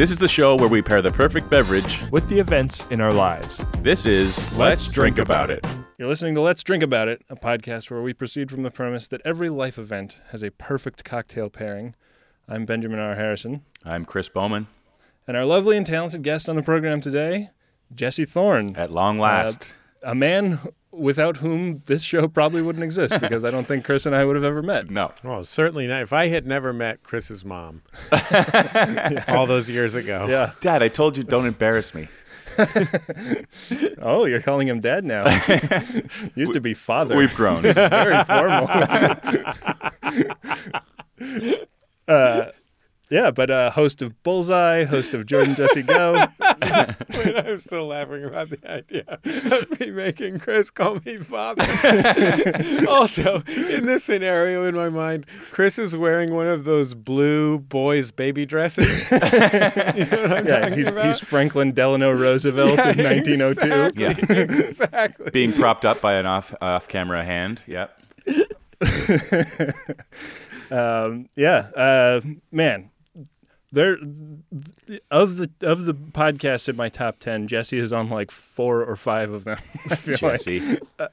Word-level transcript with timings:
This 0.00 0.10
is 0.10 0.16
the 0.18 0.28
show 0.28 0.56
where 0.56 0.66
we 0.70 0.80
pair 0.80 1.02
the 1.02 1.12
perfect 1.12 1.50
beverage. 1.50 2.00
with 2.10 2.26
the 2.30 2.38
events 2.38 2.86
in 2.86 3.02
our 3.02 3.12
lives. 3.12 3.62
This 3.80 4.06
is 4.06 4.56
Let's 4.56 4.90
Drink 4.90 5.18
About 5.18 5.50
It. 5.50 5.62
You're 5.98 6.08
listening 6.08 6.34
to 6.36 6.40
Let's 6.40 6.62
Drink 6.62 6.82
About 6.82 7.08
It, 7.08 7.20
a 7.28 7.36
podcast 7.36 7.90
where 7.90 8.00
we 8.00 8.14
proceed 8.14 8.50
from 8.50 8.62
the 8.62 8.70
premise 8.70 9.06
that 9.08 9.20
every 9.26 9.50
life 9.50 9.76
event 9.76 10.16
has 10.30 10.42
a 10.42 10.52
perfect 10.52 11.04
cocktail 11.04 11.50
pairing. 11.50 11.94
I'm 12.48 12.64
Benjamin 12.64 12.98
R. 12.98 13.14
Harrison, 13.14 13.62
I'm 13.84 14.06
Chris 14.06 14.30
Bowman. 14.30 14.68
and 15.26 15.36
our 15.36 15.44
lovely 15.44 15.76
and 15.76 15.86
talented 15.86 16.22
guest 16.22 16.48
on 16.48 16.56
the 16.56 16.62
program 16.62 17.02
today, 17.02 17.50
Jesse 17.94 18.24
Thorn, 18.24 18.76
At 18.76 18.90
long 18.90 19.18
last. 19.18 19.74
Uh, 20.02 20.12
a 20.12 20.14
man 20.14 20.60
without 20.92 21.36
whom 21.38 21.82
this 21.86 22.02
show 22.02 22.26
probably 22.28 22.62
wouldn't 22.62 22.82
exist 22.84 23.20
because 23.20 23.44
I 23.44 23.50
don't 23.50 23.66
think 23.68 23.84
Chris 23.84 24.06
and 24.06 24.14
I 24.16 24.24
would 24.24 24.36
have 24.36 24.44
ever 24.44 24.62
met. 24.62 24.90
no. 24.90 25.12
Well, 25.22 25.44
certainly 25.44 25.86
not. 25.86 26.02
If 26.02 26.12
I 26.12 26.28
had 26.28 26.46
never 26.46 26.72
met 26.72 27.02
Chris's 27.02 27.44
mom 27.44 27.82
all 29.28 29.46
those 29.46 29.70
years 29.70 29.94
ago, 29.94 30.26
Yeah. 30.28 30.52
Dad, 30.60 30.82
I 30.82 30.88
told 30.88 31.16
you 31.16 31.22
don't 31.22 31.46
embarrass 31.46 31.94
me. 31.94 32.08
Oh, 34.02 34.24
you're 34.24 34.42
calling 34.42 34.66
him 34.68 34.80
dad 34.80 35.04
now. 35.04 35.24
Used 36.34 36.52
to 36.54 36.60
be 36.60 36.74
father. 36.74 37.16
We've 37.16 37.34
grown. 37.34 37.62
very 37.62 38.24
formal. 38.24 38.66
uh, 42.08 42.46
yeah, 43.10 43.30
but 43.30 43.50
uh, 43.50 43.70
host 43.70 44.02
of 44.02 44.22
Bullseye, 44.22 44.84
host 44.84 45.14
of 45.14 45.26
Jordan 45.26 45.54
Jesse 45.56 45.82
Go. 45.82 46.12
Wait, 46.40 47.36
I'm 47.36 47.58
still 47.58 47.86
laughing 47.88 48.24
about 48.24 48.50
the 48.50 48.58
idea 48.70 49.04
of 49.24 49.80
me 49.80 49.90
making 49.90 50.38
Chris 50.38 50.70
call 50.70 51.00
me 51.04 51.16
father. 51.18 51.64
also, 52.88 53.42
in 53.48 53.86
this 53.86 54.04
scenario 54.04 54.64
in 54.64 54.74
my 54.74 54.88
mind, 54.88 55.26
Chris 55.50 55.78
is 55.78 55.96
wearing 55.96 56.32
one 56.32 56.46
of 56.46 56.64
those 56.64 56.94
blue 56.94 57.58
boys' 57.58 58.10
baby 58.12 58.46
dresses. 58.46 59.10
you 59.12 59.18
know 59.18 59.26
what 59.26 60.32
I'm 60.32 60.46
Yeah, 60.46 60.60
talking 60.60 60.74
he's, 60.78 60.86
about? 60.86 61.06
he's 61.06 61.20
Franklin 61.20 61.72
Delano 61.72 62.12
Roosevelt 62.12 62.78
Yeah, 62.78 62.90
in 62.92 63.04
1902. 63.04 64.02
Exactly, 64.02 64.36
Yeah. 64.36 64.42
exactly. 64.42 65.30
Being 65.30 65.52
propped 65.52 65.84
up 65.84 66.00
by 66.00 66.14
an 66.14 66.26
off 66.26 66.54
off 66.60 66.86
camera 66.88 67.24
hand. 67.24 67.60
Yep. 67.66 67.96
Um, 70.70 71.28
yeah, 71.34 71.58
uh, 71.76 72.20
man. 72.52 72.90
There, 73.72 73.92
of 75.10 75.36
the 75.36 75.50
of 75.60 75.84
the 75.84 75.94
podcasts 75.94 76.68
in 76.68 76.74
my 76.76 76.88
top 76.88 77.20
ten, 77.20 77.46
Jesse 77.46 77.78
is 77.78 77.92
on 77.92 78.08
like 78.10 78.30
four 78.32 78.82
or 78.84 78.96
five 78.96 79.30
of 79.32 79.44
them. 79.44 79.58
I 79.90 79.94
feel 79.94 80.16
Jesse. 80.16 80.60
like. 80.60 80.80
Um, 81.00 81.06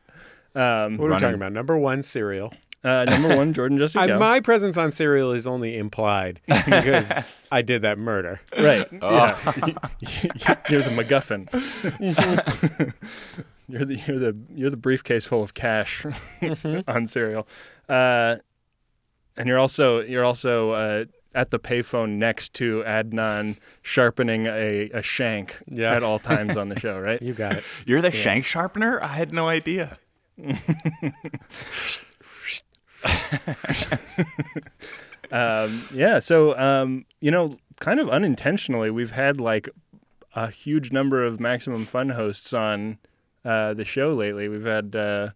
What 0.55 0.63
are 0.63 0.87
we 0.89 0.97
Running- 1.05 1.19
talking 1.19 1.35
about? 1.35 1.51
Number 1.53 1.77
one, 1.77 2.01
Serial. 2.01 2.51
uh, 2.83 3.05
number 3.05 3.35
one, 3.37 3.53
Jordan 3.53 3.77
Jesse 3.77 3.99
I, 3.99 4.17
my 4.17 4.39
presence 4.39 4.75
on 4.77 4.91
Serial 4.91 5.31
is 5.33 5.45
only 5.45 5.77
implied 5.77 6.39
because 6.47 7.11
I 7.51 7.61
did 7.61 7.83
that 7.83 7.99
murder. 7.99 8.39
Right. 8.57 8.87
Oh. 9.03 9.39
Yeah. 9.99 10.55
you're 10.69 10.81
the 10.81 10.89
MacGuffin. 10.89 11.47
you're 13.67 13.85
the 13.85 13.95
you're 14.07 14.19
the 14.19 14.37
you're 14.55 14.69
the 14.69 14.77
briefcase 14.77 15.25
full 15.25 15.43
of 15.43 15.53
cash 15.53 16.05
on 16.87 17.05
Serial, 17.07 17.47
uh, 17.89 18.37
and 19.35 19.47
you're 19.47 19.59
also 19.59 20.01
you're 20.01 20.23
also 20.25 20.71
uh, 20.71 21.05
at 21.37 21.51
the 21.51 21.59
payphone 21.59 22.17
next 22.17 22.53
to 22.55 22.83
Adnan 22.87 23.57
sharpening 23.83 24.47
a, 24.47 24.89
a 24.89 25.03
shank 25.03 25.55
Yeah. 25.67 25.93
at 25.95 26.01
all 26.01 26.17
times 26.17 26.57
on 26.57 26.69
the 26.69 26.79
show, 26.79 26.99
right? 27.09 27.21
You 27.21 27.33
got 27.33 27.57
it. 27.57 27.63
You're 27.85 28.01
the 28.01 28.09
shank 28.11 28.43
sharpener? 28.43 29.01
I 29.03 29.07
had 29.07 29.31
no 29.31 29.47
idea. 29.47 29.99
um, 35.31 35.87
yeah. 35.93 36.19
So, 36.19 36.57
um, 36.57 37.05
you 37.21 37.31
know, 37.31 37.57
kind 37.79 37.99
of 37.99 38.09
unintentionally, 38.09 38.89
we've 38.91 39.11
had 39.11 39.39
like 39.39 39.69
a 40.35 40.49
huge 40.49 40.91
number 40.91 41.23
of 41.23 41.39
Maximum 41.39 41.85
Fun 41.85 42.09
hosts 42.09 42.53
on 42.53 42.97
uh, 43.45 43.73
the 43.73 43.85
show 43.85 44.13
lately. 44.13 44.47
We've 44.47 44.65
had, 44.65 44.95
uh, 44.95 45.29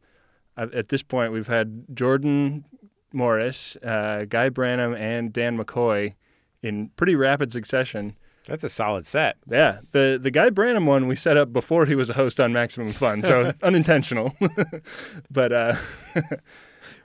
at 0.57 0.73
at 0.73 0.89
this 0.89 1.01
point, 1.03 1.31
we've 1.31 1.47
had 1.47 1.85
Jordan 1.93 2.65
Morris, 3.13 3.75
uh, 3.77 4.25
Guy 4.27 4.49
Branum, 4.49 4.97
and 4.97 5.31
Dan 5.33 5.57
McCoy 5.57 6.13
in 6.61 6.89
pretty 6.95 7.15
rapid 7.15 7.51
succession. 7.51 8.15
That's 8.47 8.63
a 8.63 8.69
solid 8.69 9.05
set. 9.05 9.37
Yeah, 9.49 9.79
the 9.91 10.19
the 10.21 10.31
Guy 10.31 10.49
Branum 10.49 10.85
one 10.85 11.07
we 11.07 11.15
set 11.15 11.37
up 11.37 11.53
before 11.53 11.85
he 11.85 11.95
was 11.95 12.09
a 12.09 12.13
host 12.13 12.39
on 12.39 12.51
Maximum 12.51 12.91
Fun, 12.91 13.21
so 13.21 13.53
unintentional. 13.63 14.35
but 15.31 15.51
uh, 15.53 15.75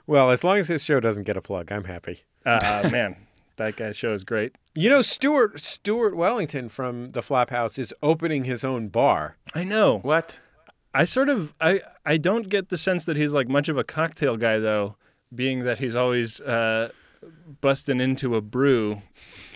Well, 0.07 0.31
as 0.31 0.43
long 0.43 0.57
as 0.57 0.69
his 0.69 0.83
show 0.83 0.99
doesn't 1.01 1.23
get 1.23 1.35
a 1.35 1.41
plug, 1.41 1.71
I'm 1.71 1.83
happy. 1.83 2.23
uh, 2.45 2.89
man, 2.91 3.17
that 3.57 3.75
guy's 3.75 3.97
show 3.97 4.13
is 4.13 4.23
great. 4.23 4.55
You 4.73 4.89
know, 4.89 5.01
Stuart 5.01 5.59
Stuart 5.59 6.15
Wellington 6.15 6.69
from 6.69 7.09
the 7.09 7.19
Flophouse 7.21 7.77
is 7.77 7.93
opening 8.01 8.45
his 8.45 8.63
own 8.63 8.87
bar. 8.87 9.35
I 9.53 9.63
know. 9.65 9.99
What? 9.99 10.39
I 10.93 11.03
sort 11.03 11.27
of 11.29 11.53
I 11.59 11.81
I 12.05 12.17
don't 12.17 12.47
get 12.47 12.69
the 12.69 12.77
sense 12.77 13.03
that 13.05 13.17
he's 13.17 13.33
like 13.33 13.49
much 13.49 13.67
of 13.67 13.77
a 13.77 13.83
cocktail 13.83 14.37
guy 14.37 14.59
though, 14.59 14.95
being 15.33 15.63
that 15.65 15.79
he's 15.79 15.95
always 15.95 16.39
uh, 16.41 16.89
busting 17.61 17.99
into 17.99 18.35
a 18.35 18.41
brew 18.41 19.01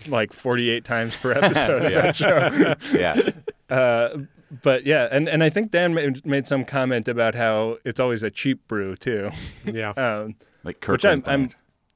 like 0.08 0.32
48 0.32 0.84
times 0.84 1.16
per 1.16 1.32
episode 1.38 1.84
of 1.84 1.92
Yeah. 1.92 2.00
that 2.02 2.14
show. 2.16 2.74
Yeah. 2.98 3.30
Uh, 3.72 4.24
but 4.62 4.84
yeah, 4.84 5.08
and, 5.10 5.30
and 5.30 5.42
I 5.42 5.48
think 5.48 5.70
Dan 5.70 5.94
made, 5.94 6.26
made 6.26 6.46
some 6.46 6.62
comment 6.66 7.08
about 7.08 7.34
how 7.34 7.78
it's 7.86 7.98
always 7.98 8.22
a 8.22 8.30
cheap 8.30 8.68
brew 8.68 8.96
too, 8.96 9.30
Yeah. 9.64 9.90
um, 9.96 10.34
Like 10.62 10.84
which 10.84 11.06
I'm, 11.06 11.22
I'm. 11.24 11.52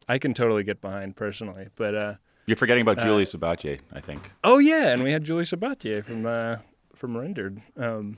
I 0.08 0.16
can 0.16 0.32
totally 0.32 0.64
get 0.64 0.80
behind 0.80 1.16
personally. 1.16 1.68
But 1.76 1.94
uh, 1.94 2.14
You're 2.46 2.56
forgetting 2.56 2.80
about 2.80 2.98
Julie 3.00 3.24
Sabatier, 3.26 3.80
I 3.92 4.00
think. 4.00 4.30
oh 4.42 4.56
yeah, 4.56 4.88
and 4.88 5.02
we 5.02 5.12
had 5.12 5.22
Julie 5.22 5.44
Sabatier 5.44 6.02
from 6.02 6.24
uh, 6.24 6.56
from 6.94 7.14
Rendered. 7.14 7.60
Um, 7.76 8.16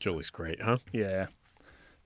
Julie's 0.00 0.28
great, 0.28 0.60
huh? 0.60 0.76
yeah, 0.92 1.28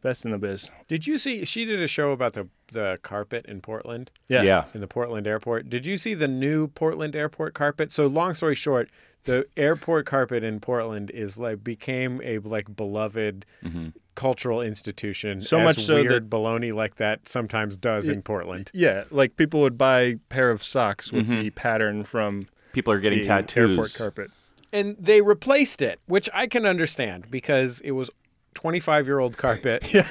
best 0.02 0.24
in 0.24 0.30
the 0.30 0.38
biz. 0.38 0.70
Did 0.86 1.08
you 1.08 1.18
see 1.18 1.44
she 1.44 1.64
did 1.64 1.82
a 1.82 1.88
show 1.88 2.12
about 2.12 2.34
the 2.34 2.46
the 2.72 2.98
carpet 3.02 3.46
in 3.46 3.60
Portland? 3.60 4.10
Yeah. 4.28 4.42
yeah. 4.42 4.64
in 4.74 4.80
the 4.80 4.86
Portland 4.86 5.26
airport. 5.26 5.68
Did 5.68 5.86
you 5.86 5.96
see 5.96 6.14
the 6.14 6.28
new 6.28 6.68
Portland 6.68 7.16
airport 7.16 7.54
carpet? 7.54 7.92
So 7.92 8.06
long 8.06 8.34
story 8.34 8.54
short, 8.54 8.90
the 9.24 9.46
airport 9.56 10.06
carpet 10.06 10.42
in 10.42 10.60
Portland 10.60 11.10
is 11.10 11.38
like 11.38 11.62
became 11.62 12.20
a 12.24 12.38
like 12.38 12.74
beloved 12.74 13.46
mm-hmm. 13.64 13.88
cultural 14.14 14.60
institution. 14.60 15.42
So 15.42 15.58
as 15.58 15.64
much 15.64 15.84
so 15.84 15.94
weird 15.94 16.28
baloney 16.28 16.74
like 16.74 16.96
that 16.96 17.28
sometimes 17.28 17.76
does 17.76 18.08
in 18.08 18.22
Portland. 18.22 18.70
Yeah, 18.74 19.04
like 19.10 19.36
people 19.36 19.60
would 19.60 19.78
buy 19.78 20.00
a 20.00 20.16
pair 20.28 20.50
of 20.50 20.62
socks 20.62 21.12
with 21.12 21.24
mm-hmm. 21.24 21.40
the 21.40 21.50
pattern 21.50 22.04
from 22.04 22.48
People 22.72 22.92
are 22.92 23.00
getting 23.00 23.20
the 23.20 23.26
tattoos. 23.26 23.70
airport 23.70 23.94
carpet. 23.94 24.30
And 24.72 24.96
they 24.98 25.20
replaced 25.20 25.82
it, 25.82 26.00
which 26.06 26.30
I 26.32 26.46
can 26.46 26.64
understand 26.64 27.30
because 27.30 27.80
it 27.82 27.90
was 27.92 28.10
25 28.54 29.06
year 29.06 29.18
old 29.18 29.36
carpet 29.36 29.82
Yeah, 29.94 30.08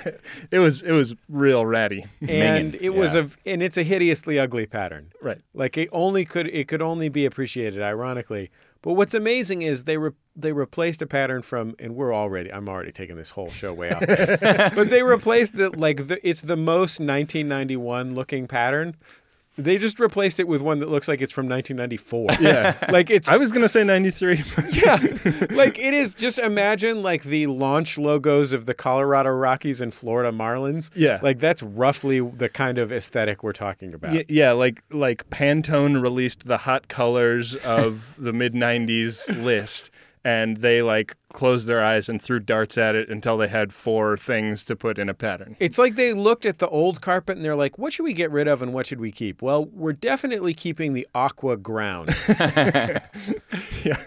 it 0.52 0.60
was 0.60 0.82
it 0.82 0.92
was 0.92 1.16
real 1.30 1.66
ratty. 1.66 2.06
and 2.22 2.74
Minging, 2.74 2.82
it 2.82 2.90
was 2.96 3.16
a 3.16 3.30
and 3.46 3.62
it's 3.64 3.78
a 3.78 3.84
hideously 3.84 4.40
ugly 4.40 4.66
pattern. 4.66 5.12
right. 5.22 5.40
Like 5.54 5.78
it 5.78 5.90
only 5.92 6.26
could 6.26 6.48
it 6.48 6.68
could 6.68 6.82
only 6.82 7.10
be 7.10 7.26
appreciated 7.26 7.82
ironically. 7.82 8.50
But 8.84 8.94
what's 8.94 9.14
amazing 9.14 9.62
is 9.62 9.84
they 9.84 9.98
re- 9.98 10.12
they 10.36 10.54
replaced 10.54 11.04
a 11.04 11.08
pattern 11.08 11.44
from 11.44 11.76
and 11.78 11.96
we're 11.96 12.16
already 12.16 12.52
I'm 12.52 12.68
already 12.68 12.92
taking 12.92 13.16
this 13.16 13.30
whole 13.30 13.52
show 13.52 13.74
way 13.74 13.92
off. 13.92 14.00
but 14.76 14.90
they 14.90 15.04
replaced 15.04 15.56
the 15.56 15.70
like 15.70 16.08
the 16.08 16.20
it's 16.28 16.42
the 16.42 16.58
most 16.58 17.00
1991 17.00 18.16
looking 18.16 18.48
pattern. 18.48 18.96
They 19.58 19.78
just 19.78 20.00
replaced 20.00 20.40
it 20.40 20.48
with 20.48 20.62
one 20.62 20.80
that 20.80 20.90
looks 20.90 21.08
like 21.08 21.22
it's 21.22 21.34
from 21.34 21.48
1994. 21.50 22.28
Yeah. 22.42 22.76
like 22.90 23.10
it's 23.10 23.28
I 23.30 23.38
was 23.38 23.52
gonna 23.52 23.70
say 23.70 23.84
ninety 23.84 24.10
three. 24.12 24.44
yeah, 24.72 24.98
like 25.52 25.78
it 25.78 25.94
is. 25.94 26.14
Just 26.14 26.40
imagine 26.40 27.04
like 27.04 27.24
the 27.24 27.48
launch 27.48 27.98
logos 27.98 28.52
of 28.54 28.66
the 28.66 28.74
Colorado 28.74 29.30
Rockies 29.30 29.82
and 29.82 29.94
Florida 29.94 30.32
Marlins. 30.32 30.90
Yeah. 30.96 31.20
like 31.22 31.40
that's 31.40 31.62
roughly 31.62 32.20
the 32.22 32.50
kind 32.50 32.78
of 32.78 32.92
aesthetic 32.92 33.44
we're 33.44 33.54
talking 33.54 33.94
about. 33.94 34.14
yeah, 34.14 34.24
yeah, 34.28 34.52
like 34.54 34.82
like 34.92 35.30
Pantone 35.30 36.02
released 36.02 36.48
the 36.48 36.58
hot 36.58 36.88
colors 36.88 37.56
of 37.58 38.16
the 38.18 38.34
mid 38.34 38.54
'90s 38.54 39.44
list, 39.44 39.92
and 40.24 40.58
they 40.58 40.82
like 40.82 41.16
closed 41.34 41.68
their 41.68 41.84
eyes 41.84 42.08
and 42.10 42.22
threw 42.22 42.40
darts 42.40 42.78
at 42.78 42.94
it 42.96 43.10
until 43.10 43.38
they 43.38 43.48
had 43.48 43.74
four 43.74 44.18
things 44.18 44.64
to 44.66 44.76
put 44.76 45.00
in 45.00 45.10
a 45.10 45.14
pattern. 45.14 45.56
It's 45.60 45.78
like 45.78 45.96
they 45.96 46.14
looked 46.14 46.46
at 46.46 46.60
the 46.60 46.68
old 46.70 47.02
carpet 47.02 47.38
and 47.38 47.46
they're 47.46 47.56
like, 47.56 47.78
what 47.78 47.94
should 47.94 48.04
we 48.04 48.14
get 48.14 48.30
rid 48.32 48.48
of 48.48 48.62
and 48.62 48.74
what 48.74 48.86
should 48.86 49.00
we 49.00 49.12
keep? 49.12 49.42
Well, 49.42 49.66
we're 49.66 49.94
definitely 49.94 50.54
keeping 50.54 50.94
the 50.94 51.08
aqua 51.16 51.58
ground. 51.58 52.10
yeah. 53.84 53.98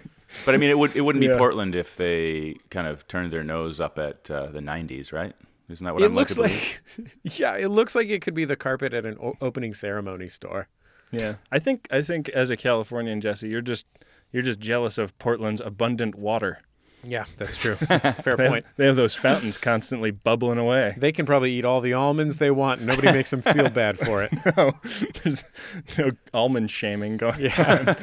But 0.45 0.55
I 0.55 0.59
mean, 0.59 0.71
it 0.71 0.79
would 0.79 0.95
it 0.97 1.01
wouldn't 1.03 1.21
be 1.21 1.27
Yeah. 1.29 1.39
Portland 1.39 1.75
if 1.75 1.97
they 1.97 2.57
kind 2.71 2.87
of 2.87 3.07
turned 3.09 3.33
their 3.33 3.45
nose 3.45 3.81
up 3.81 3.99
at 3.99 4.31
uh, 4.31 4.47
the 4.47 4.61
'90s, 4.61 5.13
right? 5.13 5.33
Isn't 5.69 5.85
that 5.85 5.95
what 5.95 6.03
it 6.03 6.07
I'm 6.07 6.15
looks 6.15 6.37
like, 6.37 6.83
yeah, 7.23 7.57
it 7.57 7.69
looks 7.69 7.95
like 7.95 8.09
it 8.09 8.21
could 8.21 8.35
be 8.35 8.45
the 8.45 8.57
carpet 8.57 8.93
at 8.93 9.07
an 9.07 9.17
o- 9.23 9.37
opening 9.41 9.73
ceremony 9.75 10.27
store. 10.27 10.69
Yeah, 11.13 11.37
I 11.53 11.59
think 11.61 11.87
I 11.91 12.03
think 12.03 12.29
as 12.31 12.51
a 12.51 12.57
Californian, 12.57 13.21
Jesse, 13.21 13.49
you're 13.49 13.61
just 13.63 13.87
you're 14.35 14.43
just 14.43 14.61
jealous 14.61 14.99
of 14.99 15.19
Portland's 15.19 15.63
abundant 15.63 16.15
water. 16.17 16.61
Yeah, 17.07 17.27
that's 17.37 17.59
true. 17.59 17.75
Fair 17.77 18.35
They 18.37 18.49
point. 18.49 18.65
have, 18.65 18.75
they 18.79 18.87
have 18.87 18.97
those 18.97 19.15
fountains 19.15 19.59
constantly 19.59 20.11
bubbling 20.11 20.57
away. 20.59 20.95
They 20.97 21.13
can 21.13 21.27
probably 21.27 21.53
eat 21.53 21.65
all 21.67 21.83
the 21.83 21.93
almonds 21.93 22.39
they 22.39 22.51
want. 22.51 22.79
and 22.81 22.87
Nobody 22.87 23.13
makes 23.13 23.29
them 23.31 23.43
feel 23.43 23.69
bad 23.71 23.99
for 23.99 24.23
it. 24.23 24.33
No, 24.57 24.73
there's 25.23 25.45
no 25.99 26.13
almond 26.33 26.71
shaming 26.71 27.19
going. 27.19 27.35
On. 27.35 27.41
Yeah. 27.43 27.95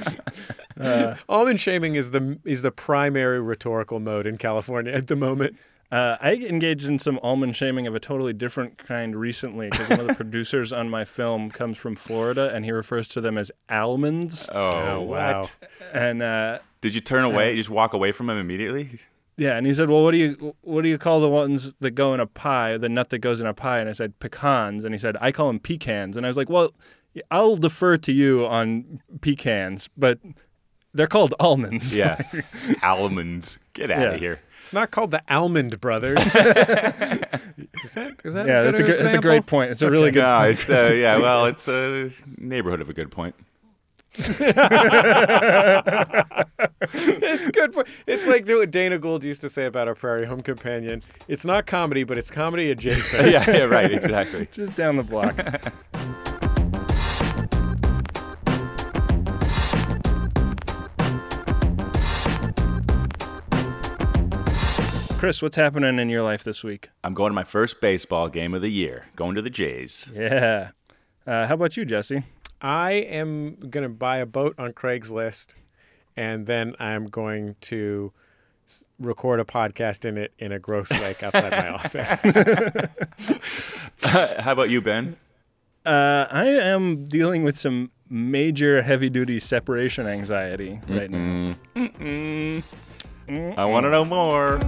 Uh, 0.79 1.15
almond 1.29 1.59
shaming 1.59 1.95
is 1.95 2.11
the 2.11 2.37
is 2.45 2.61
the 2.61 2.71
primary 2.71 3.41
rhetorical 3.41 3.99
mode 3.99 4.27
in 4.27 4.37
California 4.37 4.91
at 4.93 5.07
the 5.07 5.15
moment. 5.15 5.55
Uh, 5.91 6.15
I 6.21 6.35
engaged 6.35 6.85
in 6.85 6.99
some 6.99 7.19
almond 7.21 7.55
shaming 7.55 7.85
of 7.85 7.93
a 7.95 7.99
totally 7.99 8.31
different 8.31 8.77
kind 8.77 9.13
recently 9.15 9.69
because 9.69 9.89
one 9.89 9.99
of 9.99 10.07
the 10.07 10.15
producers 10.23 10.71
on 10.71 10.89
my 10.89 11.03
film 11.03 11.51
comes 11.51 11.77
from 11.77 11.95
Florida 11.97 12.49
and 12.53 12.63
he 12.63 12.71
refers 12.71 13.09
to 13.09 13.19
them 13.21 13.37
as 13.37 13.51
almonds. 13.69 14.49
Oh, 14.53 15.01
wow. 15.01 15.41
what? 15.41 15.55
And 15.93 16.21
uh, 16.21 16.59
Did 16.79 16.95
you 16.95 17.01
turn 17.01 17.25
away? 17.25 17.51
You 17.51 17.57
just 17.57 17.69
walk 17.69 17.93
away 17.93 18.13
from 18.13 18.29
him 18.29 18.37
immediately? 18.37 18.99
yeah, 19.37 19.57
and 19.57 19.65
he 19.67 19.73
said, 19.73 19.89
"Well, 19.89 20.03
what 20.03 20.11
do 20.11 20.17
you 20.17 20.55
what 20.61 20.83
do 20.83 20.87
you 20.89 20.97
call 20.97 21.19
the 21.19 21.29
ones 21.29 21.73
that 21.79 21.91
go 21.91 22.13
in 22.13 22.19
a 22.19 22.27
pie? 22.27 22.77
The 22.77 22.89
nut 22.89 23.09
that 23.09 23.19
goes 23.19 23.41
in 23.41 23.47
a 23.47 23.53
pie?" 23.53 23.79
And 23.79 23.89
I 23.89 23.93
said, 23.93 24.17
"Pecans." 24.19 24.83
And 24.85 24.93
he 24.93 24.99
said, 24.99 25.17
"I 25.19 25.31
call 25.31 25.47
them 25.47 25.59
pecans." 25.59 26.15
And 26.15 26.25
I 26.25 26.29
was 26.29 26.37
like, 26.37 26.49
"Well, 26.49 26.71
I'll 27.31 27.55
defer 27.57 27.97
to 27.97 28.11
you 28.11 28.45
on 28.45 29.01
pecans, 29.21 29.89
but 29.97 30.19
they're 30.93 31.07
called 31.07 31.33
almonds." 31.39 31.95
Yeah. 31.95 32.21
Almonds. 32.83 33.57
Get 33.73 33.89
out 33.91 33.99
Yeah. 34.01 34.11
of 34.13 34.19
here. 34.19 34.39
It's 34.61 34.71
not 34.73 34.91
called 34.91 35.09
the 35.09 35.23
Almond 35.27 35.81
Brothers. 35.81 36.19
is 36.19 36.33
that 37.95 38.15
is 38.23 38.35
that? 38.35 38.45
yeah, 38.45 38.61
that's 38.61 38.77
a 38.77 38.83
good 38.83 38.99
that's 38.99 39.15
a 39.15 39.19
great 39.19 39.47
point. 39.47 39.71
It's 39.71 39.81
a 39.81 39.89
really 39.89 40.11
good 40.11 40.21
no, 40.21 40.37
point. 40.37 40.59
it's 40.59 40.69
uh, 40.69 40.93
yeah. 40.95 41.17
Well, 41.17 41.47
it's 41.47 41.67
a 41.67 42.11
neighborhood 42.37 42.79
of 42.79 42.87
a 42.87 42.93
good 42.93 43.09
point. 43.09 43.33
It's 46.93 47.47
good. 47.51 47.73
For, 47.73 47.85
it's 48.05 48.27
like 48.27 48.47
what 48.47 48.71
Dana 48.71 48.97
Gould 48.97 49.23
used 49.23 49.41
to 49.41 49.49
say 49.49 49.65
about 49.65 49.87
our 49.87 49.95
Prairie 49.95 50.25
Home 50.25 50.41
Companion. 50.41 51.01
It's 51.27 51.45
not 51.45 51.65
comedy, 51.65 52.03
but 52.03 52.17
it's 52.17 52.29
comedy 52.29 52.69
adjacent. 52.71 53.29
yeah, 53.31 53.49
yeah, 53.49 53.63
right, 53.63 53.91
exactly. 53.91 54.47
Just 54.51 54.75
down 54.75 54.97
the 54.97 55.03
block. 55.03 55.35
Chris, 65.21 65.39
what's 65.39 65.55
happening 65.55 65.99
in 65.99 66.09
your 66.09 66.23
life 66.23 66.43
this 66.43 66.63
week? 66.63 66.89
I'm 67.03 67.13
going 67.13 67.29
to 67.29 67.35
my 67.35 67.43
first 67.43 67.79
baseball 67.79 68.27
game 68.27 68.55
of 68.55 68.63
the 68.63 68.71
year. 68.71 69.05
Going 69.15 69.35
to 69.35 69.43
the 69.43 69.51
Jays. 69.51 70.09
Yeah. 70.15 70.71
Uh, 71.27 71.45
how 71.45 71.53
about 71.53 71.77
you, 71.77 71.85
Jesse? 71.85 72.23
I 72.59 72.93
am 72.93 73.53
going 73.69 73.83
to 73.83 73.89
buy 73.89 74.17
a 74.17 74.25
boat 74.25 74.55
on 74.57 74.73
Craigslist, 74.73 75.53
and 76.17 76.47
then 76.47 76.75
I'm 76.79 77.05
going 77.05 77.55
to 77.61 78.11
record 78.99 79.39
a 79.39 79.43
podcast 79.43 80.05
in 80.05 80.17
it 80.17 80.33
in 80.39 80.53
a 80.53 80.57
gross 80.57 80.89
lake 80.99 81.21
outside 81.21 81.51
my 81.51 81.69
office. 81.69 82.23
How 84.01 84.53
about 84.53 84.71
you, 84.71 84.81
Ben? 84.81 85.17
Uh, 85.85 86.25
I 86.31 86.47
am 86.47 87.07
dealing 87.07 87.43
with 87.43 87.59
some 87.59 87.91
major 88.09 88.81
heavy-duty 88.81 89.37
separation 89.37 90.07
anxiety 90.07 90.79
right 90.89 91.11
now. 91.11 91.53
Mm. 91.75 92.63
I 93.55 93.65
want 93.65 93.83
to 93.83 93.91
know 93.91 94.03
more. 94.03 94.59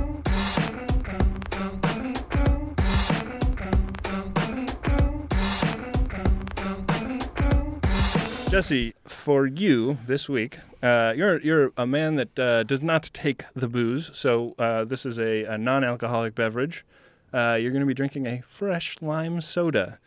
Jesse, 8.53 8.93
for 9.05 9.47
you 9.47 9.97
this 10.05 10.29
week, 10.29 10.59
uh, 10.83 11.11
you're 11.15 11.41
you're 11.41 11.71
a 11.75 11.87
man 11.87 12.17
that 12.17 12.37
uh, 12.37 12.61
does 12.61 12.83
not 12.83 13.09
take 13.11 13.45
the 13.55 13.67
booze, 13.67 14.11
so 14.13 14.53
uh, 14.59 14.85
this 14.85 15.07
is 15.07 15.17
a, 15.17 15.45
a 15.45 15.57
non-alcoholic 15.57 16.35
beverage. 16.35 16.85
Uh, 17.33 17.57
you're 17.59 17.71
going 17.71 17.81
to 17.81 17.87
be 17.87 17.95
drinking 17.95 18.27
a 18.27 18.43
fresh 18.47 18.95
lime 19.01 19.41
soda. 19.41 19.97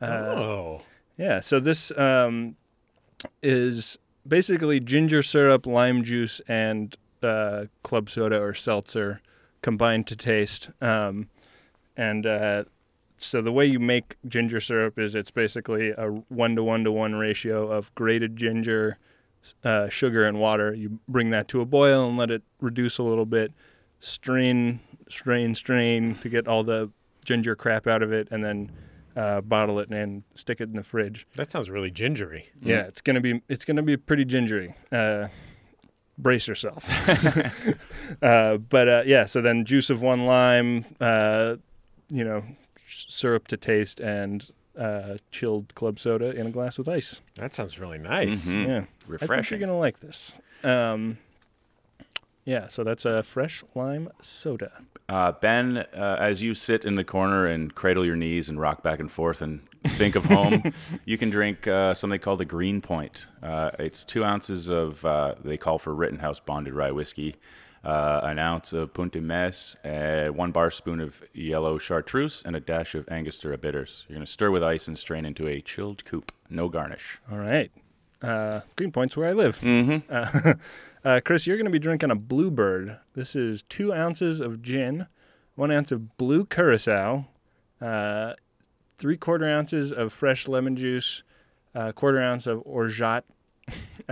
Uh, 0.00 0.06
oh. 0.06 0.80
Yeah, 1.16 1.38
so 1.38 1.60
this 1.60 1.96
um, 1.96 2.56
is 3.40 4.00
basically 4.26 4.80
ginger 4.80 5.22
syrup, 5.22 5.64
lime 5.64 6.02
juice, 6.02 6.40
and 6.48 6.96
uh, 7.22 7.66
club 7.84 8.10
soda 8.10 8.42
or 8.42 8.52
seltzer 8.52 9.20
combined 9.60 10.08
to 10.08 10.16
taste. 10.16 10.70
Um, 10.80 11.28
and 11.96 12.26
uh, 12.26 12.64
so 13.22 13.40
the 13.42 13.52
way 13.52 13.66
you 13.66 13.78
make 13.78 14.16
ginger 14.26 14.60
syrup 14.60 14.98
is 14.98 15.14
it's 15.14 15.30
basically 15.30 15.90
a 15.90 16.06
one 16.28 16.56
to 16.56 16.62
one 16.62 16.84
to 16.84 16.92
one 16.92 17.14
ratio 17.14 17.70
of 17.70 17.94
grated 17.94 18.36
ginger, 18.36 18.98
uh, 19.64 19.88
sugar, 19.88 20.24
and 20.26 20.38
water. 20.40 20.74
You 20.74 20.98
bring 21.08 21.30
that 21.30 21.48
to 21.48 21.60
a 21.60 21.64
boil 21.64 22.08
and 22.08 22.16
let 22.18 22.30
it 22.30 22.42
reduce 22.60 22.98
a 22.98 23.02
little 23.02 23.26
bit. 23.26 23.52
Strain, 24.00 24.80
strain, 25.08 25.54
strain 25.54 26.16
to 26.16 26.28
get 26.28 26.48
all 26.48 26.64
the 26.64 26.90
ginger 27.24 27.54
crap 27.54 27.86
out 27.86 28.02
of 28.02 28.12
it, 28.12 28.28
and 28.30 28.44
then 28.44 28.70
uh, 29.16 29.40
bottle 29.42 29.78
it 29.78 29.88
and 29.90 30.22
stick 30.34 30.60
it 30.60 30.68
in 30.68 30.74
the 30.74 30.82
fridge. 30.82 31.26
That 31.36 31.50
sounds 31.52 31.70
really 31.70 31.90
gingery. 31.90 32.46
Yeah, 32.62 32.82
it's 32.82 33.00
gonna 33.00 33.20
be 33.20 33.40
it's 33.48 33.64
gonna 33.64 33.82
be 33.82 33.96
pretty 33.96 34.24
gingery. 34.24 34.74
Uh, 34.90 35.28
brace 36.18 36.48
yourself. 36.48 36.84
uh, 38.22 38.56
but 38.56 38.88
uh, 38.88 39.02
yeah, 39.06 39.24
so 39.26 39.40
then 39.40 39.64
juice 39.64 39.90
of 39.90 40.02
one 40.02 40.26
lime, 40.26 40.84
uh, 41.00 41.56
you 42.10 42.24
know, 42.24 42.38
s- 42.38 42.61
syrup 43.08 43.48
to 43.48 43.56
taste, 43.56 44.00
and 44.00 44.50
uh, 44.78 45.16
chilled 45.30 45.74
club 45.74 45.98
soda 46.00 46.30
in 46.30 46.46
a 46.46 46.50
glass 46.50 46.78
with 46.78 46.88
ice. 46.88 47.20
That 47.34 47.54
sounds 47.54 47.78
really 47.78 47.98
nice. 47.98 48.48
Mhm. 48.48 48.66
Yeah, 48.66 48.76
I 48.76 48.80
think 48.80 48.88
Refreshing. 49.06 49.60
you're 49.60 49.66
gonna 49.68 49.78
like 49.78 50.00
this. 50.00 50.32
Um, 50.64 51.18
yeah, 52.44 52.66
so 52.66 52.82
that's 52.82 53.04
a 53.04 53.22
fresh 53.22 53.62
lime 53.74 54.08
soda. 54.20 54.72
Uh, 55.08 55.32
ben, 55.32 55.78
uh, 55.78 56.16
as 56.18 56.42
you 56.42 56.54
sit 56.54 56.84
in 56.84 56.94
the 56.96 57.04
corner 57.04 57.46
and 57.46 57.74
cradle 57.74 58.04
your 58.04 58.16
knees 58.16 58.48
and 58.48 58.58
rock 58.60 58.82
back 58.82 58.98
and 58.98 59.10
forth 59.12 59.42
and 59.42 59.60
think 59.90 60.16
of 60.16 60.24
home, 60.24 60.72
you 61.04 61.18
can 61.18 61.28
drink 61.30 61.68
uh, 61.68 61.92
something 61.94 62.18
called 62.18 62.40
a 62.40 62.44
Greenpoint. 62.44 63.26
Uh, 63.42 63.70
it's 63.78 64.04
two 64.04 64.24
ounces 64.24 64.68
of, 64.68 65.04
uh, 65.04 65.34
they 65.44 65.56
call 65.56 65.78
for 65.78 65.94
Rittenhouse 65.94 66.40
bonded 66.40 66.72
rye 66.74 66.90
whiskey, 66.90 67.34
uh, 67.84 68.20
an 68.22 68.38
ounce 68.38 68.72
of 68.72 68.94
Punta 68.94 69.20
Mes, 69.20 69.76
uh, 69.84 70.26
one 70.28 70.52
bar 70.52 70.70
spoon 70.70 71.00
of 71.00 71.22
yellow 71.34 71.78
chartreuse, 71.78 72.42
and 72.44 72.54
a 72.54 72.60
dash 72.60 72.94
of 72.94 73.08
Angostura 73.08 73.58
bitters. 73.58 74.04
You're 74.08 74.16
going 74.16 74.26
to 74.26 74.30
stir 74.30 74.50
with 74.50 74.62
ice 74.62 74.88
and 74.88 74.96
strain 74.98 75.24
into 75.24 75.48
a 75.48 75.60
chilled 75.60 76.04
coupe. 76.04 76.32
No 76.48 76.68
garnish. 76.68 77.20
All 77.30 77.38
right, 77.38 77.70
uh, 78.22 78.60
Greenpoint's 78.76 79.16
where 79.16 79.28
I 79.28 79.32
live. 79.32 79.60
Mm-hmm. 79.60 80.12
Uh, 81.04 81.08
uh, 81.16 81.20
Chris, 81.24 81.48
you're 81.48 81.56
going 81.56 81.64
to 81.64 81.70
be 81.72 81.80
drinking 81.80 82.12
a 82.12 82.14
Bluebird. 82.14 82.98
This 83.14 83.34
is 83.34 83.62
two 83.62 83.92
ounces 83.92 84.38
of 84.38 84.62
gin, 84.62 85.08
one 85.56 85.72
ounce 85.72 85.90
of 85.90 86.16
blue 86.16 86.44
curacao, 86.44 87.26
uh, 87.80 88.34
three 88.98 89.16
quarter 89.16 89.48
ounces 89.48 89.90
of 89.90 90.12
fresh 90.12 90.46
lemon 90.46 90.76
juice, 90.76 91.24
a 91.74 91.92
quarter 91.92 92.22
ounce 92.22 92.46
of 92.46 92.62
orgeat. 92.64 93.24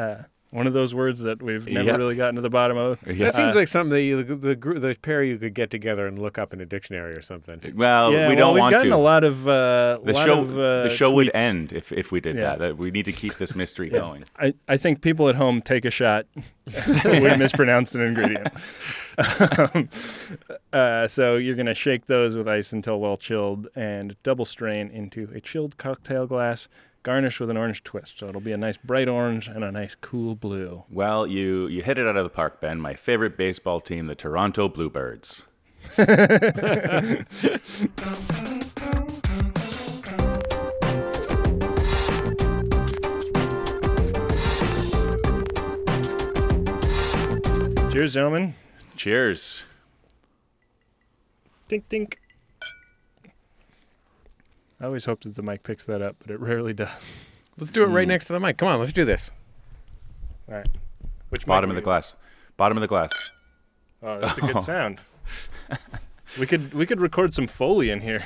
Uh, 0.52 0.56
one 0.56 0.66
of 0.66 0.72
those 0.72 0.94
words 0.94 1.20
that 1.22 1.42
we've 1.42 1.66
never 1.68 1.86
Yep. 1.86 1.98
really 1.98 2.16
gotten 2.16 2.34
to 2.36 2.40
the 2.40 2.50
bottom 2.50 2.76
of. 2.76 2.98
Yeah. 3.06 3.26
That 3.26 3.34
seems 3.34 3.54
like 3.54 3.68
something 3.68 3.90
that 3.90 4.02
you, 4.02 4.22
the, 4.22 4.34
the 4.36 4.54
the 4.80 4.96
pair 5.00 5.22
you 5.22 5.38
could 5.38 5.54
get 5.54 5.70
together 5.70 6.06
and 6.06 6.18
look 6.18 6.38
up 6.38 6.52
in 6.52 6.60
a 6.60 6.66
dictionary 6.66 7.14
or 7.14 7.22
something. 7.22 7.60
Well, 7.76 8.12
yeah, 8.12 8.28
we 8.28 8.34
well, 8.34 8.36
don't 8.36 8.54
we've 8.54 8.60
want 8.60 8.72
gotten 8.72 8.90
to. 8.90 8.96
a 8.96 8.98
lot 8.98 9.24
of 9.24 9.46
uh, 9.46 9.98
the 10.04 10.12
lot 10.12 10.26
show, 10.26 10.40
of, 10.42 10.58
uh, 10.58 10.82
the 10.82 10.90
show 10.90 11.12
would 11.12 11.30
end 11.34 11.72
if, 11.72 11.92
if 11.92 12.10
we 12.12 12.20
did 12.20 12.36
Yeah. 12.36 12.42
that. 12.42 12.58
that. 12.58 12.78
We 12.78 12.90
need 12.90 13.04
to 13.04 13.12
keep 13.12 13.36
this 13.38 13.54
mystery 13.54 13.88
going. 13.90 14.24
I, 14.38 14.54
I 14.68 14.76
think 14.76 15.00
people 15.02 15.28
at 15.28 15.36
home 15.36 15.62
take 15.62 15.84
a 15.84 15.90
shot. 15.90 16.26
we 17.04 17.36
mispronounced 17.36 17.94
an 17.94 18.02
ingredient. 18.02 18.48
um, 19.74 19.88
uh, 20.72 21.06
so 21.08 21.36
you're 21.36 21.56
going 21.56 21.66
to 21.66 21.74
shake 21.74 22.06
those 22.06 22.36
with 22.36 22.48
ice 22.48 22.72
until 22.72 23.00
well 23.00 23.16
chilled 23.16 23.68
and 23.74 24.16
double 24.22 24.44
strain 24.44 24.88
into 24.90 25.28
a 25.34 25.40
chilled 25.40 25.76
cocktail 25.76 26.26
glass, 26.26 26.68
garnish 27.02 27.40
with 27.40 27.50
an 27.50 27.56
orange 27.56 27.82
twist. 27.84 28.18
So 28.18 28.28
it'll 28.28 28.40
be 28.40 28.52
a 28.52 28.56
nice 28.56 28.76
bright 28.76 29.08
orange 29.08 29.48
and 29.48 29.64
a 29.64 29.72
nice 29.72 29.94
cool 29.94 30.34
blue. 30.34 30.84
Well, 30.90 31.26
you 31.26 31.66
you 31.68 31.82
hit 31.82 31.98
it 31.98 32.06
out 32.06 32.16
of 32.16 32.24
the 32.24 32.30
park, 32.30 32.60
Ben. 32.60 32.80
My 32.80 32.94
favorite 32.94 33.36
baseball 33.36 33.80
team, 33.80 34.06
the 34.06 34.14
Toronto 34.14 34.68
Bluebirds. 34.68 35.44
Cheers, 47.90 48.14
gentlemen. 48.14 48.54
Cheers. 48.96 49.64
Tink, 51.68 51.82
tink. 51.90 52.14
I 54.80 54.86
always 54.86 55.04
hope 55.04 55.22
that 55.24 55.34
the 55.34 55.42
mic 55.42 55.62
picks 55.62 55.84
that 55.84 56.00
up, 56.02 56.16
but 56.20 56.30
it 56.30 56.40
rarely 56.40 56.72
does. 56.72 56.88
Let's 57.58 57.70
do 57.70 57.82
it 57.82 57.86
right 57.88 58.08
next 58.08 58.26
to 58.26 58.32
the 58.32 58.40
mic. 58.40 58.56
Come 58.56 58.68
on, 58.68 58.78
let's 58.80 58.92
do 58.92 59.04
this. 59.04 59.30
All 60.48 60.54
right. 60.56 60.66
Which 61.28 61.42
mic 61.42 61.48
Bottom 61.48 61.70
are 61.70 61.72
of 61.72 61.76
the 61.76 61.80
we- 61.80 61.84
glass. 61.84 62.14
Bottom 62.56 62.76
of 62.76 62.82
the 62.82 62.88
glass. 62.88 63.32
Oh, 64.02 64.18
that's 64.20 64.38
a 64.38 64.40
good 64.40 64.56
Oh. 64.56 64.60
sound. 64.60 65.00
we 66.38 66.46
could 66.46 66.72
we 66.74 66.86
could 66.86 67.00
record 67.00 67.34
some 67.34 67.46
foley 67.46 67.90
in 67.90 68.00
here. 68.00 68.24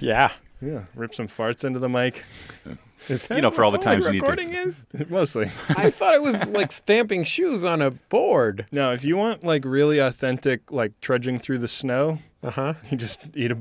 Yeah. 0.00 0.32
Yeah, 0.60 0.84
rip 0.94 1.14
some 1.14 1.28
farts 1.28 1.64
into 1.64 1.78
the 1.78 1.88
mic. 1.88 2.24
Is 3.08 3.26
that 3.26 3.36
You 3.36 3.42
know, 3.42 3.50
for 3.50 3.64
all 3.64 3.70
the 3.70 3.76
times 3.78 4.06
you 4.06 4.12
need 4.12 4.20
to- 4.20 4.24
recording 4.30 4.54
is? 4.54 4.86
Mostly. 5.10 5.50
I 5.70 5.90
thought 5.90 6.14
it 6.14 6.22
was 6.22 6.46
like 6.46 6.72
stamping 6.72 7.24
shoes 7.24 7.64
on 7.64 7.82
a 7.82 7.90
board. 7.90 8.66
No, 8.72 8.92
if 8.92 9.04
you 9.04 9.16
want 9.16 9.44
like 9.44 9.64
really 9.66 9.98
authentic, 9.98 10.70
like 10.72 10.98
trudging 11.00 11.38
through 11.38 11.58
the 11.58 11.68
snow, 11.68 12.18
Uh 12.42 12.50
huh. 12.50 12.74
you 12.90 12.96
just 12.96 13.20
eat 13.34 13.50
a 13.52 13.58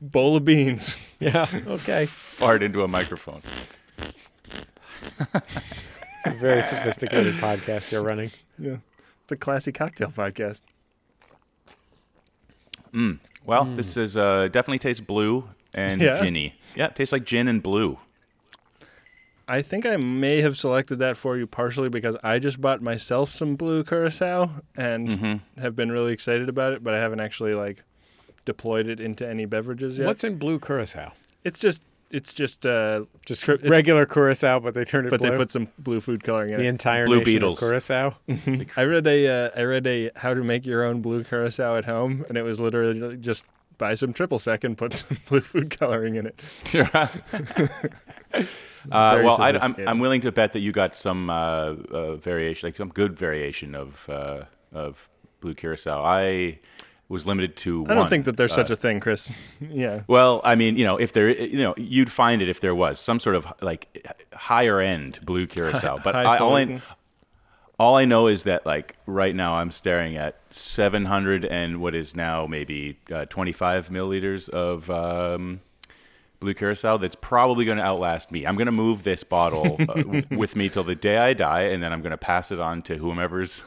bowl 0.00 0.36
of 0.36 0.44
beans. 0.44 0.96
Yeah. 1.20 1.48
Okay. 1.66 2.06
Fart 2.06 2.62
into 2.62 2.84
a 2.84 2.88
microphone. 2.88 3.40
It's 5.18 6.26
a 6.26 6.30
very 6.40 6.62
sophisticated 6.62 7.34
podcast 7.38 7.90
you're 7.90 8.04
running. 8.04 8.30
Yeah, 8.56 8.76
it's 9.24 9.32
a 9.32 9.36
classy 9.36 9.72
cocktail 9.72 10.12
podcast. 10.12 10.60
Well, 13.44 13.64
this 13.74 13.96
is 13.96 14.16
uh, 14.16 14.48
definitely 14.52 14.78
tastes 14.78 15.00
blue 15.00 15.48
and 15.74 16.00
Yeah? 16.00 16.22
ginny. 16.22 16.54
Yeah, 16.76 16.86
it 16.86 16.96
tastes 16.96 17.12
like 17.12 17.24
gin 17.24 17.48
and 17.48 17.62
blue. 17.62 17.98
I 19.48 19.62
think 19.62 19.86
I 19.86 19.96
may 19.96 20.40
have 20.42 20.58
selected 20.58 20.98
that 21.00 21.16
for 21.16 21.36
you 21.36 21.46
partially 21.46 21.88
because 21.88 22.16
I 22.22 22.38
just 22.38 22.60
bought 22.60 22.82
myself 22.82 23.30
some 23.32 23.56
blue 23.56 23.82
curacao 23.82 24.50
and 24.76 25.08
Mm-hmm. 25.08 25.60
have 25.60 25.74
been 25.74 25.90
really 25.90 26.12
excited 26.12 26.48
about 26.48 26.74
it, 26.74 26.84
but 26.84 26.94
I 26.94 26.98
haven't 26.98 27.20
actually 27.20 27.54
like 27.54 27.82
deployed 28.48 28.88
it 28.88 28.98
into 28.98 29.28
any 29.28 29.44
beverages 29.44 29.98
yet. 29.98 30.06
What's 30.06 30.24
in 30.24 30.38
blue 30.38 30.58
curacao? 30.58 31.12
it's 31.44 31.58
just 31.58 31.82
it's 32.10 32.32
just 32.32 32.64
uh 32.64 33.04
Just 33.26 33.44
Tri- 33.44 33.56
regular 33.62 34.06
curacao, 34.06 34.58
but 34.60 34.72
they 34.72 34.84
turned 34.84 35.06
it 35.06 35.10
but 35.10 35.20
blue. 35.20 35.30
they 35.30 35.36
put 35.36 35.50
some 35.50 35.68
blue 35.78 36.00
food 36.00 36.24
coloring 36.24 36.48
in 36.50 36.54
it. 36.54 36.58
the 36.62 36.64
it. 36.64 36.68
entire 36.70 37.04
Blue 37.06 37.18
nation 37.18 37.34
Beetles. 37.34 37.62
of 37.62 37.68
curacao. 37.68 38.16
I 38.76 38.82
read 38.84 39.06
a 39.06 39.18
uh, 39.28 39.50
I 39.54 39.62
read 39.62 39.86
a 39.86 40.10
how 40.16 40.32
to 40.32 40.42
make 40.42 40.64
your 40.64 40.82
own 40.84 41.02
blue 41.02 41.22
curacao 41.24 41.76
at 41.76 41.84
home 41.84 42.24
and 42.28 42.38
it 42.38 42.42
was 42.42 42.58
literally 42.60 43.16
just 43.18 43.44
buy 43.76 43.94
some 43.94 44.12
triple 44.14 44.38
sec 44.38 44.64
and 44.64 44.76
put 44.76 44.94
some 45.00 45.18
blue 45.28 45.40
food 45.40 45.68
coloring 45.78 46.16
in 46.16 46.26
it. 46.26 46.42
uh, 48.34 48.50
well, 48.90 49.40
I, 49.40 49.50
am. 49.50 49.76
I'm 49.86 49.98
willing 49.98 50.22
to 50.22 50.32
bet 50.32 50.52
that 50.54 50.60
you 50.60 50.72
got 50.72 50.94
some 50.94 51.28
uh, 51.30 51.74
uh, 51.92 52.16
variation, 52.16 52.66
like 52.66 52.76
some 52.76 52.88
good 52.88 53.16
variation 53.18 53.74
of 53.74 54.08
uh, 54.08 54.44
of 54.72 55.08
blue 55.40 55.54
curacao. 55.54 56.02
I 56.04 56.58
was 57.08 57.26
limited 57.26 57.56
to. 57.56 57.84
I 57.86 57.88
don't 57.88 57.98
one. 57.98 58.08
think 58.08 58.24
that 58.26 58.36
there's 58.36 58.52
Uh, 58.52 58.56
such 58.56 58.70
a 58.70 58.76
thing, 58.76 59.00
Chris. 59.00 59.32
yeah. 59.60 60.02
Well, 60.08 60.40
I 60.44 60.54
mean, 60.54 60.76
you 60.76 60.84
know, 60.84 60.96
if 60.98 61.12
there, 61.14 61.30
you 61.30 61.62
know, 61.62 61.74
you'd 61.78 62.12
find 62.12 62.42
it 62.42 62.48
if 62.48 62.60
there 62.60 62.74
was 62.74 63.00
some 63.00 63.18
sort 63.18 63.34
of 63.36 63.46
like 63.62 64.06
higher 64.34 64.80
end 64.80 65.18
blue 65.22 65.46
curacao. 65.46 65.98
But 66.04 66.14
I, 66.16 66.36
all 66.38 66.56
I, 66.56 66.82
all 67.78 67.96
I 67.96 68.04
know 68.04 68.26
is 68.26 68.42
that 68.42 68.66
like 68.66 68.96
right 69.06 69.34
now 69.34 69.54
I'm 69.54 69.70
staring 69.70 70.16
at 70.16 70.36
700 70.50 71.44
and 71.46 71.80
what 71.80 71.94
is 71.94 72.14
now 72.14 72.46
maybe 72.46 72.98
uh, 73.12 73.24
25 73.26 73.88
milliliters 73.88 74.48
of 74.50 74.90
um, 74.90 75.60
blue 76.40 76.52
curacao. 76.54 76.96
That's 76.98 77.14
probably 77.14 77.64
going 77.64 77.78
to 77.78 77.84
outlast 77.84 78.30
me. 78.32 78.46
I'm 78.46 78.56
going 78.56 78.66
to 78.66 78.72
move 78.72 79.04
this 79.04 79.22
bottle 79.24 79.76
uh, 79.80 79.94
w- 79.94 80.24
with 80.36 80.56
me 80.56 80.68
till 80.68 80.84
the 80.84 80.94
day 80.96 81.16
I 81.18 81.32
die, 81.32 81.62
and 81.62 81.82
then 81.82 81.92
I'm 81.92 82.02
going 82.02 82.10
to 82.10 82.18
pass 82.18 82.50
it 82.52 82.58
on 82.60 82.82
to 82.82 82.96
whomever's 82.98 83.64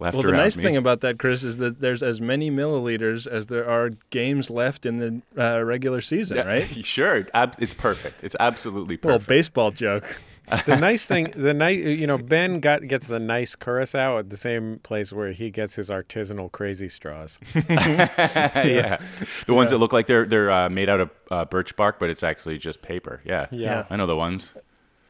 left 0.00 0.14
Well, 0.14 0.22
the 0.22 0.30
around 0.30 0.38
nice 0.40 0.56
me. 0.56 0.62
thing 0.62 0.76
about 0.76 1.00
that, 1.02 1.18
Chris, 1.18 1.44
is 1.44 1.56
that 1.58 1.80
there's 1.80 2.02
as 2.02 2.20
many 2.20 2.50
milliliters 2.50 3.26
as 3.26 3.46
there 3.46 3.68
are 3.68 3.90
games 4.10 4.50
left 4.50 4.84
in 4.86 4.98
the 4.98 5.42
uh, 5.42 5.62
regular 5.62 6.00
season, 6.00 6.38
right? 6.46 6.68
Sure, 6.84 7.26
ab- 7.34 7.56
it's 7.58 7.74
perfect. 7.74 8.22
It's 8.24 8.36
absolutely 8.40 8.96
Little 8.96 9.12
perfect. 9.18 9.28
baseball 9.28 9.70
joke. 9.70 10.16
The 10.66 10.76
nice 10.76 11.06
thing, 11.06 11.32
the 11.34 11.54
nice, 11.54 11.78
you 11.78 12.06
know, 12.06 12.18
Ben 12.18 12.60
got 12.60 12.86
gets 12.86 13.06
the 13.06 13.18
nice 13.18 13.56
curacao 13.56 14.18
at 14.18 14.28
the 14.28 14.36
same 14.36 14.78
place 14.80 15.10
where 15.10 15.32
he 15.32 15.48
gets 15.48 15.74
his 15.74 15.88
artisanal 15.88 16.52
crazy 16.52 16.90
straws. 16.90 17.40
yeah, 17.70 18.98
the 19.46 19.54
ones 19.54 19.70
that 19.70 19.78
look 19.78 19.94
like 19.94 20.06
they're 20.06 20.26
they're 20.26 20.50
uh, 20.50 20.68
made 20.68 20.90
out 20.90 21.00
of 21.00 21.10
uh, 21.30 21.44
birch 21.46 21.74
bark, 21.76 21.98
but 21.98 22.10
it's 22.10 22.22
actually 22.22 22.58
just 22.58 22.82
paper. 22.82 23.22
Yeah, 23.24 23.46
Yeah. 23.52 23.86
I 23.88 23.96
know 23.96 24.06
the 24.06 24.16
ones. 24.16 24.52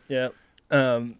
Yeah. 0.06 0.28
Um, 0.70 1.16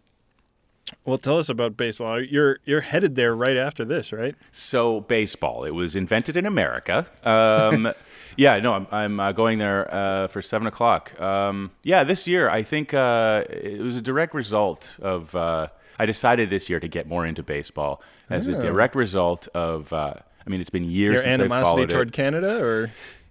well, 1.05 1.19
tell 1.19 1.39
us 1.39 1.49
about 1.49 1.77
baseball. 1.77 2.23
You're 2.23 2.59
you're 2.65 2.81
headed 2.81 3.15
there 3.17 3.35
right 3.35 3.57
after 3.57 3.85
this, 3.85 4.13
right? 4.13 4.35
So 4.53 5.01
baseball, 5.01 5.65
it 5.65 5.71
was 5.71 5.97
invented 5.97 6.37
in 6.37 6.47
America. 6.47 7.07
Um, 7.25 7.93
yeah, 8.37 8.59
no, 8.61 8.75
I'm 8.75 8.87
I'm 8.91 9.21
uh, 9.21 9.33
going 9.33 9.59
there 9.59 9.93
uh, 9.93 10.29
for 10.29 10.43
seven 10.43 10.67
o'clock. 10.67 11.19
Um, 11.21 11.71
yeah, 11.83 12.05
this 12.05 12.27
year 12.27 12.49
I 12.51 12.63
think 12.63 12.93
uh, 12.93 13.45
it 13.49 13.81
was 13.81 13.97
a 13.97 14.03
direct 14.03 14.35
result 14.35 14.97
of. 15.01 15.35
Uh, 15.35 15.69
I 15.99 16.07
decided 16.07 16.51
this 16.51 16.69
year 16.69 16.81
to 16.81 16.89
get 16.89 17.07
more 17.07 17.25
into 17.25 17.45
baseball 17.45 18.03
as 18.29 18.49
a 18.49 18.61
direct 18.61 18.95
result 18.95 19.49
of. 19.55 19.93
Uh, 19.93 20.15
I 20.47 20.51
mean, 20.51 20.61
it's 20.61 20.71
been 20.71 20.85
years 20.85 21.15
Your 21.15 21.25
animosity 21.25 21.87
toward 21.87 22.09
it. 22.09 22.15
Canada, 22.15 22.63
or 22.63 22.91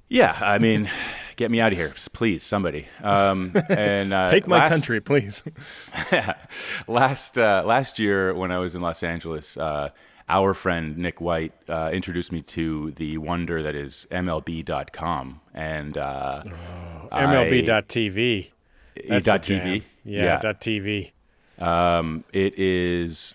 Yeah, 0.10 0.38
I 0.40 0.58
mean, 0.60 0.90
get 1.36 1.50
me 1.52 1.60
out 1.60 1.72
of 1.72 1.78
here, 1.78 1.94
please, 2.14 2.44
somebody. 2.44 2.88
Um, 3.02 3.52
and 3.70 4.14
uh, 4.14 4.30
take 4.30 4.48
my 4.48 4.58
last- 4.60 4.70
country, 4.72 5.02
please. 5.02 5.44
last 6.88 7.38
uh, 7.38 7.64
last 7.66 8.00
year 8.00 8.34
when 8.34 8.52
I 8.52 8.60
was 8.60 8.76
in 8.76 8.82
Los 8.82 9.04
Angeles, 9.04 9.58
uh, 9.58 9.90
our 10.30 10.54
friend 10.54 10.98
Nick 10.98 11.20
White 11.22 11.54
uh, 11.68 11.90
introduced 11.94 12.32
me 12.32 12.42
to 12.44 12.92
the 12.92 13.18
wonder 13.18 13.62
that 13.64 13.76
is 13.76 14.08
MLB.com 14.12 15.42
and 15.54 15.98
uh, 15.98 16.44
I- 17.12 17.24
MLB.tv. 17.24 18.52
That's 19.10 19.26
dot 19.26 19.42
the 19.44 19.48
jam. 19.58 19.68
TV. 19.68 19.84
Yeah, 20.06 20.40
dot 20.40 20.62
TV. 20.62 21.12
Um, 21.60 22.24
it 22.32 22.58
is. 22.60 23.34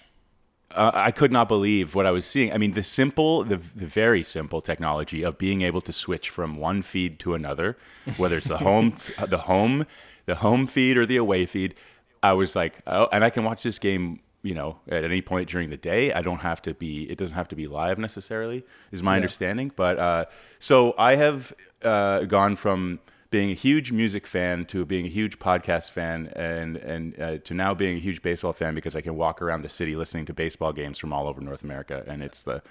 Uh, 0.75 0.91
I 0.93 1.13
could 1.13 1.33
not 1.33 1.49
believe 1.49 1.95
what 1.95 2.05
I 2.05 2.11
was 2.11 2.27
seeing. 2.27 2.53
I 2.53 2.59
mean, 2.59 2.73
the 2.73 2.83
simple, 2.83 3.43
the, 3.43 3.57
the 3.75 3.87
very 3.87 4.23
simple 4.23 4.61
technology 4.61 5.23
of 5.23 5.39
being 5.39 5.63
able 5.63 5.81
to 5.81 5.93
switch 5.93 6.29
from 6.29 6.57
one 6.57 6.83
feed 6.83 7.19
to 7.21 7.35
another, 7.35 7.79
whether 8.19 8.37
it's 8.37 8.49
the 8.49 8.59
home, 8.69 8.97
the 9.27 9.39
home, 9.39 9.87
the 10.27 10.37
home 10.37 10.67
feed 10.67 10.99
or 10.99 11.07
the 11.07 11.17
away 11.17 11.47
feed. 11.47 11.75
I 12.23 12.35
was 12.35 12.55
like, 12.55 12.75
oh, 12.87 13.09
and 13.13 13.25
I 13.25 13.31
can 13.31 13.45
watch 13.45 13.63
this 13.63 13.79
game, 13.79 14.21
you 14.43 14.55
know, 14.55 14.79
at 14.89 15.05
any 15.05 15.23
point 15.23 15.49
during 15.49 15.71
the 15.71 15.77
day. 15.79 16.13
I 16.13 16.21
don't 16.21 16.41
have 16.41 16.61
to 16.63 16.75
be. 16.75 17.11
It 17.11 17.17
doesn't 17.17 17.35
have 17.35 17.49
to 17.49 17.57
be 17.57 17.67
live 17.67 17.99
necessarily, 17.99 18.65
is 18.93 19.03
my 19.03 19.17
understanding. 19.17 19.73
But 19.75 19.99
uh, 19.99 20.25
so 20.59 20.95
I 20.99 21.15
have 21.15 21.55
uh, 21.83 22.25
gone 22.25 22.57
from 22.57 23.01
being 23.31 23.51
a 23.51 23.55
huge 23.55 23.93
music 23.93 24.27
fan 24.27 24.65
to 24.67 24.85
being 24.85 25.05
a 25.05 25.11
huge 25.11 25.39
podcast 25.39 25.91
fan 25.91 26.33
and 26.35 26.77
and 26.77 27.21
uh, 27.21 27.39
to 27.39 27.55
now 27.55 27.75
being 27.75 27.97
a 27.97 28.01
huge 28.01 28.23
baseball 28.23 28.53
fan 28.53 28.75
because 28.75 28.97
I 28.97 29.01
can 29.01 29.17
walk 29.17 29.43
around 29.43 29.63
the 29.63 29.69
city 29.69 29.97
listening 29.97 30.27
to 30.27 30.33
baseball 30.33 30.73
games 30.73 30.99
from 30.99 31.13
all 31.13 31.27
over 31.27 31.41
North 31.41 31.63
America 31.63 32.05
and 32.07 32.23
it's 32.23 32.43
the 32.43 32.63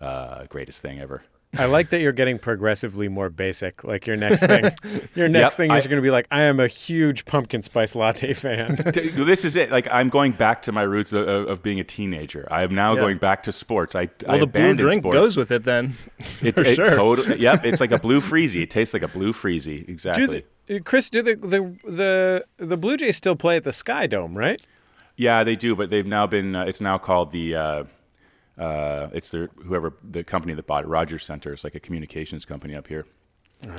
uh, 0.00 0.44
greatest 0.46 0.80
thing 0.80 1.00
ever. 1.00 1.22
I 1.56 1.64
like 1.64 1.88
that 1.90 2.02
you're 2.02 2.12
getting 2.12 2.38
progressively 2.38 3.08
more 3.08 3.30
basic. 3.30 3.82
Like 3.82 4.06
your 4.06 4.16
next 4.16 4.42
thing, 4.46 4.64
your 5.14 5.28
next 5.28 5.52
Yep, 5.54 5.56
thing 5.56 5.70
is 5.72 5.84
you're 5.84 5.88
going 5.90 6.02
to 6.02 6.06
be 6.06 6.10
like, 6.10 6.26
I 6.30 6.42
am 6.42 6.60
a 6.60 6.66
huge 6.66 7.24
pumpkin 7.24 7.62
spice 7.62 7.94
latte 7.94 8.34
fan. 8.34 8.76
this 8.84 9.44
is 9.46 9.56
it. 9.56 9.70
Like 9.70 9.88
I'm 9.90 10.10
going 10.10 10.32
back 10.32 10.60
to 10.62 10.72
my 10.72 10.82
roots 10.82 11.12
of, 11.14 11.26
of 11.26 11.48
of 11.48 11.62
being 11.62 11.80
a 11.80 11.84
teenager. 11.84 12.46
I 12.50 12.64
am 12.64 12.74
now 12.74 12.94
Yeah. 12.94 13.00
going 13.00 13.18
back 13.18 13.42
to 13.44 13.52
sports. 13.52 13.94
I 13.94 14.02
I 14.02 14.08
Well, 14.26 14.38
the 14.40 14.46
blue 14.46 14.60
abandoned 14.60 14.78
drink 14.80 15.02
sports. 15.02 15.14
goes 15.14 15.36
with 15.38 15.50
it 15.50 15.64
then. 15.64 15.94
it, 16.42 16.54
for 16.54 16.64
it 16.64 16.74
sure. 16.76 16.84
totally. 16.86 17.40
Yep, 17.40 17.64
it's 17.64 17.80
like 17.80 17.92
a 17.92 17.98
blue 17.98 18.20
freezy. 18.20 18.62
It 18.62 18.70
tastes 18.70 18.92
like 18.92 19.02
a 19.02 19.08
blue 19.08 19.32
freezy. 19.32 19.88
Exactly. 19.88 20.26
do 20.26 20.44
the, 20.68 20.76
uh, 20.76 20.80
Chris, 20.84 21.08
do 21.08 21.22
the, 21.22 21.34
the 21.36 21.76
the 21.90 22.44
the 22.58 22.76
Blue 22.76 22.98
Jays 22.98 23.16
still 23.16 23.36
play 23.36 23.56
at 23.56 23.64
the 23.64 23.72
Sky 23.72 24.06
Dome, 24.06 24.36
right? 24.36 24.60
Yeah, 25.16 25.42
they 25.44 25.56
do, 25.56 25.74
but 25.74 25.88
they've 25.88 26.06
now 26.06 26.26
been. 26.26 26.54
Uh, 26.54 26.64
it's 26.64 26.80
now 26.82 26.98
called 26.98 27.32
the. 27.32 27.54
Uh, 27.54 27.84
uh, 28.58 29.08
it's 29.12 29.30
the 29.30 29.48
whoever 29.64 29.94
the 30.10 30.24
company 30.24 30.54
that 30.54 30.66
bought 30.66 30.84
it, 30.84 30.88
Rogers 30.88 31.24
Center. 31.24 31.52
It's 31.52 31.64
like 31.64 31.74
a 31.74 31.80
communications 31.80 32.44
company 32.44 32.74
up 32.74 32.86
here, 32.88 33.06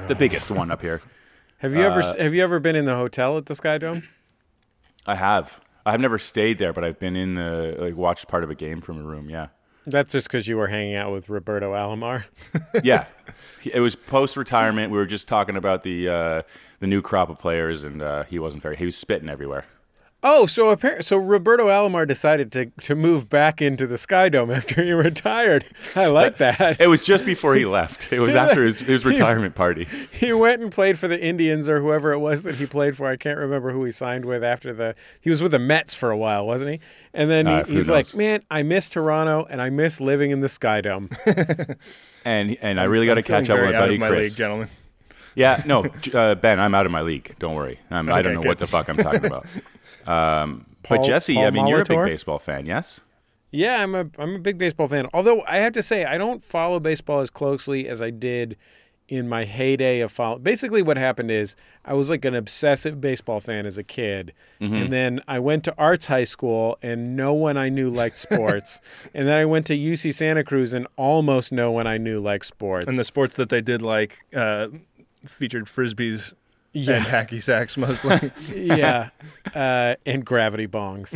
the 0.07 0.15
biggest 0.15 0.49
one 0.49 0.71
up 0.71 0.81
here. 0.81 1.01
Have 1.59 1.75
you 1.75 1.81
ever 1.81 1.99
Uh, 1.99 2.15
have 2.17 2.33
you 2.33 2.41
ever 2.41 2.59
been 2.59 2.77
in 2.77 2.85
the 2.85 2.95
hotel 2.95 3.37
at 3.37 3.45
the 3.47 3.53
Sky 3.55 3.77
Dome? 3.77 4.03
I 5.05 5.15
have. 5.15 5.59
I've 5.85 5.99
never 5.99 6.17
stayed 6.17 6.57
there, 6.57 6.71
but 6.71 6.85
I've 6.85 6.99
been 6.99 7.17
in 7.17 7.33
the 7.35 7.75
like 7.77 7.95
watched 7.97 8.29
part 8.29 8.45
of 8.45 8.49
a 8.49 8.55
game 8.55 8.79
from 8.79 8.97
a 8.99 9.03
room. 9.03 9.29
Yeah, 9.29 9.47
That's 9.85 10.13
just 10.13 10.27
because 10.27 10.47
you 10.47 10.55
were 10.55 10.67
hanging 10.67 10.95
out 10.95 11.11
with 11.11 11.27
Roberto 11.29 11.73
Alomar. 11.73 12.23
yeah. 12.83 13.05
It 13.65 13.81
was 13.81 13.93
post 13.95 14.37
retirement. 14.37 14.89
We 14.91 14.97
were 14.97 15.05
just 15.05 15.27
talking 15.27 15.57
about 15.57 15.83
the 15.83 16.07
uh, 16.07 16.41
the 16.79 16.87
new 16.87 17.01
crop 17.01 17.29
of 17.29 17.39
players, 17.39 17.83
and 17.83 18.01
uh, 18.01 18.23
he 18.23 18.39
wasn't 18.39 18.63
very. 18.63 18.77
He 18.77 18.85
was 18.85 18.95
spitting 18.95 19.27
everywhere. 19.27 19.65
Oh, 20.21 20.45
so 20.47 20.69
apparently, 20.69 21.03
so 21.03 21.15
Roberto 21.15 21.67
Alomar 21.67 22.05
decided 22.05 22.51
to 22.51 22.65
to 22.83 22.93
move 22.93 23.29
back 23.29 23.61
into 23.61 23.87
the 23.87 23.97
Sky 23.97 24.27
Dome 24.27 24.51
after 24.59 24.83
he 24.83 24.91
retired. 24.91 25.65
I 25.95 26.07
like 26.07 26.37
that. 26.39 26.81
It 26.81 26.87
was 26.87 27.03
just 27.05 27.25
before 27.25 27.55
he 27.55 27.65
left. 27.65 28.11
It 28.11 28.19
was 28.19 28.35
after 28.43 28.65
his, 28.65 28.79
his 28.79 29.05
retirement 29.05 29.55
party. 29.55 29.87
He 30.11 30.33
went 30.33 30.61
and 30.61 30.71
played 30.73 30.99
for 30.99 31.07
the 31.07 31.17
Indians 31.17 31.69
or 31.69 31.79
whoever 31.79 32.11
it 32.11 32.19
was 32.19 32.41
that 32.41 32.55
he 32.55 32.65
played 32.65 32.97
for. 32.97 33.07
I 33.07 33.15
can't 33.15 33.37
remember 33.37 33.71
who 33.71 33.85
he 33.85 33.91
signed 33.91 34.25
with 34.25 34.43
after 34.43 34.73
the. 34.73 34.93
He 35.21 35.29
was 35.29 35.41
with 35.41 35.51
the 35.53 35.59
Mets 35.59 35.95
for 35.95 36.11
a 36.11 36.17
while, 36.17 36.45
wasn't 36.45 36.71
he? 36.71 36.79
And 37.13 37.31
then 37.31 37.47
Uh, 37.47 37.63
he, 37.63 37.71
who 37.71 37.77
he's 37.77 37.89
like, 37.89 38.13
"Man, 38.13 38.41
I 38.51 38.61
miss 38.63 38.89
Toronto 38.89 39.47
and 39.49 39.61
I 39.61 39.69
miss 39.69 40.01
living 40.01 40.31
in 40.31 40.41
the 40.41 40.49
Sky 40.49 40.81
Dome." 40.81 41.09
And 42.25 42.57
and 42.61 42.81
I 42.81 42.83
really 42.83 43.05
got 43.05 43.13
to 43.13 43.23
catch 43.23 43.49
up 43.49 43.57
with 43.57 43.61
very 43.61 43.71
my 43.71 43.77
out 43.77 43.81
buddy 43.83 43.93
of 43.95 43.99
my 44.01 44.07
Chris. 44.09 44.29
league, 44.31 44.37
gentlemen. 44.37 44.69
Yeah, 45.35 45.63
no, 45.65 45.85
uh, 46.13 46.35
Ben, 46.35 46.59
I'm 46.59 46.75
out 46.75 46.85
of 46.85 46.91
my 46.91 47.01
league. 47.01 47.33
Don't 47.39 47.55
worry. 47.55 47.79
I'm, 47.89 48.11
I 48.11 48.21
don't 48.21 48.33
know 48.33 48.41
good. 48.41 48.47
what 48.49 48.59
the 48.59 48.67
fuck 48.67 48.89
I'm 48.89 48.97
talking 48.97 49.23
about. 49.25 49.45
Um, 50.09 50.65
Paul- 50.83 50.97
but 50.97 51.05
Jesse, 51.05 51.35
Paul 51.35 51.45
I 51.45 51.49
mean, 51.51 51.67
you're 51.67 51.81
a 51.81 51.85
big 51.85 52.03
baseball 52.03 52.39
fan, 52.39 52.65
yes? 52.65 53.01
Yeah, 53.51 53.81
I'm 53.81 53.95
a 53.95 54.07
I'm 54.17 54.35
a 54.35 54.39
big 54.39 54.57
baseball 54.57 54.87
fan. 54.87 55.07
Although 55.13 55.41
I 55.47 55.57
have 55.57 55.73
to 55.73 55.81
say 55.81 56.05
I 56.05 56.17
don't 56.17 56.43
follow 56.43 56.79
baseball 56.79 57.21
as 57.21 57.29
closely 57.29 57.87
as 57.87 58.01
I 58.01 58.11
did 58.11 58.57
in 59.07 59.27
my 59.27 59.43
heyday 59.43 60.01
of 60.01 60.11
follow. 60.11 60.37
Basically, 60.37 60.83
what 60.83 60.95
happened 60.95 61.31
is 61.31 61.55
I 61.83 61.95
was 61.95 62.11
like 62.11 62.25
an 62.25 62.35
obsessive 62.35 63.01
baseball 63.01 63.39
fan 63.41 63.65
as 63.65 63.75
a 63.79 63.83
kid, 63.83 64.33
and 64.59 64.93
then 64.93 65.19
I 65.27 65.39
went 65.39 65.63
to 65.63 65.73
arts 65.79 66.05
high 66.05 66.25
school, 66.25 66.77
and 66.83 67.15
no 67.15 67.33
one 67.33 67.57
I 67.57 67.69
knew 67.69 67.89
liked 67.89 68.17
sports, 68.27 68.79
and 69.15 69.27
then 69.27 69.35
I 69.35 69.45
went 69.45 69.65
to 69.67 69.75
UC 69.75 70.13
Santa 70.13 70.43
Cruz, 70.43 70.73
and 70.73 70.85
almost 70.95 71.51
no 71.51 71.71
one 71.71 71.87
I 71.87 71.97
knew 71.97 72.19
liked 72.19 72.45
sports. 72.45 72.85
And 72.87 72.99
the 72.99 73.05
sports 73.05 73.35
that 73.37 73.49
they 73.49 73.61
did 73.61 73.81
like 73.81 74.19
uh, 74.35 74.67
featured 75.25 75.65
frisbees 75.65 76.33
Yeah. 76.73 76.97
and 76.97 77.05
hacky 77.05 77.41
sacks 77.41 77.77
mostly. 77.77 78.31
yeah, 78.55 79.09
uh, 79.55 79.95
and 80.05 80.23
gravity 80.25 80.67
bongs. 80.67 81.13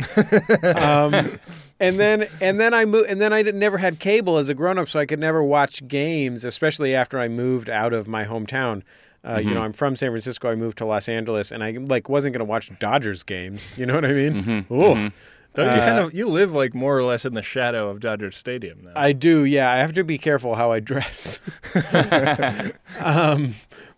um, 0.76 1.38
and 1.80 1.98
then 2.00 2.26
and 2.40 2.58
then 2.60 2.74
I 2.74 2.84
moved, 2.84 3.08
and 3.08 3.20
then 3.20 3.32
I 3.32 3.42
did, 3.42 3.54
never 3.54 3.78
had 3.78 3.98
cable 4.00 4.38
as 4.38 4.48
a 4.48 4.54
grown 4.54 4.78
up, 4.78 4.88
so 4.88 4.98
I 5.00 5.06
could 5.06 5.20
never 5.20 5.42
watch 5.44 5.86
games, 5.86 6.44
especially 6.44 6.94
after 6.94 7.20
I 7.20 7.28
moved 7.28 7.70
out 7.70 7.92
of 7.92 8.08
my 8.08 8.24
hometown. 8.24 8.82
Uh, 9.26 9.38
You 9.42 9.54
know, 9.54 9.62
I'm 9.62 9.72
from 9.72 9.96
San 9.96 10.10
Francisco. 10.10 10.50
I 10.50 10.54
moved 10.54 10.76
to 10.78 10.84
Los 10.84 11.08
Angeles, 11.08 11.50
and 11.50 11.64
I 11.64 11.70
like 11.72 12.08
wasn't 12.10 12.34
going 12.34 12.40
to 12.46 12.50
watch 12.50 12.70
Dodgers 12.78 13.22
games. 13.22 13.72
You 13.78 13.86
know 13.86 13.94
what 13.94 14.04
I 14.04 14.12
mean? 14.12 14.66
Ooh. 14.70 15.10
Don't 15.54 15.66
you 15.66 15.80
Uh, 15.80 15.86
kind 15.86 15.98
of 16.00 16.12
you 16.12 16.26
live 16.26 16.52
like 16.52 16.74
more 16.74 16.98
or 16.98 17.04
less 17.04 17.24
in 17.24 17.32
the 17.34 17.42
shadow 17.42 17.88
of 17.88 18.00
Dodger 18.00 18.32
Stadium 18.32 18.80
now. 18.84 18.92
I 18.96 19.12
do, 19.12 19.44
yeah. 19.44 19.70
I 19.70 19.76
have 19.76 19.92
to 19.94 20.02
be 20.04 20.18
careful 20.18 20.56
how 20.56 20.72
I 20.72 20.80
dress. 20.80 21.38
um, 23.00 23.54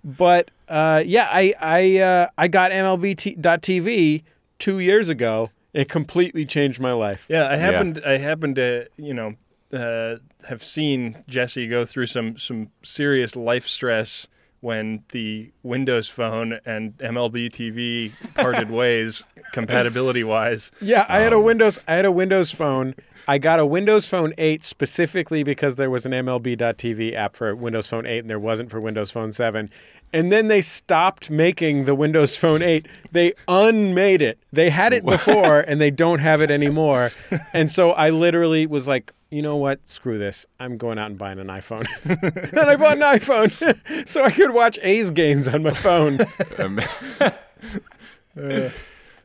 but 0.07 0.53
uh, 0.69 1.03
yeah, 1.05 1.29
I 1.31 1.53
I 1.61 1.99
uh, 1.99 2.29
I 2.39 2.49
got 2.49 2.71
MLB.TV 2.71 4.23
two 4.59 4.79
years 4.79 5.09
ago. 5.09 5.51
It 5.75 5.89
completely 5.91 6.47
changed 6.47 6.81
my 6.81 6.93
life. 6.93 7.27
yeah, 7.29 7.49
I 7.49 7.57
happened 7.57 8.01
I 8.07 8.19
happened 8.19 8.57
to 8.57 8.89
you 8.97 9.13
know 9.13 9.35
uh, 9.73 10.17
have 10.49 10.63
seen 10.63 11.23
Jesse 11.29 11.67
go 11.67 11.85
through 11.85 12.07
some 12.07 12.39
some 12.39 12.71
serious 12.83 13.35
life 13.35 13.67
stress 13.67 14.29
when 14.61 15.03
the 15.11 15.51
Windows 15.63 16.09
Phone 16.09 16.61
and 16.65 16.97
MLB 16.99 17.51
TV 17.51 18.13
parted 18.35 18.71
ways 18.71 19.25
compatibility 19.53 20.25
wise. 20.25 20.71
Yeah, 20.81 21.05
I 21.09 21.21
had 21.21 21.33
a 21.33 21.41
Windows. 21.41 21.79
I 21.87 21.95
had 21.95 22.05
a 22.05 22.13
Windows 22.13 22.53
phone. 22.53 22.95
I 23.29 23.39
got 23.39 23.59
a 23.59 23.67
Windows 23.67 24.07
Phone 24.07 24.33
8 24.39 24.63
specifically 24.63 25.43
because 25.43 25.75
there 25.75 25.91
was 25.91 26.07
an 26.07 26.13
MLB.TV 26.13 27.15
app 27.15 27.35
for 27.35 27.57
Windows 27.57 27.89
Phone 27.89 28.07
8 28.07 28.21
and 28.21 28.31
there 28.31 28.39
wasn't 28.39 28.71
for 28.71 28.81
Windows 28.81 29.11
Phone 29.11 29.33
7. 29.33 29.69
And 30.13 30.33
then 30.33 30.49
they 30.49 30.63
stopped 30.63 31.31
making 31.31 31.85
the 31.85 31.95
Windows 31.95 32.37
Phone 32.37 32.63
8. 32.63 32.87
They 33.13 33.35
unmade 33.49 34.23
it. 34.23 34.39
They 34.53 34.71
had 34.71 34.93
it 34.93 35.05
before 35.07 35.61
and 35.61 35.81
they 35.81 35.91
don't 35.91 36.21
have 36.21 36.41
it 36.41 36.51
anymore. 36.51 37.13
And 37.53 37.71
so 37.71 37.93
I 37.93 38.11
literally 38.11 38.67
was 38.67 38.89
like, 38.89 39.13
you 39.31 39.43
know 39.43 39.57
what? 39.57 39.87
Screw 39.89 40.19
this. 40.19 40.47
I'm 40.61 40.79
going 40.79 40.99
out 40.99 41.11
and 41.11 41.19
buying 41.19 41.39
an 41.39 41.49
iPhone. 41.49 41.87
and 42.53 42.61
I 42.61 42.77
bought 42.77 42.97
an 42.97 43.03
iPhone 43.03 44.09
so 44.09 44.25
I 44.25 44.31
could 44.31 44.53
watch 44.53 44.79
A's 44.83 45.11
games 45.11 45.49
on 45.49 45.63
my 45.65 45.73
phone. 45.73 46.19
Um, 46.59 46.81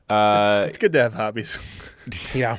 uh, 0.09 0.65
It's 0.67 0.77
good 0.77 0.93
to 0.93 0.99
have 1.01 1.13
hobbies. 1.13 1.59
Yeah. 2.33 2.57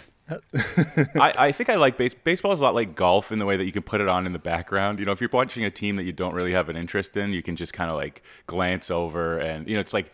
I, 0.54 1.34
I 1.38 1.52
think 1.52 1.68
I 1.68 1.76
like 1.76 1.96
base, 1.96 2.14
baseball 2.14 2.52
is 2.52 2.60
a 2.60 2.62
lot 2.62 2.74
like 2.74 2.94
golf 2.94 3.32
in 3.32 3.38
the 3.38 3.46
way 3.46 3.56
that 3.56 3.64
you 3.64 3.72
can 3.72 3.82
put 3.82 4.00
it 4.00 4.08
on 4.08 4.26
in 4.26 4.32
the 4.32 4.38
background. 4.38 4.98
You 4.98 5.04
know, 5.04 5.12
if 5.12 5.20
you're 5.20 5.30
watching 5.32 5.64
a 5.64 5.70
team 5.70 5.96
that 5.96 6.04
you 6.04 6.12
don't 6.12 6.34
really 6.34 6.52
have 6.52 6.68
an 6.68 6.76
interest 6.76 7.16
in, 7.16 7.32
you 7.32 7.42
can 7.42 7.56
just 7.56 7.72
kind 7.72 7.90
of 7.90 7.96
like 7.96 8.22
glance 8.46 8.90
over, 8.90 9.38
and 9.38 9.66
you 9.68 9.74
know, 9.74 9.80
it's 9.80 9.92
like 9.92 10.12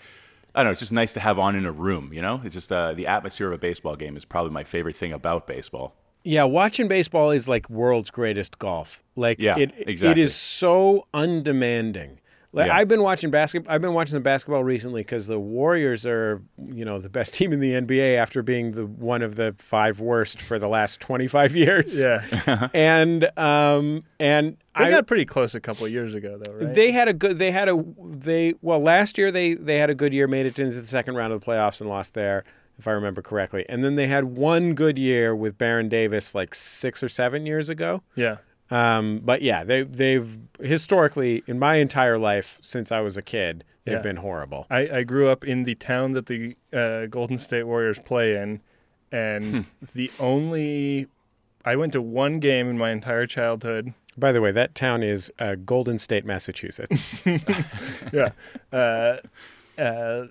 I 0.55 0.61
don't 0.61 0.67
know, 0.69 0.73
it's 0.73 0.81
just 0.81 0.93
nice 0.93 1.13
to 1.13 1.21
have 1.21 1.39
on 1.39 1.55
in 1.57 1.67
a 1.67 1.73
room. 1.73 2.13
You 2.13 2.23
know, 2.23 2.41
it's 2.45 2.55
just 2.55 2.73
uh, 2.73 2.95
the 2.95 3.07
atmosphere 3.07 3.49
of 3.49 3.53
a 3.53 3.59
baseball 3.59 3.97
game 3.97 4.17
is 4.17 4.25
probably 4.25 4.51
my 4.51 4.65
favorite 4.65 4.97
thing 4.97 5.13
about 5.13 5.47
baseball. 5.47 5.95
Yeah, 6.25 6.45
watching 6.45 6.89
baseball 6.89 7.31
is 7.31 7.49
like 7.49 7.71
world's 7.71 8.11
greatest 8.11 8.59
golf. 8.59 9.03
Like 9.15 9.39
Yeah, 9.39 9.57
it, 9.57 9.73
it 9.79 9.89
exactly. 9.89 10.23
it 10.23 10.25
is 10.25 10.35
so 10.35 11.07
undemanding. 11.15 12.21
Like 12.53 12.69
Yeah. 12.69 12.77
I've 12.77 12.89
been 12.89 13.03
watching 13.03 13.31
basketball. 13.31 13.75
I've 13.75 13.83
been 13.83 13.93
watching 13.93 14.15
some 14.15 14.23
basketball 14.23 14.65
recently 14.65 15.01
because 15.03 15.27
the 15.27 15.39
Warriors 15.39 16.07
are, 16.07 16.41
you 16.73 16.85
know, 16.85 16.99
the 16.99 17.11
best 17.11 17.35
team 17.35 17.53
in 17.53 17.61
the 17.61 17.73
NBA 17.73 18.17
after 18.17 18.43
being 18.43 18.73
the 18.73 18.87
one 18.87 19.21
of 19.23 19.37
the 19.37 19.55
five 19.59 20.01
worst 20.01 20.41
for 20.41 20.59
the 20.59 20.69
last 20.69 20.99
twenty 21.01 21.29
five 21.29 21.55
years. 21.55 21.99
Yeah, 21.99 22.69
and 22.75 23.25
um 23.39 24.03
and 24.19 24.57
they 24.79 24.85
I 24.85 24.91
got 24.91 25.07
pretty 25.07 25.25
close 25.27 25.55
a 25.55 25.61
couple 25.61 25.85
of 25.85 25.93
years 25.93 26.15
ago 26.15 26.39
though, 26.43 26.53
right? 26.55 26.75
they 26.75 26.91
had 26.93 27.09
a 27.09 27.13
good. 27.13 27.39
They 27.39 27.51
had 27.51 27.69
a 27.69 27.85
they 28.03 28.55
well 28.63 28.81
last 28.81 29.19
year 29.19 29.31
they 29.31 29.55
they 29.55 29.79
had 29.79 29.91
a 29.91 29.95
good 29.95 30.13
year, 30.15 30.27
made 30.27 30.47
it 30.47 30.59
into 30.59 30.81
the 30.81 30.87
second 30.87 31.17
round 31.17 31.33
of 31.33 31.41
the 31.41 31.47
playoffs 31.47 31.81
and 31.81 31.91
lost 31.91 32.15
there, 32.15 32.45
if 32.79 32.87
I 32.89 32.93
remember 32.93 33.21
correctly. 33.21 33.67
And 33.69 33.85
then 33.85 33.97
they 33.97 34.07
had 34.07 34.25
one 34.25 34.75
good 34.75 34.97
year 34.99 35.35
with 35.37 35.59
Baron 35.59 35.89
Davis 35.89 36.35
like 36.35 36.55
six 36.55 37.03
or 37.03 37.09
seven 37.11 37.45
years 37.45 37.69
ago. 37.69 38.03
yeah. 38.15 38.37
Um, 38.71 39.21
but 39.25 39.41
yeah, 39.43 39.65
they 39.65 39.83
they've 39.83 40.39
historically 40.61 41.43
in 41.47 41.59
my 41.59 41.77
entire 41.77 42.19
life 42.19 42.59
since 42.63 42.93
I 42.93 43.01
was 43.01 43.17
a 43.17 43.23
kid, 43.23 43.65
they've 43.85 43.95
Yeah. 43.97 44.03
been 44.03 44.17
horrible. 44.17 44.67
I, 44.71 44.89
I 44.99 45.03
grew 45.05 45.29
up 45.29 45.45
in 45.45 45.65
the 45.65 45.75
town 45.75 46.13
that 46.13 46.27
the 46.27 46.55
uh, 46.73 47.07
Golden 47.07 47.39
State 47.39 47.63
Warriors 47.65 47.99
play 47.99 48.37
in, 48.37 48.61
and 49.11 49.65
the 49.95 50.11
only 50.19 51.07
I 51.65 51.77
went 51.77 51.93
to 51.95 52.03
one 52.03 52.41
game 52.41 52.69
in 52.69 52.77
my 52.79 52.91
entire 52.91 53.27
childhood. 53.27 53.95
By 54.17 54.33
the 54.33 54.41
way, 54.41 54.51
that 54.53 54.75
town 54.75 55.03
is 55.03 55.31
uh, 55.39 55.55
Golden 55.55 55.99
State, 55.99 56.25
Massachusetts. 56.27 57.01
Yeah, 58.13 58.31
uh, 58.73 59.19
uh, 59.81 60.27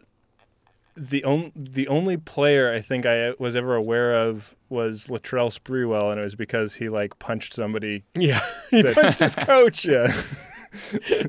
the 0.98 1.24
only 1.24 1.52
the 1.56 1.88
only 1.88 2.18
player 2.18 2.74
I 2.74 2.82
think 2.82 3.06
I 3.06 3.32
was 3.40 3.56
ever 3.56 3.76
aware 3.76 4.14
of 4.14 4.56
was 4.70 5.08
Latrell 5.08 5.52
Sprewell, 5.58 6.12
and 6.12 6.20
it 6.20 6.24
was 6.24 6.36
because 6.36 6.74
he 6.74 6.90
like 6.90 7.18
punched 7.20 7.54
somebody. 7.54 8.04
yeah, 8.16 8.42
he 8.72 8.82
That- 8.82 8.96
punched 8.96 9.20
his 9.20 9.36
coach. 9.36 9.86
Yeah. 9.86 10.08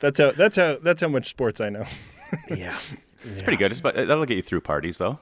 that's 0.00 0.18
how 0.18 0.30
that's 0.32 0.56
how 0.56 0.76
that's 0.82 1.00
how 1.00 1.08
much 1.08 1.28
sports 1.30 1.60
I 1.60 1.70
know. 1.70 1.84
yeah, 2.50 2.76
It's 3.24 3.42
pretty 3.42 3.56
good. 3.56 3.70
It's, 3.72 3.80
but 3.80 3.94
that'll 3.94 4.26
get 4.26 4.36
you 4.36 4.42
through 4.42 4.62
parties, 4.62 4.98
though. 4.98 5.18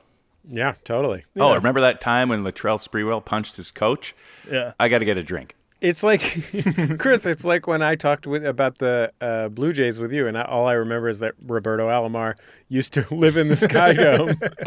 yeah, 0.48 0.74
totally. 0.84 1.24
Oh, 1.36 1.50
Yeah. 1.50 1.54
remember 1.56 1.80
that 1.82 2.00
time 2.00 2.28
when 2.30 2.42
Latrell 2.44 2.82
Sprewell 2.82 3.24
punched 3.24 3.56
his 3.56 3.70
coach? 3.70 4.14
Yeah. 4.50 4.72
I 4.80 4.88
got 4.88 4.98
to 5.00 5.04
get 5.04 5.16
a 5.18 5.22
drink. 5.22 5.54
It's 5.80 6.02
like 6.02 6.20
Chris. 6.98 7.24
It's 7.24 7.44
like 7.44 7.66
when 7.66 7.80
I 7.82 7.94
talked 7.94 8.26
with 8.26 8.44
about 8.44 8.78
the 8.78 9.12
uh, 9.20 9.48
Blue 9.48 9.72
Jays 9.72 9.98
with 9.98 10.12
you, 10.12 10.26
and 10.26 10.36
I, 10.36 10.42
all 10.42 10.66
I 10.66 10.74
remember 10.74 11.08
is 11.08 11.20
that 11.20 11.34
Roberto 11.46 11.88
Alomar 11.88 12.34
used 12.68 12.92
to 12.94 13.06
live 13.14 13.36
in 13.38 13.48
the 13.48 13.56
Sky 13.56 13.94
Dome. 13.94 14.38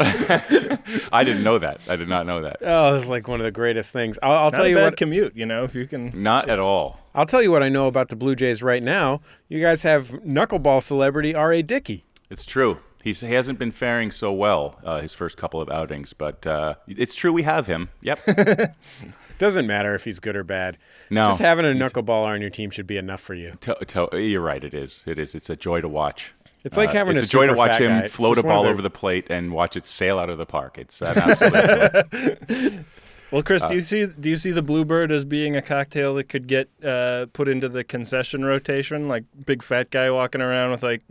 I 1.12 1.22
didn't 1.24 1.44
know 1.44 1.58
that. 1.58 1.80
I 1.88 1.96
did 1.96 2.08
not 2.08 2.26
know 2.26 2.42
that. 2.42 2.56
oh, 2.62 2.94
it's 2.96 3.08
like 3.08 3.28
one 3.28 3.40
of 3.40 3.44
the 3.44 3.52
greatest 3.52 3.92
things. 3.92 4.18
I'll, 4.22 4.32
I'll 4.32 4.44
Not 4.50 4.54
tell 4.54 4.64
a 4.64 4.68
you 4.68 4.74
bad 4.76 4.84
what. 4.84 4.96
commute, 4.96 5.36
you 5.36 5.46
know, 5.46 5.64
if 5.64 5.74
you 5.74 5.86
can. 5.86 6.10
Not 6.22 6.48
at 6.48 6.58
all. 6.58 7.00
I'll 7.14 7.26
tell 7.26 7.42
you 7.42 7.50
what 7.50 7.62
I 7.62 7.68
know 7.68 7.86
about 7.86 8.08
the 8.08 8.16
Blue 8.16 8.34
Jays 8.34 8.62
right 8.62 8.82
now. 8.82 9.20
You 9.48 9.60
guys 9.62 9.84
have 9.84 10.08
knuckleball 10.26 10.82
celebrity 10.82 11.34
R.A. 11.34 11.62
Dickey. 11.62 12.04
It's 12.28 12.44
true. 12.44 12.78
He's, 13.04 13.20
he 13.20 13.34
hasn't 13.34 13.58
been 13.58 13.70
faring 13.70 14.10
so 14.10 14.32
well 14.32 14.80
uh, 14.82 15.00
his 15.02 15.12
first 15.12 15.36
couple 15.36 15.60
of 15.60 15.68
outings, 15.68 16.14
but 16.14 16.46
uh, 16.46 16.74
it's 16.88 17.14
true 17.14 17.34
we 17.34 17.42
have 17.42 17.66
him. 17.66 17.90
Yep. 18.00 18.20
Doesn't 19.38 19.66
matter 19.66 19.94
if 19.94 20.04
he's 20.04 20.20
good 20.20 20.36
or 20.36 20.42
bad. 20.42 20.78
No. 21.10 21.26
Just 21.26 21.40
having 21.40 21.66
a 21.66 21.68
knuckleballer 21.68 22.28
on 22.28 22.40
your 22.40 22.48
team 22.48 22.70
should 22.70 22.86
be 22.86 22.96
enough 22.96 23.20
for 23.20 23.34
you. 23.34 23.58
To, 23.60 23.74
to, 23.74 24.08
you're 24.18 24.40
right. 24.40 24.64
It 24.64 24.72
is. 24.72 25.04
It 25.06 25.18
is. 25.18 25.34
It's 25.34 25.50
a 25.50 25.56
joy 25.56 25.82
to 25.82 25.88
watch. 25.88 26.32
It's 26.64 26.78
like 26.78 26.92
having 26.92 26.96
uh, 26.96 26.98
having 27.00 27.16
it's 27.18 27.26
a 27.26 27.36
a 27.36 27.40
joy 27.40 27.46
to 27.48 27.52
watch 27.54 27.76
him 27.78 27.90
guy. 28.00 28.08
Float 28.08 28.38
a 28.38 28.40
just 28.40 28.46
one 28.46 28.54
of 28.54 28.56
ball 28.56 28.64
the- 28.64 28.70
over 28.70 28.80
the 28.80 28.88
plate 28.88 29.26
and 29.28 29.52
watch 29.52 29.76
it 29.76 29.86
sail 29.86 30.18
out 30.18 30.30
of 30.30 30.38
the 30.38 30.46
park. 30.46 30.78
It's 30.78 31.02
an 31.02 31.18
absolute. 31.18 32.84
Well, 33.30 33.42
Chris, 33.42 33.64
Uh, 33.64 33.68
do 33.68 33.74
you 33.74 33.80
see 33.80 34.06
do 34.06 34.30
you 34.30 34.36
see 34.36 34.52
the 34.52 34.62
Bluebird 34.62 35.10
as 35.10 35.24
being 35.24 35.56
a 35.56 35.62
cocktail 35.62 36.14
that 36.14 36.28
could 36.28 36.46
get 36.46 36.68
uh, 36.84 37.26
put 37.32 37.48
into 37.48 37.68
the 37.68 37.82
concession 37.82 38.44
rotation, 38.44 39.08
like 39.08 39.24
big 39.44 39.60
fat 39.60 39.90
guy 39.90 40.08
walking 40.10 40.40
around 40.40 40.70
with 40.70 40.84
like 40.84 41.02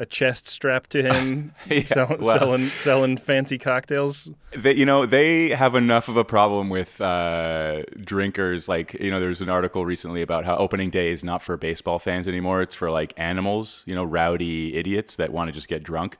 a 0.00 0.06
chest 0.06 0.48
strapped 0.48 0.90
to 0.90 1.02
him, 1.02 1.52
Yeah, 1.70 1.84
sell- 1.84 2.16
well- 2.20 2.38
selling 2.38 2.68
selling 2.70 3.16
fancy 3.16 3.58
cocktails? 3.58 4.28
They, 4.56 4.74
you 4.74 4.84
know, 4.84 5.06
they 5.06 5.50
have 5.50 5.74
enough 5.74 6.08
of 6.08 6.16
a 6.16 6.24
problem 6.24 6.68
with 6.68 7.00
uh, 7.00 7.82
drinkers. 8.04 8.68
Like, 8.68 8.94
you 8.94 9.10
know, 9.10 9.20
there's 9.20 9.40
an 9.40 9.48
article 9.48 9.84
recently 9.86 10.22
about 10.22 10.44
how 10.44 10.56
opening 10.56 10.90
day 10.90 11.12
is 11.12 11.22
not 11.22 11.42
for 11.42 11.56
baseball 11.56 11.98
fans 11.98 12.26
anymore. 12.28 12.60
It's 12.62 12.74
for 12.74 12.90
like 12.90 13.12
animals, 13.16 13.82
you 13.86 13.94
know, 13.94 14.04
rowdy 14.04 14.74
idiots 14.76 15.16
that 15.16 15.32
want 15.32 15.48
to 15.48 15.52
just 15.52 15.68
get 15.68 15.82
drunk. 15.82 16.16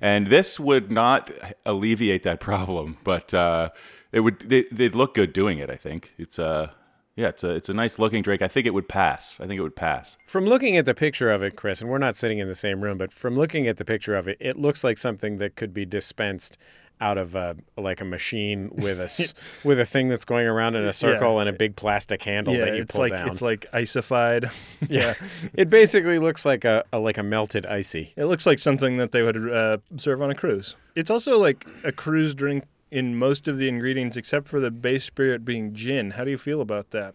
And 0.00 0.26
this 0.26 0.60
would 0.60 0.90
not 0.90 1.30
alleviate 1.64 2.22
that 2.24 2.38
problem, 2.50 2.98
but 3.02 3.32
uh, 3.32 3.70
it 4.12 4.20
would. 4.20 4.40
They, 4.40 4.66
they'd 4.70 4.94
look 4.94 5.14
good 5.14 5.32
doing 5.32 5.58
it. 5.58 5.70
I 5.70 5.76
think 5.76 6.12
it's 6.18 6.38
uh, 6.38 6.70
yeah, 7.16 7.28
it's 7.28 7.42
a 7.42 7.50
it's 7.50 7.68
a 7.70 7.74
nice 7.74 7.98
looking 7.98 8.22
drink. 8.22 8.42
I 8.42 8.48
think 8.48 8.66
it 8.66 8.74
would 8.74 8.88
pass. 8.88 9.36
I 9.40 9.46
think 9.46 9.58
it 9.58 9.62
would 9.62 9.74
pass. 9.76 10.18
From 10.26 10.44
looking 10.44 10.76
at 10.76 10.84
the 10.84 10.94
picture 10.94 11.30
of 11.30 11.42
it, 11.42 11.56
Chris, 11.56 11.80
and 11.80 11.90
we're 11.90 11.98
not 11.98 12.14
sitting 12.14 12.38
in 12.38 12.46
the 12.46 12.54
same 12.54 12.82
room, 12.82 12.98
but 12.98 13.12
from 13.12 13.36
looking 13.36 13.66
at 13.66 13.78
the 13.78 13.84
picture 13.84 14.14
of 14.14 14.28
it, 14.28 14.36
it 14.38 14.56
looks 14.56 14.84
like 14.84 14.98
something 14.98 15.38
that 15.38 15.56
could 15.56 15.72
be 15.72 15.86
dispensed 15.86 16.58
out 17.00 17.18
of 17.18 17.34
a, 17.34 17.54
like 17.76 18.00
a 18.00 18.04
machine 18.04 18.70
with 18.72 18.98
a 19.00 19.04
s- 19.04 19.34
with 19.64 19.78
a 19.78 19.84
thing 19.84 20.08
that's 20.08 20.24
going 20.24 20.46
around 20.46 20.76
in 20.76 20.84
a 20.86 20.92
circle 20.92 21.40
and 21.40 21.48
a 21.48 21.52
big 21.52 21.76
plastic 21.76 22.22
handle 22.22 22.54
yeah, 22.54 22.64
that 22.66 22.74
you 22.74 22.82
it's 22.82 22.94
pull 22.94 23.02
like 23.02 23.16
down. 23.16 23.28
it's 23.30 23.42
like 23.42 23.66
icified. 23.72 24.50
yeah, 24.88 25.14
it 25.54 25.68
basically 25.70 26.18
looks 26.18 26.44
like 26.44 26.64
a, 26.64 26.84
a 26.92 26.98
like 26.98 27.18
a 27.18 27.22
melted 27.22 27.66
icy. 27.66 28.12
it 28.16 28.24
looks 28.26 28.46
like 28.46 28.58
something 28.58 28.96
that 28.98 29.12
they 29.12 29.22
would 29.22 29.50
uh, 29.50 29.78
serve 29.96 30.22
on 30.22 30.30
a 30.30 30.34
cruise. 30.34 30.76
It's 30.94 31.10
also 31.10 31.38
like 31.38 31.66
a 31.84 31.92
cruise 31.92 32.34
drink 32.34 32.64
in 32.90 33.16
most 33.18 33.48
of 33.48 33.58
the 33.58 33.68
ingredients, 33.68 34.16
except 34.16 34.48
for 34.48 34.60
the 34.60 34.70
base 34.70 35.04
spirit 35.04 35.44
being 35.44 35.74
gin. 35.74 36.12
How 36.12 36.24
do 36.24 36.30
you 36.30 36.38
feel 36.38 36.60
about 36.60 36.90
that? 36.90 37.14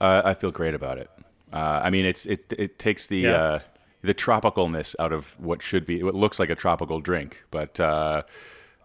Uh, 0.00 0.22
I 0.24 0.34
feel 0.34 0.50
great 0.50 0.74
about 0.74 0.98
it. 0.98 1.10
Uh, 1.52 1.80
I 1.84 1.90
mean, 1.90 2.04
it's 2.04 2.26
it 2.26 2.52
it 2.58 2.78
takes 2.78 3.06
the 3.06 3.18
Yeah. 3.18 3.32
uh, 3.32 3.58
the 4.02 4.14
tropicalness 4.14 4.96
out 4.98 5.12
of 5.12 5.38
what 5.38 5.62
should 5.62 5.86
be 5.86 6.02
what 6.02 6.14
looks 6.14 6.38
like 6.40 6.50
a 6.50 6.54
tropical 6.54 7.00
drink. 7.00 7.42
But 7.50 7.78
uh, 7.78 8.22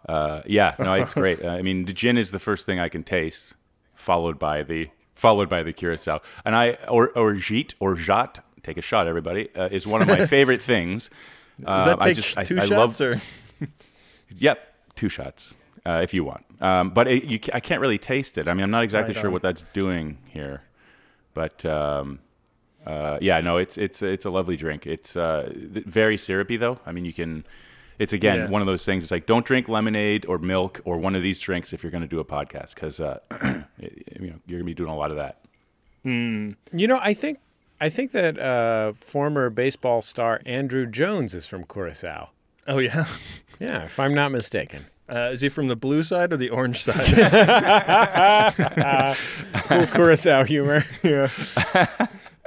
uh, 0.08 0.42
yeah, 0.46 0.76
no, 0.80 0.94
it's 0.94 1.14
great. 1.24 1.44
I 1.46 1.62
mean, 1.62 1.86
the 1.86 1.94
gin 1.94 2.18
is 2.18 2.32
the 2.32 2.40
first 2.40 2.66
thing 2.66 2.80
I 2.80 2.90
can 2.90 3.04
taste, 3.04 3.56
followed 3.96 4.38
by 4.38 4.64
the 4.64 4.90
followed 5.16 5.50
by 5.50 5.64
the 5.64 5.74
curacao, 5.74 6.22
and 6.46 6.56
I 6.56 6.78
or 6.88 7.10
or 7.18 7.34
jit 7.36 7.74
or 7.80 7.96
jat. 7.96 8.44
Take 8.64 8.78
a 8.78 8.82
shot, 8.82 9.08
everybody. 9.08 9.50
Uh, 9.56 9.70
is 9.72 9.88
one 9.88 10.02
of 10.02 10.08
my 10.10 10.26
favorite 10.36 10.62
things. 10.62 11.10
Does 11.60 11.86
that 11.86 12.00
take 12.02 12.08
I 12.10 12.14
just 12.14 12.38
two 12.46 12.58
I 12.58 12.66
shots 12.66 12.72
love 12.72 13.02
or? 13.02 13.22
Yep, 14.38 14.60
two 14.96 15.10
shots 15.10 15.56
uh, 15.88 16.02
if 16.04 16.14
you 16.14 16.24
want. 16.24 16.44
Um, 16.60 16.90
but 16.90 17.08
it, 17.08 17.24
you, 17.24 17.40
I 17.54 17.60
can't 17.60 17.82
really 17.82 17.98
taste 17.98 18.38
it. 18.38 18.48
I 18.48 18.54
mean, 18.54 18.64
I'm 18.64 18.72
not 18.72 18.84
exactly 18.84 19.14
Right 19.14 19.22
sure 19.22 19.32
what 19.32 19.42
that's 19.42 19.64
doing 19.74 20.18
here. 20.26 20.62
But 21.34 21.64
um, 21.66 22.20
uh, 22.86 23.20
yeah, 23.22 23.40
no, 23.42 23.58
it's 23.58 23.78
it's 23.78 24.02
it's 24.02 24.26
a 24.26 24.30
lovely 24.30 24.58
drink. 24.58 24.86
It's 24.88 25.16
uh, 25.16 25.52
th- 25.74 25.86
very 25.86 26.18
syrupy 26.18 26.58
though. 26.58 26.80
I 26.86 26.92
mean, 26.92 27.06
you 27.06 27.14
can. 27.14 27.46
It's 28.00 28.14
again 28.14 28.38
Yeah. 28.38 28.50
one 28.50 28.62
of 28.62 28.68
those 28.68 28.86
things. 28.86 29.04
It's 29.04 29.12
like 29.12 29.26
don't 29.26 29.46
drink 29.46 29.68
lemonade 29.68 30.26
or 30.28 30.38
milk 30.38 30.82
or 30.86 30.98
one 31.00 31.16
of 31.16 31.24
these 31.24 31.40
drinks 31.40 31.74
if 31.74 31.82
you're 31.84 31.92
going 31.92 32.04
to 32.04 32.08
do 32.08 32.20
a 32.20 32.26
podcast 32.26 32.76
because 32.76 33.00
uh, 33.00 33.20
you 33.80 34.28
know 34.30 34.40
you're 34.46 34.60
going 34.60 34.60
to 34.60 34.64
be 34.66 34.74
doing 34.76 34.92
a 34.92 34.96
lot 34.96 35.10
of 35.12 35.18
that. 35.18 35.40
You 36.04 36.56
know, 36.88 37.00
I 37.02 37.14
think 37.14 37.40
I 37.82 37.90
think 37.90 38.12
that 38.14 38.40
uh, 38.40 38.94
former 38.94 39.50
baseball 39.50 40.02
star 40.02 40.42
Andruw 40.46 40.90
Jones 40.90 41.34
is 41.34 41.46
from 41.48 41.64
Curacao. 41.66 42.30
Oh 42.68 42.80
yeah. 42.80 43.06
Yeah, 43.60 43.86
if 43.86 44.00
I'm 44.00 44.14
not 44.14 44.32
mistaken. 44.32 44.86
Uh, 45.10 45.32
is 45.34 45.42
he 45.42 45.50
from 45.50 45.68
the 45.68 45.76
blue 45.76 46.04
side 46.04 46.32
or 46.32 46.38
the 46.38 46.52
orange 46.52 46.84
side? 46.84 47.08
Cool 49.68 49.86
Curacao 49.88 50.44
humor. 50.44 50.84
yeah. 51.04 51.30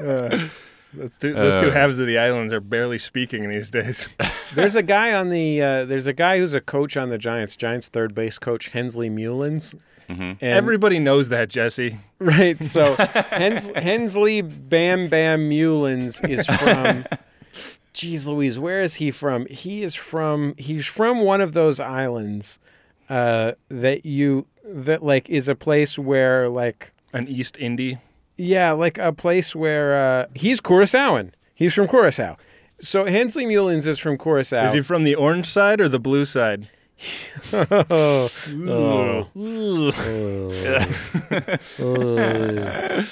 Uh, 0.00 0.48
those 0.94 1.16
two, 1.18 1.33
those 1.35 1.56
two 1.61 1.68
Uh. 1.68 1.72
halves 1.72 1.98
of 1.98 2.06
the 2.06 2.18
islands 2.18 2.52
are 2.52 2.61
barely 2.61 2.98
speaking 2.98 3.48
these 3.48 3.70
days. 3.70 4.09
There's 4.54 4.76
a 4.76 4.83
guy 4.83 5.12
on 5.14 5.30
the. 5.30 5.62
Uh, 5.62 5.85
there's 5.85 6.06
a 6.06 6.12
guy 6.12 6.38
who's 6.38 6.54
a 6.54 6.61
coach 6.61 6.96
on 6.96 7.11
the 7.11 7.18
Giants. 7.18 7.56
Giants 7.56 7.88
third 7.88 8.14
base 8.14 8.38
coach 8.38 8.68
Hensley 8.68 9.11
Meulens. 9.11 9.74
And, 10.09 10.37
Everybody 10.42 10.98
knows 10.98 11.28
that, 11.28 11.48
Jesse. 11.48 11.96
right. 12.18 12.61
So 12.62 12.96
Hens, 13.30 13.70
Hensley 13.76 14.40
Bam 14.42 15.09
Bam 15.09 15.48
Meulens 15.50 16.20
is 16.28 16.46
from. 16.46 17.04
Jeez 17.94 18.26
Louise, 18.26 18.59
where 18.59 18.81
is 18.81 18.94
he 18.94 19.11
from? 19.11 19.46
He 19.46 19.83
is 19.83 19.94
from. 19.94 20.55
He's 20.57 20.87
from 20.87 21.20
one 21.20 21.40
of 21.40 21.53
those 21.53 21.81
islands 21.81 22.59
uh, 23.09 23.53
that 23.68 24.07
you 24.07 24.46
that 24.64 25.03
like 25.03 25.29
is 25.29 25.48
a 25.48 25.55
place 25.55 25.98
where 25.98 26.48
like 26.48 26.92
An 27.12 27.26
East 27.29 27.57
Indie. 27.57 28.00
Yeah, 28.37 28.72
like 28.72 28.96
a 28.96 29.12
place 29.12 29.55
where 29.55 30.22
uh, 30.22 30.26
he's 30.35 30.61
Curaçaoan. 30.61 31.33
He's 31.55 31.74
from 31.74 31.88
Curacao. 31.88 32.38
So 32.81 33.05
Hensley 33.05 33.44
Meulens 33.44 33.87
is 33.87 33.98
from 33.98 34.16
Curacao. 34.16 34.64
Is 34.64 34.72
he 34.72 34.81
from 34.81 35.03
the 35.03 35.14
orange 35.14 35.46
side 35.46 35.79
or 35.79 35.90
the 35.90 35.98
blue 35.98 36.24
side? 36.24 36.70
oh, 37.53 38.31
Ooh. 39.37 40.62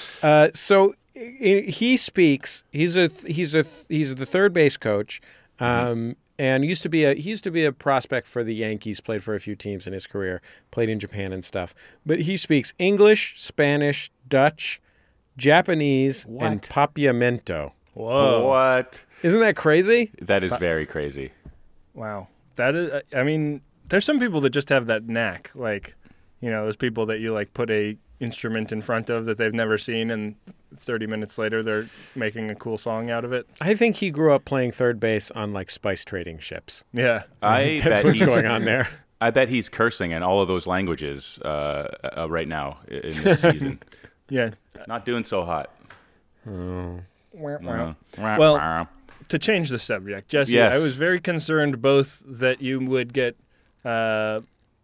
Uh, 0.22 0.48
so 0.54 0.94
he 1.18 1.96
speaks. 1.96 2.64
He's 2.70 2.96
a 2.96 3.10
he's 3.26 3.54
a 3.54 3.64
he's 3.88 4.14
the 4.14 4.26
third 4.26 4.52
base 4.52 4.76
coach, 4.76 5.20
um, 5.58 6.16
and 6.38 6.64
used 6.64 6.82
to 6.84 6.88
be 6.88 7.04
a 7.04 7.14
he 7.14 7.30
used 7.30 7.44
to 7.44 7.50
be 7.50 7.64
a 7.64 7.72
prospect 7.72 8.26
for 8.26 8.44
the 8.44 8.54
Yankees. 8.54 9.00
Played 9.00 9.24
for 9.24 9.34
a 9.34 9.40
few 9.40 9.56
teams 9.56 9.86
in 9.86 9.92
his 9.92 10.06
career. 10.06 10.40
Played 10.70 10.88
in 10.88 10.98
Japan 10.98 11.32
and 11.32 11.44
stuff. 11.44 11.74
But 12.06 12.20
he 12.20 12.36
speaks 12.36 12.72
English, 12.78 13.34
Spanish, 13.36 14.10
Dutch, 14.28 14.80
Japanese, 15.36 16.24
and 16.24 16.36
What? 16.36 16.62
Papiamento. 16.62 17.72
Whoa. 17.94 18.46
What? 18.46 19.04
Isn't 19.22 19.40
that 19.40 19.56
crazy? 19.56 20.12
That 20.20 20.44
is 20.44 20.54
very 20.54 20.86
crazy. 20.86 21.32
Wow. 21.94 22.28
That 22.54 22.74
is, 22.76 23.02
I 23.14 23.24
mean, 23.24 23.60
there's 23.88 24.04
some 24.04 24.20
people 24.20 24.40
that 24.42 24.50
just 24.50 24.68
have 24.68 24.86
that 24.86 25.08
knack. 25.08 25.50
Like, 25.54 25.96
you 26.40 26.50
know, 26.50 26.64
those 26.64 26.76
people 26.76 27.06
that 27.06 27.18
you 27.18 27.32
like 27.32 27.52
put 27.54 27.70
a 27.70 27.96
instrument 28.20 28.72
in 28.72 28.82
front 28.82 29.10
of 29.10 29.26
that 29.26 29.38
they've 29.38 29.54
never 29.54 29.78
seen, 29.78 30.10
and 30.10 30.34
30 30.76 31.06
minutes 31.06 31.38
later 31.38 31.62
they're 31.62 31.88
making 32.14 32.50
a 32.50 32.54
cool 32.54 32.76
song 32.78 33.10
out 33.10 33.24
of 33.24 33.32
it. 33.32 33.48
I 33.60 33.74
think 33.74 33.96
he 33.96 34.10
grew 34.10 34.32
up 34.32 34.44
playing 34.44 34.72
third 34.72 34.98
base 35.00 35.30
on 35.30 35.52
like 35.52 35.70
spice 35.70 36.04
trading 36.04 36.38
ships. 36.38 36.84
Yeah. 36.92 37.22
I 37.42 37.80
That's 37.82 37.84
bet 37.84 38.04
what's 38.04 38.18
he's, 38.18 38.26
going 38.28 38.46
on 38.46 38.64
there. 38.64 38.88
I 39.20 39.30
bet 39.30 39.48
he's 39.48 39.68
cursing 39.68 40.12
in 40.12 40.22
all 40.22 40.40
of 40.40 40.48
those 40.48 40.66
languages 40.66 41.38
uh, 41.44 41.88
uh, 42.16 42.28
right 42.30 42.46
now 42.48 42.78
in 42.88 43.22
this 43.22 43.42
season. 43.42 43.80
Yeah. 44.30 44.50
Not 44.86 45.06
doing 45.06 45.24
so 45.24 45.42
hot. 45.46 45.70
Well, 46.44 47.02
Well, 47.32 47.96
Well- 48.18 48.88
to 49.30 49.38
change 49.38 49.68
the 49.70 49.78
subject, 49.78 50.28
Jesse, 50.30 50.52
Yes. 50.52 50.74
I 50.74 50.78
was 50.78 50.96
very 50.96 51.20
concerned 51.20 51.80
both 51.82 52.22
that 52.26 52.60
you 52.62 52.80
would 52.80 53.12
get, 53.12 53.36
uh, 53.84 54.40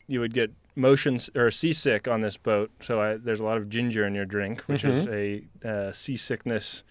you 0.06 0.20
would 0.20 0.32
get 0.34 0.50
motion 0.76 1.18
or 1.34 1.50
seasick 1.50 2.08
on 2.08 2.20
this 2.20 2.36
boat. 2.36 2.70
So 2.80 3.00
I, 3.00 3.16
there's 3.16 3.40
a 3.40 3.44
lot 3.44 3.56
of 3.56 3.68
ginger 3.68 4.06
in 4.06 4.14
your 4.14 4.24
drink, 4.24 4.62
which 4.62 4.84
is 4.84 5.06
a 5.06 5.44
uh, 5.64 5.92
seasickness 5.92 6.82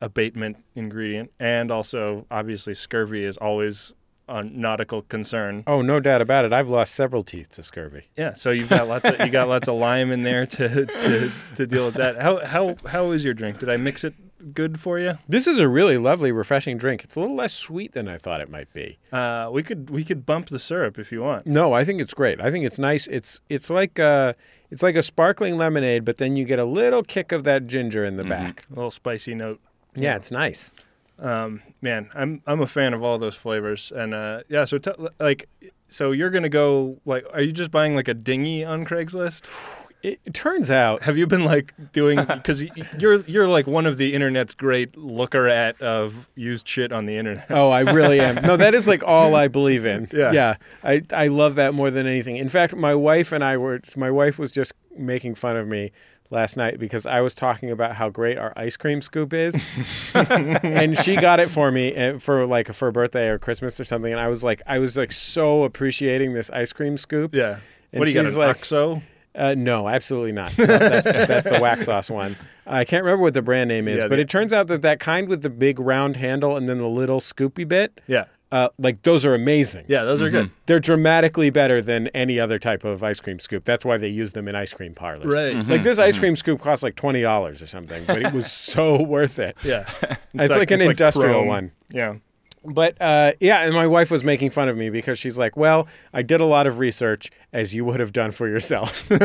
abatement 0.00 0.56
ingredient, 0.74 1.30
and 1.38 1.70
also 1.70 2.26
obviously 2.30 2.74
scurvy 2.74 3.24
is 3.24 3.36
always 3.36 3.92
a 4.28 4.42
nautical 4.42 5.02
concern. 5.02 5.64
Oh, 5.66 5.82
no 5.82 6.00
doubt 6.00 6.22
about 6.22 6.44
it. 6.44 6.52
I've 6.52 6.68
lost 6.68 6.94
several 6.94 7.22
teeth 7.22 7.50
to 7.52 7.62
scurvy. 7.62 8.04
Yeah, 8.16 8.34
so 8.34 8.50
you've 8.50 8.68
got 8.68 8.88
lots 8.88 9.04
of 9.04 9.20
you 9.20 9.30
got 9.30 9.48
lots 9.48 9.68
of 9.68 9.76
lime 9.76 10.10
in 10.10 10.22
there 10.22 10.46
to, 10.46 10.86
to, 10.86 11.32
to 11.56 11.66
deal 11.66 11.86
with 11.86 11.94
that. 11.94 12.20
How 12.20 12.44
how 12.44 12.76
how 12.86 13.10
is 13.10 13.24
your 13.24 13.34
drink? 13.34 13.58
Did 13.58 13.68
I 13.68 13.76
mix 13.76 14.04
it 14.04 14.14
good 14.54 14.80
for 14.80 14.98
you? 14.98 15.18
This 15.28 15.46
is 15.46 15.58
a 15.58 15.68
really 15.68 15.98
lovely, 15.98 16.32
refreshing 16.32 16.76
drink. 16.76 17.04
It's 17.04 17.16
a 17.16 17.20
little 17.20 17.36
less 17.36 17.52
sweet 17.52 17.92
than 17.92 18.08
I 18.08 18.18
thought 18.18 18.40
it 18.40 18.50
might 18.50 18.72
be. 18.72 18.98
Uh, 19.12 19.48
we 19.52 19.62
could 19.62 19.90
we 19.90 20.04
could 20.04 20.26
bump 20.26 20.48
the 20.48 20.58
syrup 20.58 20.98
if 20.98 21.12
you 21.12 21.22
want. 21.22 21.46
No, 21.46 21.72
I 21.72 21.84
think 21.84 22.00
it's 22.00 22.14
great. 22.14 22.40
I 22.40 22.50
think 22.50 22.64
it's 22.64 22.78
nice. 22.78 23.06
It's 23.06 23.40
it's 23.48 23.70
like 23.70 23.98
uh 23.98 24.34
it's 24.70 24.82
like 24.82 24.96
a 24.96 25.02
sparkling 25.02 25.56
lemonade, 25.56 26.04
but 26.04 26.18
then 26.18 26.36
you 26.36 26.44
get 26.44 26.58
a 26.58 26.64
little 26.64 27.02
kick 27.02 27.32
of 27.32 27.44
that 27.44 27.66
ginger 27.66 28.04
in 28.04 28.16
the 28.16 28.24
back. 28.24 28.64
A 28.70 28.74
little 28.74 28.90
spicy 28.90 29.34
note. 29.34 29.60
Yeah, 29.94 30.16
it's 30.16 30.30
nice. 30.30 30.72
Um, 31.18 31.62
man, 31.82 32.10
I'm 32.14 32.42
I'm 32.46 32.60
a 32.60 32.66
fan 32.66 32.94
of 32.94 33.02
all 33.02 33.18
those 33.18 33.36
flavors, 33.36 33.92
and 33.94 34.14
uh, 34.14 34.42
yeah. 34.48 34.64
So 34.64 34.78
t- 34.78 34.90
like, 35.20 35.48
so 35.88 36.10
you're 36.12 36.30
gonna 36.30 36.48
go 36.48 36.98
like, 37.04 37.24
are 37.32 37.42
you 37.42 37.52
just 37.52 37.70
buying 37.70 37.94
like 37.94 38.08
a 38.08 38.14
dinghy 38.14 38.64
on 38.64 38.84
Craigslist? 38.84 39.44
It, 40.02 40.34
turns 40.34 40.70
out 40.70 41.02
Have 41.04 41.16
you 41.16 41.26
been 41.26 41.44
like 41.44 41.74
doing 41.92 42.18
because 42.34 42.64
you're 42.98 43.20
you're 43.20 43.46
like 43.46 43.66
one 43.66 43.86
of 43.86 43.98
the 43.98 44.14
internet's 44.14 44.54
great 44.54 44.96
looker 44.96 45.48
at 45.48 45.80
of 45.80 46.28
used 46.34 46.66
shit 46.66 46.92
on 46.92 47.06
the 47.06 47.16
internet. 47.16 47.46
Oh, 47.50 47.70
I 47.70 47.80
really 47.80 48.20
am. 48.20 48.36
No, 48.36 48.56
that 48.56 48.74
is 48.74 48.88
like 48.88 49.02
all 49.04 49.34
I 49.34 49.48
believe 49.48 49.86
in. 49.86 50.08
Yeah. 50.12 50.32
Yeah. 50.32 50.56
I, 50.82 51.02
I 51.12 51.28
love 51.28 51.56
that 51.56 51.74
more 51.74 51.90
than 51.90 52.06
anything. 52.06 52.36
In 52.36 52.48
fact, 52.48 52.74
my 52.74 52.94
wife 52.94 53.32
and 53.32 53.44
I 53.44 53.56
were, 53.56 53.80
my 53.96 54.10
wife 54.10 54.38
was 54.38 54.52
just 54.52 54.72
making 54.96 55.34
fun 55.36 55.56
of 55.56 55.68
me 55.68 55.92
last 56.30 56.56
night 56.56 56.78
because 56.78 57.06
I 57.06 57.20
was 57.20 57.34
talking 57.34 57.70
about 57.70 57.94
how 57.94 58.08
great 58.08 58.38
our 58.38 58.52
ice 58.56 58.76
cream 58.76 59.02
scoop 59.02 59.32
is. 59.32 59.54
and 60.14 60.98
she 60.98 61.16
got 61.16 61.40
it 61.40 61.50
for 61.50 61.70
me 61.70 61.94
uh, 61.94 62.18
for 62.18 62.46
like 62.46 62.72
for 62.74 62.88
a 62.88 62.92
birthday 62.92 63.28
or 63.28 63.38
Christmas 63.38 63.78
or 63.78 63.84
something. 63.84 64.12
And 64.12 64.20
I 64.20 64.28
was 64.28 64.42
like, 64.42 64.62
I 64.66 64.78
was 64.78 64.96
like 64.96 65.12
so 65.12 65.64
appreciating 65.64 66.32
this 66.32 66.50
ice 66.50 66.72
cream 66.72 66.96
scoop. 66.96 67.34
Yeah. 67.34 67.58
And 67.92 68.00
what 68.00 68.06
do 68.06 68.12
you 68.12 68.22
got? 68.22 68.32
An 68.32 68.38
like- 68.38 68.56
OXO? 68.56 69.02
Uh, 69.34 69.54
no, 69.56 69.88
absolutely 69.88 70.32
not. 70.32 70.56
No, 70.58 70.66
that's, 70.66 71.06
that's 71.10 71.44
the 71.44 71.58
wax 71.60 71.86
sauce 71.86 72.10
one. 72.10 72.36
I 72.66 72.84
can't 72.84 73.02
remember 73.04 73.22
what 73.22 73.34
the 73.34 73.42
brand 73.42 73.68
name 73.68 73.88
is, 73.88 74.02
Yeah, 74.02 74.08
but 74.08 74.16
the- 74.16 74.22
it 74.22 74.28
turns 74.28 74.52
out 74.52 74.66
that 74.68 74.82
that 74.82 75.00
kind 75.00 75.28
with 75.28 75.42
the 75.42 75.50
big 75.50 75.80
round 75.80 76.16
handle 76.16 76.56
and 76.56 76.68
then 76.68 76.78
the 76.78 76.86
little 76.88 77.18
scoopy 77.20 77.66
bit, 77.66 78.00
Yeah. 78.06 78.26
uh, 78.52 78.68
like 78.78 79.02
those 79.02 79.24
are 79.24 79.34
amazing. 79.34 79.86
Yeah, 79.88 80.04
those 80.04 80.20
are 80.20 80.28
good. 80.28 80.50
They're 80.66 80.78
dramatically 80.78 81.48
better 81.48 81.80
than 81.80 82.08
any 82.08 82.38
other 82.38 82.58
type 82.58 82.84
of 82.84 83.02
ice 83.02 83.20
cream 83.20 83.38
scoop. 83.38 83.64
That's 83.64 83.84
why 83.86 83.96
they 83.96 84.08
use 84.08 84.32
them 84.34 84.48
in 84.48 84.54
ice 84.54 84.74
cream 84.74 84.94
parlors. 84.94 85.24
Right. 85.24 85.56
Like 85.66 85.82
this 85.82 85.98
ice 85.98 86.18
cream 86.18 86.36
scoop 86.36 86.60
costs 86.60 86.82
like 86.82 86.94
twenty 86.96 87.22
dollars 87.22 87.62
or 87.62 87.66
something, 87.66 88.04
but 88.06 88.20
it 88.20 88.32
was 88.34 88.52
so 88.52 89.02
worth 89.02 89.38
it. 89.38 89.56
Yeah. 89.64 89.88
It's, 90.34 90.54
like, 90.54 90.70
an 90.70 90.82
industrial 90.82 91.30
chrome. 91.40 91.46
one. 91.48 91.72
Yeah. 91.90 92.16
But 92.64 93.00
uh, 93.00 93.32
yeah, 93.40 93.62
and 93.62 93.74
my 93.74 93.86
wife 93.86 94.10
was 94.10 94.22
making 94.22 94.50
fun 94.50 94.68
of 94.68 94.76
me 94.76 94.88
because 94.88 95.18
she's 95.18 95.38
like, 95.38 95.56
"Well, 95.56 95.88
I 96.12 96.22
did 96.22 96.40
a 96.40 96.44
lot 96.44 96.66
of 96.66 96.78
research, 96.78 97.30
as 97.52 97.74
you 97.74 97.84
would 97.84 97.98
have 97.98 98.12
done 98.12 98.30
for 98.30 98.48
yourself." 98.48 99.08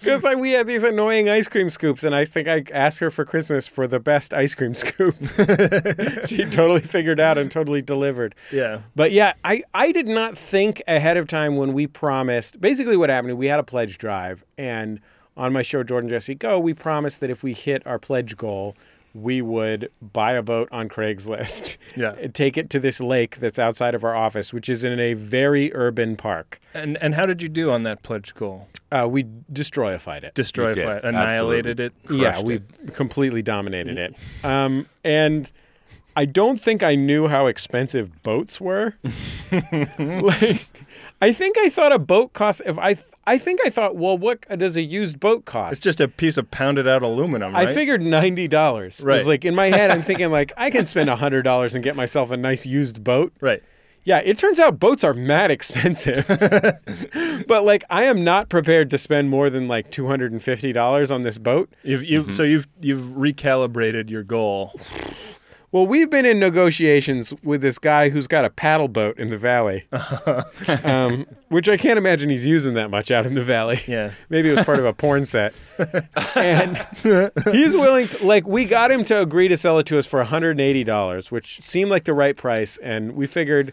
Because 0.00 0.24
like, 0.24 0.38
we 0.38 0.52
had 0.52 0.66
these 0.66 0.82
annoying 0.82 1.28
ice 1.28 1.48
cream 1.48 1.70
scoops, 1.70 2.04
and 2.04 2.14
I 2.14 2.24
think 2.24 2.48
I 2.48 2.64
asked 2.72 2.98
her 3.00 3.10
for 3.10 3.24
Christmas 3.24 3.66
for 3.66 3.86
the 3.86 4.00
best 4.00 4.34
ice 4.34 4.54
cream 4.54 4.74
scoop. 4.74 5.14
she 6.26 6.44
totally 6.46 6.80
figured 6.80 7.20
out 7.20 7.38
and 7.38 7.50
totally 7.50 7.82
delivered. 7.82 8.34
Yeah. 8.50 8.80
But 8.96 9.12
yeah, 9.12 9.34
I, 9.44 9.62
I 9.74 9.92
did 9.92 10.08
not 10.08 10.36
think 10.36 10.82
ahead 10.88 11.16
of 11.16 11.28
time 11.28 11.56
when 11.56 11.72
we 11.72 11.86
promised. 11.86 12.60
Basically, 12.60 12.96
what 12.96 13.10
happened, 13.10 13.38
we 13.38 13.46
had 13.46 13.60
a 13.60 13.64
pledge 13.64 13.98
drive, 13.98 14.44
and 14.58 15.00
on 15.36 15.52
my 15.52 15.62
show, 15.62 15.82
Jordan 15.82 16.08
Jesse 16.10 16.34
Go, 16.34 16.58
we 16.58 16.74
promised 16.74 17.20
that 17.20 17.30
if 17.30 17.42
we 17.42 17.52
hit 17.52 17.86
our 17.86 17.98
pledge 17.98 18.36
goal, 18.36 18.76
we 19.14 19.42
would 19.42 19.90
buy 20.00 20.32
a 20.32 20.42
boat 20.42 20.68
on 20.70 20.88
Craigslist, 20.88 21.76
Yeah. 21.96 22.14
and 22.20 22.34
take 22.42 22.56
it 22.56 22.70
to 22.70 22.78
this 22.78 23.00
lake 23.00 23.36
that's 23.36 23.58
outside 23.58 23.94
of 23.94 24.04
our 24.04 24.14
office, 24.14 24.52
which 24.52 24.68
is 24.68 24.84
in 24.84 24.98
a 25.00 25.14
very 25.14 25.74
urban 25.74 26.16
park. 26.16 26.60
And 26.74 26.96
and 27.02 27.14
how 27.14 27.26
did 27.26 27.42
you 27.42 27.48
do 27.48 27.70
on 27.70 27.82
that 27.84 28.02
pledge 28.02 28.34
goal? 28.34 28.68
Uh, 28.92 29.06
we 29.08 29.24
destroyified 29.52 30.24
it. 30.24 30.34
Destroy, 30.34 30.72
did. 30.74 30.88
it, 30.88 31.04
annihilated 31.04 31.78
it. 31.80 31.92
yeah, 32.10 32.40
we 32.40 32.56
it. 32.56 32.94
completely 32.94 33.40
dominated 33.42 33.96
it. 33.98 34.14
Um, 34.44 34.86
and 35.04 35.50
I 36.16 36.24
don't 36.24 36.60
think 36.60 36.82
I 36.82 36.96
knew 36.96 37.28
how 37.28 37.46
expensive 37.46 38.22
boats 38.24 38.60
were. 38.60 38.94
like, 39.98 40.66
I 41.20 41.32
think 41.32 41.58
I 41.58 41.68
thought 41.68 41.92
a 41.92 41.98
boat 41.98 42.32
cost. 42.32 42.62
If 42.64 42.78
I, 42.78 42.94
th- 42.94 43.06
I 43.26 43.36
think 43.36 43.60
I 43.64 43.70
thought, 43.70 43.96
well, 43.96 44.16
what 44.16 44.46
does 44.58 44.76
a 44.76 44.82
used 44.82 45.20
boat 45.20 45.44
cost? 45.44 45.72
It's 45.72 45.80
just 45.80 46.00
a 46.00 46.08
piece 46.08 46.36
of 46.36 46.50
pounded 46.50 46.88
out 46.88 47.02
aluminum, 47.02 47.52
right? 47.52 47.68
I 47.68 47.74
figured 47.74 48.02
ninety 48.02 48.48
dollars. 48.48 49.02
Right. 49.04 49.24
Like 49.26 49.44
in 49.44 49.54
my 49.54 49.66
head, 49.66 49.90
I'm 49.90 50.02
thinking 50.02 50.30
like 50.30 50.52
I 50.56 50.70
can 50.70 50.86
spend 50.86 51.10
hundred 51.20 51.42
dollars 51.42 51.74
and 51.74 51.84
get 51.84 51.96
myself 51.96 52.30
a 52.30 52.36
nice 52.36 52.64
used 52.66 53.04
boat. 53.04 53.32
right. 53.40 53.62
Yeah, 54.02 54.22
it 54.24 54.38
turns 54.38 54.58
out 54.58 54.80
boats 54.80 55.04
are 55.04 55.12
mad 55.12 55.50
expensive. 55.50 56.26
but 57.46 57.64
like 57.64 57.84
I 57.90 58.04
am 58.04 58.24
not 58.24 58.48
prepared 58.48 58.90
to 58.92 58.98
spend 58.98 59.28
more 59.28 59.50
than 59.50 59.68
like 59.68 59.90
two 59.90 60.06
hundred 60.06 60.32
and 60.32 60.42
fifty 60.42 60.72
dollars 60.72 61.10
on 61.10 61.22
this 61.22 61.36
boat. 61.36 61.70
You've, 61.82 62.04
you've 62.04 62.22
mm-hmm. 62.24 62.32
so 62.32 62.42
you've 62.42 62.66
you've 62.80 63.04
recalibrated 63.04 64.08
your 64.08 64.22
goal. 64.22 64.80
Well, 65.72 65.86
we've 65.86 66.10
been 66.10 66.26
in 66.26 66.40
negotiations 66.40 67.32
with 67.44 67.62
this 67.62 67.78
guy 67.78 68.08
who's 68.08 68.26
got 68.26 68.44
a 68.44 68.50
paddle 68.50 68.88
boat 68.88 69.16
in 69.20 69.30
the 69.30 69.38
valley, 69.38 69.86
um, 70.84 71.26
which 71.48 71.68
I 71.68 71.76
can't 71.76 71.96
imagine 71.96 72.28
he's 72.28 72.44
using 72.44 72.74
that 72.74 72.90
much 72.90 73.12
out 73.12 73.24
in 73.24 73.34
the 73.34 73.44
valley. 73.44 73.80
Yeah. 73.86 74.10
Maybe 74.30 74.50
it 74.50 74.56
was 74.56 74.64
part 74.64 74.80
of 74.80 74.84
a 74.84 74.92
porn 74.92 75.26
set. 75.26 75.54
and 76.34 76.76
he's 77.52 77.74
willing 77.74 78.08
to, 78.08 78.26
like, 78.26 78.48
we 78.48 78.64
got 78.64 78.90
him 78.90 79.04
to 79.04 79.20
agree 79.20 79.46
to 79.46 79.56
sell 79.56 79.78
it 79.78 79.86
to 79.86 79.98
us 79.98 80.06
for 80.06 80.24
$180, 80.24 81.30
which 81.30 81.60
seemed 81.62 81.90
like 81.90 82.02
the 82.04 82.14
right 82.14 82.36
price. 82.36 82.76
And 82.78 83.12
we 83.14 83.28
figured 83.28 83.72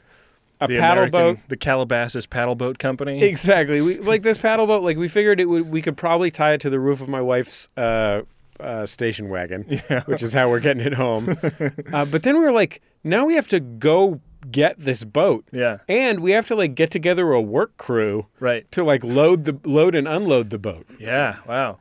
a 0.61 0.67
The 0.67 0.77
paddle 0.77 1.05
American, 1.05 1.35
boat. 1.35 1.39
the 1.49 1.57
Calabasas 1.57 2.27
Paddle 2.27 2.55
Boat 2.55 2.77
Company. 2.77 3.23
Exactly. 3.23 3.81
We, 3.81 3.97
like 3.97 4.21
this 4.21 4.37
paddle 4.37 4.67
boat, 4.67 4.83
like, 4.83 4.97
we 4.97 5.07
figured 5.07 5.39
it 5.39 5.45
would, 5.45 5.71
we 5.71 5.81
could 5.81 5.97
probably 5.97 6.29
tie 6.29 6.53
it 6.53 6.61
to 6.61 6.69
the 6.69 6.79
roof 6.79 7.01
of 7.01 7.09
my 7.09 7.21
wife's, 7.21 7.69
uh, 7.75 8.21
uh, 8.59 8.85
station 8.85 9.29
wagon, 9.29 9.63
which 10.05 10.23
is 10.23 10.33
how 10.33 10.49
we're 10.49 10.59
getting 10.59 10.85
it 10.85 10.93
home. 10.93 11.35
uh, 11.93 12.05
but 12.05 12.23
then 12.23 12.37
we 12.37 12.43
were 12.43 12.51
like, 12.51 12.81
now 13.03 13.25
we 13.25 13.35
have 13.35 13.47
to 13.49 13.59
go 13.59 14.19
get 14.51 14.79
this 14.79 15.03
boat, 15.03 15.45
yeah. 15.51 15.77
and 15.89 16.19
we 16.21 16.31
have 16.31 16.47
to 16.47 16.55
like 16.55 16.75
get 16.75 16.91
together 16.91 17.31
a 17.33 17.41
work 17.41 17.75
crew 17.77 18.27
Right. 18.39 18.69
to 18.71 18.83
like 18.83 19.03
load 19.03 19.45
the 19.45 19.59
load 19.69 19.95
and 19.95 20.07
unload 20.07 20.49
the 20.49 20.57
boat. 20.57 20.85
Yeah. 20.99 21.37
Wow. 21.47 21.79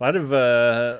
A 0.00 0.04
lot 0.04 0.16
of 0.16 0.32
uh, 0.32 0.98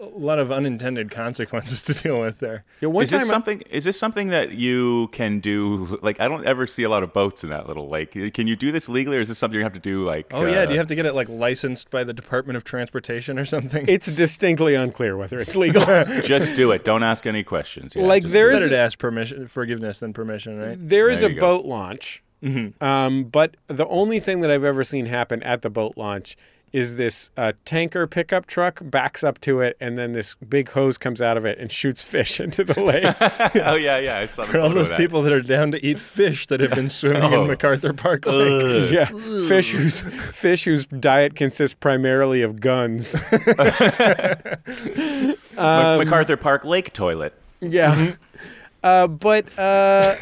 a 0.00 0.04
lot 0.04 0.38
of 0.38 0.52
unintended 0.52 1.10
consequences 1.10 1.82
to 1.84 1.94
deal 1.94 2.20
with 2.20 2.38
there. 2.38 2.64
Yeah, 2.80 2.88
one 2.88 3.04
is 3.04 3.10
time 3.10 3.20
this 3.20 3.28
something? 3.28 3.60
Is 3.70 3.84
this 3.84 3.98
something 3.98 4.28
that 4.28 4.52
you 4.52 5.08
can 5.12 5.40
do? 5.40 5.98
Like, 6.02 6.20
I 6.20 6.28
don't 6.28 6.44
ever 6.46 6.66
see 6.66 6.82
a 6.82 6.88
lot 6.88 7.02
of 7.02 7.12
boats 7.12 7.42
in 7.44 7.50
that 7.50 7.66
little 7.66 7.88
lake. 7.88 8.12
Can 8.34 8.46
you 8.46 8.56
do 8.56 8.70
this 8.72 8.88
legally, 8.88 9.16
or 9.16 9.20
is 9.20 9.28
this 9.28 9.38
something 9.38 9.56
you 9.56 9.64
have 9.64 9.72
to 9.72 9.80
do? 9.80 10.04
Like, 10.04 10.26
Oh 10.32 10.44
yeah. 10.44 10.60
uh, 10.60 10.66
Do 10.66 10.72
you 10.72 10.78
have 10.78 10.86
to 10.88 10.94
get 10.94 11.06
it 11.06 11.14
like 11.14 11.28
licensed 11.28 11.90
by 11.90 12.04
the 12.04 12.12
Department 12.12 12.56
of 12.56 12.64
Transportation 12.64 13.38
or 13.38 13.44
something? 13.44 13.84
it's 13.88 14.06
distinctly 14.06 14.74
unclear 14.74 15.16
whether 15.16 15.38
it's 15.38 15.56
legal. 15.56 15.82
just 16.22 16.56
do 16.56 16.70
it? 16.72 16.84
Don't 16.84 17.02
ask 17.02 17.26
any 17.26 17.42
questions. 17.42 17.94
Yeah, 17.96 18.02
Like, 18.04 18.22
just 18.24 18.32
there 18.34 18.50
do 18.50 18.56
is- 18.56 18.60
it. 18.62 18.64
Better 18.66 18.76
to 18.76 18.78
ask 18.82 18.98
permission, 18.98 19.48
forgiveness 19.48 20.00
than 20.00 20.12
permission, 20.12 20.58
right? 20.58 20.76
there 20.78 21.08
is 21.08 21.20
There 21.20 21.30
a 21.30 21.34
go. 21.34 21.40
boat 21.40 21.64
launch, 21.64 22.22
Mm-hmm. 22.42 22.84
um, 22.84 23.24
but 23.24 23.56
the 23.66 23.86
only 23.88 24.20
thing 24.20 24.40
that 24.40 24.50
I've 24.50 24.62
ever 24.62 24.84
seen 24.84 25.06
happen 25.06 25.42
at 25.42 25.62
the 25.62 25.70
boat 25.70 25.94
launch 25.96 26.36
is 26.76 26.96
this 26.96 27.30
uh, 27.38 27.52
tanker 27.64 28.06
pickup 28.06 28.46
truck 28.46 28.80
backs 28.82 29.24
up 29.24 29.40
to 29.40 29.60
it, 29.62 29.78
and 29.80 29.96
then 29.98 30.12
this 30.12 30.34
big 30.46 30.68
hose 30.70 30.98
comes 30.98 31.22
out 31.22 31.38
of 31.38 31.46
it 31.46 31.58
and 31.58 31.72
shoots 31.72 32.02
fish 32.02 32.38
into 32.46 32.62
the 32.64 32.78
lake. 32.82 33.04
oh 33.64 33.76
yeah, 33.76 33.98
yeah. 33.98 34.20
It's 34.20 34.38
on 34.38 34.46
the 34.46 34.52
For 34.52 34.60
all 34.60 34.68
those 34.68 34.82
of 34.82 34.88
that. 34.90 34.98
people 34.98 35.22
that 35.22 35.32
are 35.32 35.40
down 35.40 35.70
to 35.70 35.84
eat 35.84 35.98
fish 35.98 36.46
that 36.48 36.60
have 36.60 36.72
been 36.72 36.88
swimming 36.98 37.22
Oh. 37.32 37.42
in 37.42 37.48
MacArthur 37.48 37.94
Park 37.94 38.26
Lake. 38.26 38.36
Ugh. 38.62 38.90
yeah, 38.92 39.06
fish 39.48 39.70
whose 39.72 40.02
fish 40.02 40.64
whose 40.64 40.86
diet 40.86 41.34
consists 41.34 41.74
primarily 41.74 42.42
of 42.42 42.60
guns. 42.60 43.16
Mac- 45.56 45.98
MacArthur 45.98 46.36
Park 46.36 46.64
Lake 46.64 46.92
toilet. 46.92 47.32
Yeah. 47.60 48.14
Uh, 48.82 49.06
but 49.06 49.46
uh, 49.58 50.14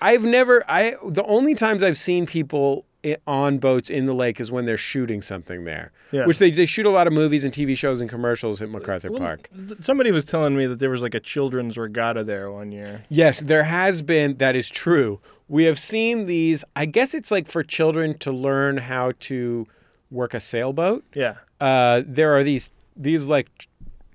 I've 0.00 0.24
never. 0.24 0.64
I 0.68 0.96
the 1.06 1.24
only 1.24 1.54
times 1.54 1.82
I've 1.82 1.96
seen 1.98 2.26
people 2.26 2.84
i- 2.84 2.91
on 3.26 3.58
boats 3.58 3.90
in 3.90 4.06
the 4.06 4.14
lake 4.14 4.40
is 4.40 4.52
when 4.52 4.64
they're 4.64 4.76
shooting 4.76 5.22
something 5.22 5.64
there. 5.64 5.90
Yeah. 6.12 6.26
Which 6.26 6.38
they 6.38 6.50
they 6.50 6.66
shoot 6.66 6.86
a 6.86 6.90
lot 6.90 7.06
of 7.06 7.12
movies 7.12 7.44
and 7.44 7.52
TV 7.52 7.76
shows 7.76 8.00
and 8.00 8.08
commercials 8.08 8.60
at 8.62 8.68
MacArthur 8.70 9.10
Park. 9.10 9.48
Th- 9.68 9.80
Somebody 9.82 10.10
was 10.12 10.24
telling 10.24 10.56
me 10.56 10.66
that 10.66 10.78
there 10.78 10.90
was 10.90 11.02
like 11.02 11.14
a 11.14 11.20
children's 11.20 11.76
regatta 11.76 12.22
there 12.24 12.50
one 12.52 12.70
year. 12.72 13.04
Yes, 13.08 13.40
there 13.40 13.64
has 13.64 14.02
been. 14.02 14.36
That 14.38 14.54
is 14.56 14.68
true. 14.68 15.20
We 15.48 15.64
have 15.64 15.78
seen 15.78 16.26
these. 16.26 16.64
I 16.76 16.84
guess 16.86 17.14
it's 17.14 17.30
like 17.30 17.46
for 17.48 17.62
children 17.62 18.16
to 18.18 18.30
learn 18.32 18.76
how 18.78 19.12
to 19.20 19.66
work 20.10 20.34
a 20.34 20.40
sailboat. 20.40 21.04
Yeah. 21.14 21.36
Uh, 21.60 22.02
there 22.06 22.36
are 22.36 22.44
these 22.44 22.70
these 22.96 23.26
like 23.28 23.48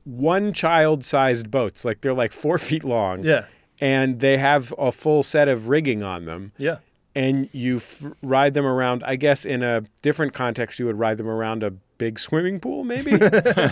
one 0.03 0.53
child 0.53 1.03
sized 1.03 1.51
boats. 1.51 1.83
Like 1.83 2.01
they're 2.01 2.13
like 2.13 2.31
four 2.31 2.57
feet 2.67 2.83
long. 2.83 3.23
Yeah. 3.23 3.45
And 3.79 4.19
they 4.21 4.37
have 4.37 4.73
a 4.79 4.91
full 4.91 5.21
set 5.21 5.47
of 5.47 5.67
rigging 5.67 6.01
on 6.01 6.25
them. 6.25 6.51
Yeah. 6.57 6.77
And 7.17 7.49
you 7.51 7.77
f- 7.77 8.03
ride 8.21 8.53
them 8.53 8.65
around. 8.65 9.03
I 9.03 9.15
guess 9.15 9.43
in 9.43 9.63
a 9.63 9.81
different 10.03 10.33
context, 10.33 10.77
you 10.77 10.85
would 10.85 10.99
ride 10.99 11.17
them 11.17 11.27
around 11.27 11.63
a 11.63 11.71
big 11.71 12.19
swimming 12.19 12.59
pool, 12.59 12.83
maybe. 12.83 13.11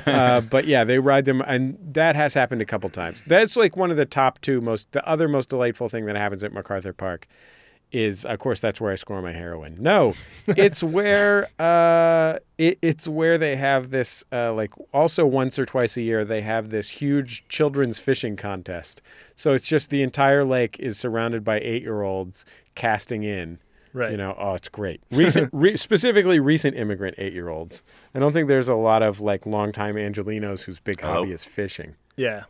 uh, 0.07 0.41
but 0.41 0.65
yeah, 0.65 0.83
they 0.83 0.97
ride 0.97 1.25
them, 1.25 1.41
and 1.41 1.77
that 1.93 2.15
has 2.15 2.33
happened 2.33 2.63
a 2.63 2.65
couple 2.65 2.89
times. 2.89 3.23
That's 3.27 3.55
like 3.55 3.77
one 3.77 3.91
of 3.91 3.97
the 3.97 4.05
top 4.07 4.41
two 4.41 4.61
most. 4.61 4.91
The 4.93 5.07
other 5.07 5.27
most 5.27 5.49
delightful 5.49 5.89
thing 5.89 6.07
that 6.07 6.15
happens 6.15 6.43
at 6.43 6.53
MacArthur 6.53 6.91
Park 6.91 7.27
is, 7.91 8.25
of 8.25 8.39
course, 8.39 8.59
that's 8.59 8.81
where 8.81 8.91
I 8.91 8.95
score 8.95 9.21
my 9.21 9.31
heroin. 9.31 9.77
No, 9.79 10.15
it's 10.47 10.81
where 10.81 11.47
uh, 11.59 12.39
it, 12.57 12.79
it's 12.81 13.07
where 13.07 13.37
they 13.37 13.55
have 13.57 13.91
this. 13.91 14.25
Uh, 14.31 14.53
like 14.53 14.73
also 14.91 15.23
once 15.23 15.59
or 15.59 15.67
twice 15.67 15.97
a 15.97 16.01
year, 16.01 16.25
they 16.25 16.41
have 16.41 16.71
this 16.71 16.89
huge 16.89 17.47
children's 17.47 17.99
fishing 17.99 18.37
contest. 18.37 19.03
So 19.35 19.53
it's 19.53 19.67
just 19.67 19.91
the 19.91 20.01
entire 20.01 20.43
lake 20.43 20.79
is 20.79 20.97
surrounded 20.97 21.43
by 21.43 21.59
eight-year-olds 21.59 22.43
casting 22.75 23.23
in. 23.23 23.59
Right. 23.93 24.11
You 24.11 24.17
know, 24.17 24.35
oh, 24.37 24.55
it's 24.55 24.67
great. 24.67 25.01
Recent, 25.11 25.49
re- 25.53 25.77
specifically 25.77 26.39
recent 26.39 26.75
immigrant 26.75 27.15
eight-year-olds. 27.17 27.81
I 28.13 28.19
don't 28.19 28.33
think 28.33 28.49
there's 28.49 28.67
a 28.67 28.75
lot 28.75 29.01
of 29.01 29.21
like 29.21 29.45
longtime 29.45 29.95
Angelinos 29.95 30.63
whose 30.63 30.81
big 30.81 30.99
Hello? 30.99 31.13
hobby 31.13 31.31
is 31.31 31.45
fishing. 31.45 31.95
Yeah. 32.17 32.43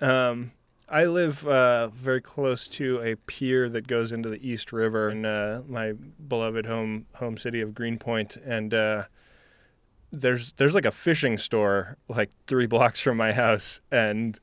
Um, 0.00 0.52
I 0.88 1.04
live 1.04 1.46
uh, 1.46 1.88
very 1.88 2.22
close 2.22 2.66
to 2.68 3.00
a 3.02 3.16
pier 3.16 3.68
that 3.68 3.86
goes 3.86 4.12
into 4.12 4.30
the 4.30 4.48
East 4.48 4.72
River 4.72 5.10
in 5.10 5.26
uh, 5.26 5.62
my 5.68 5.92
beloved 5.92 6.64
home 6.64 7.04
home 7.16 7.36
city 7.36 7.60
of 7.60 7.74
Greenpoint, 7.74 8.36
and 8.36 8.72
uh, 8.72 9.04
there's 10.10 10.52
there's 10.52 10.74
like 10.74 10.86
a 10.86 10.90
fishing 10.90 11.36
store 11.36 11.98
like 12.08 12.30
three 12.46 12.66
blocks 12.74 13.00
from 13.00 13.18
my 13.18 13.32
house, 13.32 13.80
and 13.90 14.40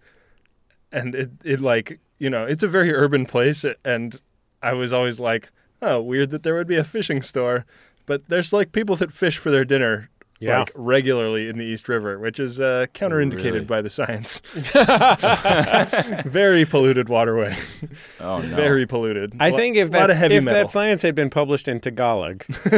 and 0.91 1.15
it 1.15 1.31
it 1.43 1.59
like 1.61 1.99
you 2.19 2.29
know 2.29 2.45
it's 2.45 2.61
a 2.61 2.67
very 2.67 2.93
urban 2.93 3.25
place, 3.25 3.65
and 3.83 4.21
I 4.65 4.73
was 4.73 4.91
always 4.91 5.19
like, 5.19 5.49
oh, 5.81 6.01
weird 6.01 6.31
that 6.31 6.43
there 6.43 6.55
would 6.55 6.67
be 6.67 6.75
a 6.77 6.83
fishing 6.83 7.21
store, 7.21 7.65
but 8.05 8.27
there's 8.29 8.51
like 8.51 8.71
people 8.71 8.95
that 8.97 9.13
fish 9.13 9.37
for 9.37 9.51
their 9.51 9.65
dinner. 9.65 10.09
Yeah. 10.41 10.59
Like 10.59 10.71
regularly 10.75 11.47
in 11.47 11.57
the 11.57 11.63
East 11.63 11.87
River, 11.87 12.19
which 12.19 12.41
is 12.41 12.59
uh, 12.59 12.87
counterindicated 12.93 13.43
Really? 13.53 13.59
by 13.65 13.81
the 13.81 13.89
science. 13.89 14.41
Very 16.25 16.65
polluted 16.65 17.09
waterway. 17.09 17.55
Oh 18.19 18.39
no. 18.41 18.55
Very 18.55 18.85
polluted. 18.85 19.33
I 19.39 19.51
think 19.51 19.77
if 19.77 19.91
that's, 19.91 20.13
if 20.19 20.43
metal. 20.43 20.53
that 20.61 20.69
science 20.69 21.01
had 21.01 21.15
been 21.15 21.29
published 21.29 21.67
in 21.67 21.79
Tagalog, 21.79 22.45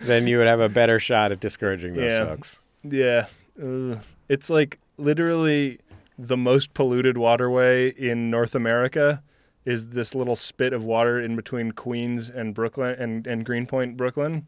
then 0.00 0.26
you 0.26 0.38
would 0.38 0.46
have 0.48 0.60
a 0.60 0.68
better 0.68 0.98
shot 0.98 1.32
at 1.32 1.40
discouraging 1.40 1.94
those 1.94 2.10
Yeah. 2.10 2.24
folks. 2.26 2.60
Yeah. 2.82 3.26
Ugh. 3.62 4.00
It's 4.28 4.50
like 4.50 4.78
literally 4.96 5.78
the 6.18 6.36
most 6.36 6.74
polluted 6.74 7.18
waterway 7.18 7.90
in 7.90 8.30
North 8.30 8.54
America 8.54 9.22
is 9.66 9.88
this 9.88 10.14
little 10.14 10.36
spit 10.36 10.72
of 10.72 10.84
water 10.84 11.20
in 11.20 11.36
between 11.36 11.72
Queens 11.72 12.30
and 12.30 12.54
Brooklyn 12.54 12.94
and, 12.98 13.26
and 13.26 13.44
Greenpoint, 13.44 13.96
Brooklyn. 13.96 14.46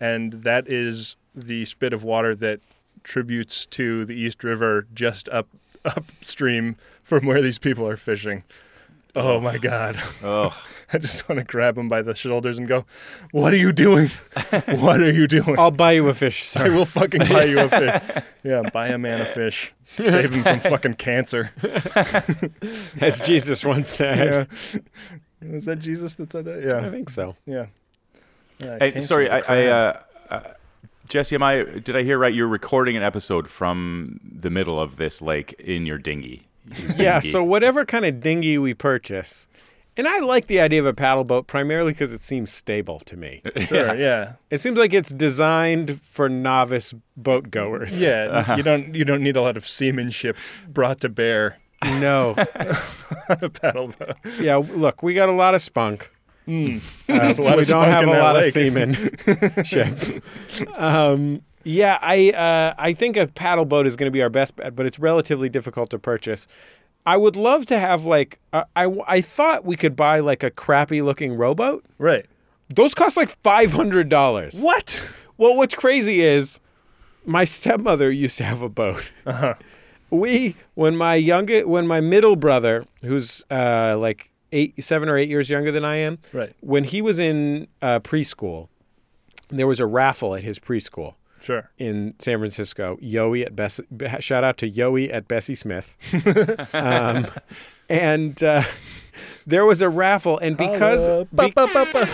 And 0.00 0.32
that 0.42 0.70
is 0.70 1.16
the 1.34 1.64
spit 1.64 1.92
of 1.92 2.02
water 2.04 2.34
that 2.34 2.60
tributes 3.04 3.64
to 3.66 4.04
the 4.04 4.14
East 4.14 4.44
River 4.44 4.86
just 4.92 5.28
up 5.30 5.48
upstream 5.84 6.76
from 7.04 7.24
where 7.24 7.40
these 7.40 7.58
people 7.58 7.88
are 7.88 7.96
fishing. 7.96 8.42
Oh 9.16 9.40
my 9.40 9.56
God. 9.56 10.00
Oh, 10.22 10.54
I 10.92 10.98
just 10.98 11.28
want 11.28 11.38
to 11.38 11.44
grab 11.44 11.76
him 11.76 11.88
by 11.88 12.02
the 12.02 12.14
shoulders 12.14 12.58
and 12.58 12.68
go, 12.68 12.84
What 13.32 13.52
are 13.54 13.58
you 13.58 13.72
doing? 13.72 14.10
What 14.68 15.00
are 15.00 15.10
you 15.10 15.26
doing? 15.26 15.58
I'll 15.58 15.70
buy 15.70 15.92
you 15.92 16.08
a 16.08 16.14
fish, 16.14 16.54
I 16.56 16.68
will 16.68 16.84
fucking 16.84 17.26
buy 17.26 17.44
you 17.44 17.58
a 17.60 17.68
fish. 17.68 18.24
Yeah, 18.44 18.62
buy 18.72 18.88
a 18.88 18.98
man 18.98 19.20
a 19.22 19.24
fish. 19.24 19.72
Save 19.96 20.32
him 20.32 20.44
from 20.44 20.60
fucking 20.60 20.94
cancer. 20.94 21.50
As 23.00 23.20
Jesus 23.20 23.64
once 23.64 23.90
said. 23.90 24.46
Yeah. 25.42 25.50
Was 25.50 25.64
that 25.64 25.80
Jesus 25.80 26.14
that 26.14 26.30
said 26.30 26.44
that? 26.44 26.62
Yeah. 26.62 26.86
I 26.86 26.90
think 26.90 27.10
so. 27.10 27.34
Yeah. 27.44 27.66
Yeah, 28.60 28.78
Hey, 28.78 29.00
sorry, 29.00 29.28
I, 29.28 29.40
I 29.40 29.66
uh, 29.66 30.00
uh, 30.30 30.40
Jesse, 31.08 31.34
am 31.34 31.42
I? 31.42 31.64
Did 31.64 31.96
I 31.96 32.04
hear 32.04 32.18
right? 32.18 32.32
You're 32.32 32.46
recording 32.46 32.96
an 32.96 33.02
episode 33.02 33.48
from 33.50 34.20
the 34.22 34.50
middle 34.50 34.78
of 34.80 34.96
this 34.96 35.20
lake 35.20 35.54
in 35.58 35.86
your 35.86 35.98
dinghy. 35.98 36.45
yeah, 36.96 37.20
so 37.20 37.42
whatever 37.44 37.84
kind 37.84 38.04
of 38.04 38.20
dinghy 38.20 38.58
we 38.58 38.74
purchase. 38.74 39.48
And 39.98 40.06
I 40.06 40.18
like 40.18 40.46
the 40.46 40.60
idea 40.60 40.80
of 40.80 40.84
a 40.86 40.92
paddle 40.92 41.24
boat 41.24 41.46
primarily 41.46 41.92
because 41.92 42.12
it 42.12 42.22
seems 42.22 42.52
stable 42.52 42.98
to 43.00 43.16
me. 43.16 43.40
Sure, 43.66 43.94
yeah. 43.96 44.34
It 44.50 44.60
seems 44.60 44.76
like 44.76 44.92
it's 44.92 45.08
designed 45.10 46.02
for 46.02 46.28
novice 46.28 46.92
boat 47.16 47.50
goers. 47.50 48.02
Yeah, 48.02 48.56
you 48.58 48.62
don't 48.62 48.94
you 48.94 49.04
don't 49.06 49.22
need 49.22 49.36
a 49.36 49.40
lot 49.42 49.56
of 49.56 49.66
seamanship 49.66 50.36
brought 50.68 51.00
to 51.00 51.08
bear 51.08 51.56
No. 51.84 52.34
on 53.30 53.38
a 53.42 53.48
paddle 53.48 53.88
boat. 53.88 54.16
yeah, 54.38 54.56
look, 54.56 55.02
we 55.02 55.14
got 55.14 55.28
a 55.30 55.32
lot 55.32 55.54
of 55.54 55.62
spunk. 55.62 56.10
Mm. 56.46 56.80
Uh, 57.08 57.12
a 57.14 57.42
lot 57.42 57.56
we 57.56 57.62
of 57.62 57.68
don't 57.68 57.84
spunk 57.84 57.86
have 57.88 58.02
a 58.04 58.06
lot 58.20 58.36
lake. 58.36 58.46
of 58.46 58.52
seamanship. 58.52 60.22
um, 60.78 61.42
yeah, 61.66 61.98
I 62.00 62.30
uh, 62.30 62.74
I 62.78 62.92
think 62.92 63.16
a 63.16 63.26
paddle 63.26 63.64
boat 63.64 63.86
is 63.86 63.96
going 63.96 64.06
to 64.06 64.12
be 64.12 64.22
our 64.22 64.30
best 64.30 64.54
bet, 64.54 64.76
but 64.76 64.86
it's 64.86 64.98
relatively 65.00 65.48
difficult 65.48 65.90
to 65.90 65.98
purchase. 65.98 66.46
I 67.04 67.16
would 67.16 67.34
love 67.34 67.66
to 67.66 67.78
have 67.78 68.04
like 68.04 68.38
uh, 68.52 68.64
I 68.76 68.86
I 69.06 69.20
thought 69.20 69.64
we 69.64 69.74
could 69.76 69.96
buy 69.96 70.20
like 70.20 70.42
a 70.44 70.50
crappy 70.50 71.02
looking 71.02 71.34
rowboat. 71.34 71.84
Right. 71.98 72.26
Those 72.72 72.94
cost 72.94 73.16
like 73.16 73.30
five 73.42 73.72
hundred 73.72 74.08
dollars. 74.08 74.54
What? 74.54 75.02
Well, 75.38 75.56
what's 75.56 75.74
crazy 75.74 76.20
is 76.22 76.60
my 77.24 77.44
stepmother 77.44 78.10
used 78.12 78.38
to 78.38 78.44
have 78.44 78.62
a 78.62 78.68
boat. 78.68 79.10
Uh-huh. 79.26 79.54
We 80.10 80.54
when 80.74 80.96
my 80.96 81.16
youngest 81.16 81.66
when 81.66 81.86
my 81.88 82.00
middle 82.00 82.36
brother, 82.36 82.84
who's 83.02 83.44
uh, 83.50 83.96
like 83.98 84.30
eight, 84.52 84.82
seven 84.84 85.08
or 85.08 85.18
eight 85.18 85.28
years 85.28 85.50
younger 85.50 85.72
than 85.72 85.84
I 85.84 85.96
am, 85.96 86.18
Right. 86.32 86.54
when 86.60 86.84
he 86.84 87.02
was 87.02 87.18
in 87.18 87.66
uh, 87.82 87.98
preschool, 88.00 88.68
there 89.50 89.66
was 89.66 89.80
a 89.80 89.86
raffle 89.86 90.36
at 90.36 90.44
his 90.44 90.60
preschool 90.60 91.14
Sure. 91.46 91.70
in 91.78 92.14
San 92.18 92.38
Francisco. 92.38 92.98
Yoey 93.00 93.46
at 93.46 93.54
Bessie, 93.54 93.84
shout 94.18 94.42
out 94.42 94.58
to 94.58 94.70
Yoey 94.70 95.12
at 95.12 95.28
Bessie 95.28 95.54
Smith. 95.54 95.96
um, 96.74 97.28
and 97.88 98.42
uh, 98.42 98.64
there 99.46 99.64
was 99.64 99.80
a 99.80 99.88
raffle, 99.88 100.38
and 100.38 100.56
because 100.56 101.06
be- 101.06 101.24
Ba, 101.32 101.50
ba, 101.54 101.68
ba, 101.72 101.86
ba. 101.92 102.08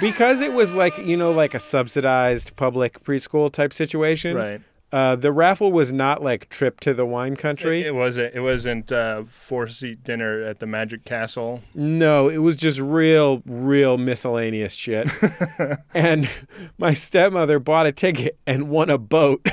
because 0.00 0.40
it 0.40 0.52
was 0.52 0.72
like 0.72 0.96
you 0.98 1.16
know 1.16 1.32
like 1.32 1.52
a 1.54 1.58
subsidized 1.58 2.54
public 2.54 3.02
preschool 3.02 3.50
type 3.52 3.72
situation. 3.72 4.36
Right. 4.36 4.60
Uh, 4.96 5.14
the 5.14 5.30
raffle 5.30 5.70
was 5.72 5.92
not 5.92 6.22
like 6.22 6.48
trip 6.48 6.80
to 6.80 6.94
the 6.94 7.04
wine 7.04 7.36
country. 7.36 7.82
It, 7.82 7.88
it 7.88 7.94
wasn't. 7.94 8.34
It 8.34 8.40
wasn't 8.40 8.90
uh, 8.90 9.24
four 9.28 9.68
seat 9.68 10.02
dinner 10.02 10.42
at 10.42 10.58
the 10.58 10.64
Magic 10.66 11.04
Castle. 11.04 11.60
No, 11.74 12.30
it 12.30 12.38
was 12.38 12.56
just 12.56 12.80
real, 12.80 13.42
real 13.44 13.98
miscellaneous 13.98 14.72
shit. 14.72 15.10
and 15.94 16.30
my 16.78 16.94
stepmother 16.94 17.58
bought 17.58 17.84
a 17.84 17.92
ticket 17.92 18.38
and 18.46 18.70
won 18.70 18.88
a 18.88 18.96
boat. 18.96 19.42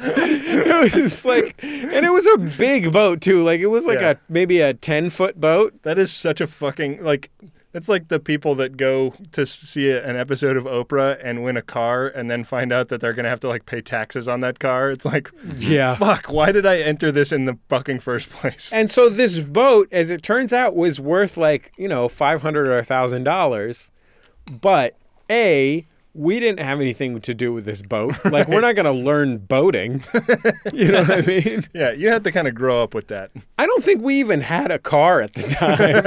it 0.00 0.94
was 1.02 1.24
like, 1.24 1.56
and 1.64 2.06
it 2.06 2.12
was 2.12 2.26
a 2.26 2.38
big 2.56 2.92
boat 2.92 3.20
too. 3.20 3.42
Like 3.44 3.58
it 3.58 3.66
was 3.66 3.84
like 3.84 3.98
Yeah. 3.98 4.10
a 4.10 4.16
maybe 4.28 4.60
a 4.60 4.74
ten 4.74 5.10
foot 5.10 5.40
boat. 5.40 5.74
That 5.82 5.98
is 5.98 6.12
such 6.12 6.40
a 6.40 6.46
fucking 6.46 7.02
like. 7.02 7.30
It's 7.78 7.88
like 7.88 8.08
the 8.08 8.18
people 8.18 8.56
that 8.56 8.76
go 8.76 9.14
to 9.32 9.46
see 9.46 9.90
an 9.92 10.16
episode 10.16 10.56
of 10.56 10.64
Oprah 10.64 11.16
and 11.22 11.44
win 11.44 11.56
a 11.56 11.62
car 11.62 12.08
and 12.08 12.28
then 12.28 12.42
find 12.42 12.72
out 12.72 12.88
that 12.88 13.00
they're 13.00 13.12
gonna 13.12 13.28
have 13.28 13.38
to 13.40 13.48
like 13.48 13.66
pay 13.66 13.80
taxes 13.80 14.26
on 14.26 14.40
that 14.40 14.58
car. 14.58 14.90
It's 14.90 15.04
like, 15.04 15.30
Yeah. 15.56 15.94
fuck. 15.94 16.26
Why 16.26 16.50
did 16.50 16.66
I 16.66 16.78
enter 16.78 17.12
this 17.12 17.30
in 17.30 17.44
the 17.44 17.56
fucking 17.68 18.00
first 18.00 18.28
place? 18.30 18.72
And 18.72 18.90
so 18.90 19.08
this 19.08 19.38
boat, 19.38 19.88
as 19.92 20.10
it 20.10 20.22
turns 20.22 20.52
out, 20.52 20.74
was 20.74 20.98
worth 21.00 21.36
like 21.36 21.72
you 21.78 21.88
know 21.88 22.08
five 22.08 22.42
hundred 22.42 22.66
or 22.68 22.76
a 22.76 22.84
thousand 22.84 23.22
dollars. 23.22 23.92
But 24.50 24.96
a 25.30 25.86
we 26.18 26.40
didn't 26.40 26.58
have 26.60 26.80
anything 26.80 27.20
to 27.20 27.32
do 27.32 27.52
with 27.52 27.64
this 27.64 27.80
boat. 27.80 28.14
Like 28.24 28.48
we're 28.48 28.60
not 28.60 28.74
going 28.74 28.86
to 28.86 28.92
learn 28.92 29.38
boating. 29.38 30.02
you 30.72 30.88
know 30.90 31.02
what 31.04 31.10
I 31.10 31.20
mean? 31.22 31.66
Yeah, 31.74 31.92
you 31.92 32.08
had 32.08 32.24
to 32.24 32.32
kind 32.32 32.48
of 32.48 32.54
grow 32.54 32.82
up 32.82 32.92
with 32.92 33.06
that. 33.08 33.30
I 33.56 33.66
don't 33.66 33.84
think 33.84 34.02
we 34.02 34.18
even 34.18 34.40
had 34.40 34.70
a 34.72 34.78
car 34.80 35.20
at 35.20 35.32
the 35.34 35.42
time. 35.44 36.02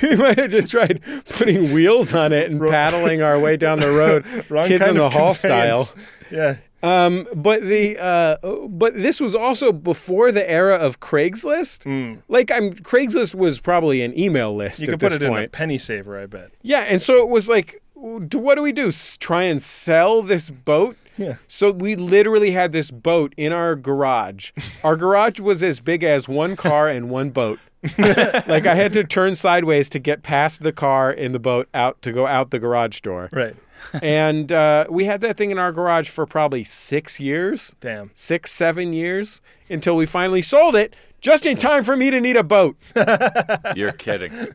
we 0.02 0.16
might 0.16 0.38
have 0.38 0.50
just 0.50 0.70
tried 0.70 1.02
putting 1.30 1.72
wheels 1.72 2.14
on 2.14 2.32
it 2.32 2.50
and 2.50 2.60
paddling 2.60 3.22
our 3.22 3.38
way 3.40 3.56
down 3.56 3.80
the 3.80 3.90
road, 3.90 4.24
Wrong 4.48 4.68
kids 4.68 4.80
kind 4.80 4.92
in 4.92 4.96
the 4.98 5.06
of 5.06 5.12
hall 5.12 5.34
conveyance. 5.34 5.88
style. 5.88 5.96
Yeah. 6.30 6.56
Um, 6.82 7.26
but 7.34 7.62
the 7.62 7.98
uh, 7.98 8.36
but 8.68 8.94
this 8.94 9.18
was 9.18 9.34
also 9.34 9.72
before 9.72 10.30
the 10.30 10.48
era 10.48 10.76
of 10.76 11.00
Craigslist. 11.00 12.20
Like 12.28 12.50
I'm 12.52 12.72
Craigslist 12.74 13.34
was 13.34 13.58
probably 13.58 14.02
an 14.02 14.16
email 14.16 14.54
list. 14.54 14.80
You 14.82 14.88
could 14.88 15.00
put 15.00 15.12
it 15.12 15.22
in 15.22 15.34
a 15.34 15.48
penny 15.48 15.78
saver, 15.78 16.20
I 16.20 16.26
bet. 16.26 16.52
Yeah, 16.62 16.80
and 16.80 17.02
so 17.02 17.18
it 17.22 17.28
was 17.28 17.48
like, 17.48 17.82
what 17.96 18.54
do 18.54 18.62
we 18.62 18.72
do? 18.72 18.92
Try 19.18 19.44
and 19.44 19.62
sell 19.62 20.22
this 20.22 20.50
boat? 20.50 20.96
Yeah. 21.16 21.36
So 21.48 21.70
we 21.70 21.96
literally 21.96 22.50
had 22.50 22.72
this 22.72 22.90
boat 22.90 23.34
in 23.36 23.52
our 23.52 23.74
garage. 23.74 24.52
Our 24.84 24.96
garage 24.96 25.40
was 25.40 25.62
as 25.62 25.80
big 25.80 26.02
as 26.02 26.28
one 26.28 26.56
car 26.56 26.88
and 26.88 27.08
one 27.08 27.30
boat. 27.30 27.58
like 27.98 28.66
I 28.66 28.74
had 28.74 28.92
to 28.94 29.04
turn 29.04 29.34
sideways 29.34 29.88
to 29.90 29.98
get 29.98 30.22
past 30.22 30.62
the 30.62 30.72
car 30.72 31.10
and 31.10 31.34
the 31.34 31.38
boat 31.38 31.68
out 31.72 32.02
to 32.02 32.12
go 32.12 32.26
out 32.26 32.50
the 32.50 32.58
garage 32.58 33.00
door. 33.00 33.28
Right. 33.32 33.56
and 34.02 34.50
uh, 34.52 34.86
we 34.90 35.04
had 35.04 35.20
that 35.22 35.36
thing 35.36 35.50
in 35.50 35.58
our 35.58 35.72
garage 35.72 36.08
for 36.08 36.26
probably 36.26 36.64
six 36.64 37.20
years, 37.20 37.74
Damn. 37.80 38.10
six, 38.14 38.52
seven 38.52 38.92
years, 38.92 39.40
until 39.68 39.96
we 39.96 40.06
finally 40.06 40.42
sold 40.42 40.76
it 40.76 40.94
just 41.20 41.46
in 41.46 41.56
time 41.56 41.84
for 41.84 41.96
me 41.96 42.10
to 42.10 42.20
need 42.20 42.36
a 42.36 42.42
boat. 42.42 42.76
You're 43.76 43.92
kidding. 43.92 44.48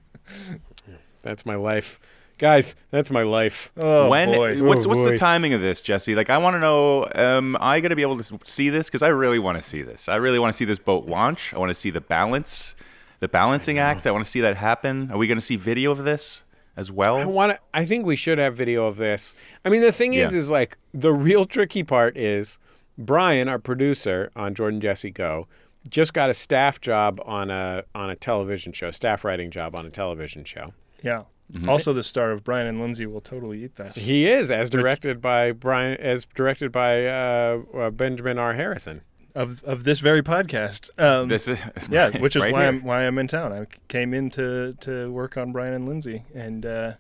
That's 1.21 1.45
my 1.45 1.55
life. 1.55 1.99
Guys, 2.41 2.75
that's 2.89 3.11
my 3.11 3.21
life. 3.21 3.71
Oh 3.77 4.09
when 4.09 4.29
boy. 4.31 4.63
what's 4.63 4.85
Oh, 4.85 4.89
what's 4.89 4.99
boy. 5.01 5.11
the 5.11 5.17
timing 5.17 5.53
of 5.53 5.61
this, 5.61 5.79
Jesse? 5.81 6.15
Like, 6.15 6.31
I 6.31 6.39
want 6.39 6.55
to 6.55 6.59
know. 6.59 7.07
Am 7.13 7.55
I 7.61 7.79
going 7.79 7.91
to 7.91 7.95
be 7.95 8.01
able 8.01 8.17
to 8.21 8.39
see 8.45 8.69
this 8.69 8.87
because 8.87 9.03
I 9.03 9.09
really 9.09 9.37
want 9.37 9.61
to 9.61 9.67
see 9.67 9.83
this. 9.83 10.09
I 10.09 10.15
really 10.15 10.39
want 10.39 10.51
to 10.51 10.57
see 10.57 10.65
this 10.65 10.79
boat 10.79 11.05
launch. 11.07 11.53
I 11.53 11.59
want 11.59 11.69
to 11.69 11.75
see 11.75 11.91
the 11.91 12.01
balance, 12.01 12.75
the 13.19 13.27
balancing 13.27 13.77
act. 13.77 14.07
I 14.07 14.11
want 14.11 14.25
to 14.25 14.31
see 14.31 14.41
that 14.41 14.57
happen. 14.57 15.11
Are 15.11 15.17
we 15.19 15.27
going 15.27 15.37
to 15.39 15.45
see 15.45 15.55
video 15.55 15.91
of 15.91 16.03
this 16.03 16.43
as 16.75 16.91
well. 16.91 17.15
I 17.17 17.25
well? 17.25 17.31
want 17.31 17.51
to. 17.51 17.59
I 17.75 17.85
think 17.85 18.07
we 18.07 18.15
should 18.15 18.39
have 18.39 18.55
video 18.57 18.87
of 18.87 18.97
this. 18.97 19.35
I 19.63 19.69
mean, 19.69 19.81
the 19.81 19.91
thing 19.91 20.15
is, 20.15 20.33
Yeah. 20.33 20.39
is 20.39 20.49
like 20.49 20.77
the 20.95 21.13
real 21.13 21.45
tricky 21.45 21.83
part 21.83 22.17
is 22.17 22.57
Brian, 22.97 23.49
our 23.49 23.59
producer 23.59 24.31
on 24.35 24.55
Jordan 24.55 24.81
Jesse 24.81 25.11
Go, 25.11 25.47
just 25.89 26.13
got 26.15 26.29
a 26.31 26.33
staff 26.33 26.81
job 26.81 27.21
on 27.23 27.51
a 27.51 27.83
on 27.93 28.09
a 28.09 28.15
television 28.15 28.73
show, 28.73 28.89
staff 28.89 29.23
writing 29.23 29.51
job 29.51 29.75
on 29.75 29.85
a 29.85 29.91
television 29.91 30.43
show. 30.43 30.73
Yeah. 31.03 31.23
Mm-hmm. 31.51 31.69
Also, 31.69 31.91
the 31.93 32.03
star 32.03 32.31
of 32.31 32.43
Brian 32.43 32.67
and 32.67 32.79
Lindsay 32.79 33.05
will 33.05 33.21
totally 33.21 33.63
eat 33.63 33.75
that. 33.75 33.97
He 33.97 34.27
is 34.27 34.49
as 34.51 34.69
directed 34.69 35.21
by 35.21 35.51
Brian, 35.51 35.97
as 35.99 36.25
directed 36.33 36.71
by 36.71 37.05
uh, 37.07 37.61
uh, 37.77 37.89
Benjamin 37.89 38.37
R. 38.37 38.53
Harrison. 38.53 39.01
Of 39.33 39.63
of 39.63 39.83
this 39.85 39.99
very 39.99 40.21
podcast. 40.21 40.89
Um, 40.99 41.29
This 41.29 41.47
is 41.47 41.57
yeah, 41.89 42.09
which 42.19 42.35
is 42.35 42.41
right 42.41 42.51
why 42.53 42.59
here. 42.61 42.67
I'm 42.69 42.83
why 42.83 43.07
I'm 43.07 43.17
in 43.17 43.27
town. 43.27 43.53
I 43.53 43.65
came 43.87 44.13
in 44.13 44.29
to 44.31 44.73
to 44.81 45.11
work 45.11 45.37
on 45.37 45.51
Brian 45.51 45.73
and 45.73 45.87
Lindsay 45.87 46.25
and 46.35 46.65
uh, 46.65 46.93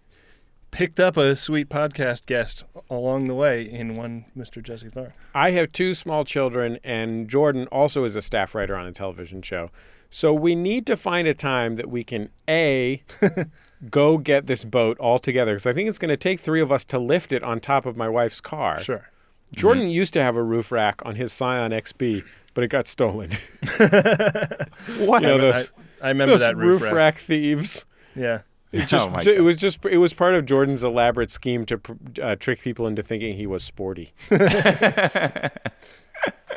picked 0.71 0.99
up 0.99 1.17
a 1.17 1.35
sweet 1.35 1.67
podcast 1.67 2.25
guest 2.25 2.63
along 2.89 3.27
the 3.27 3.35
way 3.35 3.69
in 3.69 3.95
one 3.95 4.25
Mr. 4.37 4.63
Jesse 4.63 4.89
Thorn. 4.89 5.11
I 5.35 5.51
have 5.51 5.73
two 5.73 5.93
small 5.93 6.23
children, 6.23 6.79
and 6.83 7.29
Jordan 7.29 7.67
also 7.67 8.05
is 8.05 8.15
a 8.15 8.21
staff 8.21 8.55
writer 8.55 8.75
on 8.75 8.87
a 8.87 8.93
television 8.93 9.41
show. 9.41 9.69
So 10.09 10.33
we 10.33 10.55
need 10.55 10.85
to 10.87 10.97
find 10.97 11.27
a 11.27 11.33
time 11.33 11.75
that 11.75 11.89
we 11.89 12.03
can 12.03 12.29
a 12.47 13.03
go 13.89 14.17
get 14.17 14.47
this 14.47 14.63
boat 14.63 14.97
all 14.99 15.19
together 15.19 15.53
because 15.53 15.65
I 15.65 15.73
think 15.73 15.89
it's 15.89 15.97
going 15.97 16.09
to 16.09 16.17
take 16.17 16.39
three 16.39 16.61
of 16.61 16.71
us 16.71 16.85
to 16.85 16.99
lift 16.99 17.33
it 17.33 17.43
on 17.43 17.59
top 17.59 17.85
of 17.85 17.97
my 17.97 18.07
wife's 18.07 18.41
car. 18.41 18.81
Sure. 18.81 19.09
Jordan 19.55 19.89
used 19.89 20.13
to 20.13 20.21
have 20.21 20.35
a 20.35 20.43
roof 20.43 20.71
rack 20.71 21.01
on 21.03 21.15
his 21.15 21.33
Scion 21.33 21.71
XB, 21.71 22.23
but 22.53 22.63
it 22.63 22.69
got 22.69 22.87
stolen. 22.87 23.31
what? 23.77 25.21
You 25.21 25.27
know 25.27 25.35
I, 25.35 25.39
those, 25.39 25.71
I 26.01 26.07
remember 26.09 26.33
those 26.33 26.39
that 26.41 26.55
roof 26.55 26.81
roof, 26.81 26.91
rack. 26.91 27.17
thieves. 27.17 27.85
Yeah. 28.15 28.41
It 28.71 28.87
just 28.87 29.05
Oh 29.05 29.09
my 29.09 29.21
it 29.21 29.41
was 29.41 29.57
just 29.57 29.83
it 29.85 29.97
was 29.97 30.13
part 30.13 30.33
of 30.33 30.45
Jordan's 30.45 30.83
elaborate 30.83 31.29
scheme 31.31 31.65
to 31.65 31.81
uh, 32.21 32.35
trick 32.35 32.61
people 32.61 32.87
into 32.87 33.03
thinking 33.03 33.35
he 33.35 33.45
was 33.45 33.65
sporty. 33.65 34.13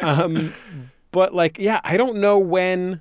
um, 0.00 0.54
but 1.10 1.34
like, 1.34 1.58
yeah, 1.58 1.80
I 1.82 1.96
don't 1.96 2.18
know 2.18 2.38
when. 2.38 3.00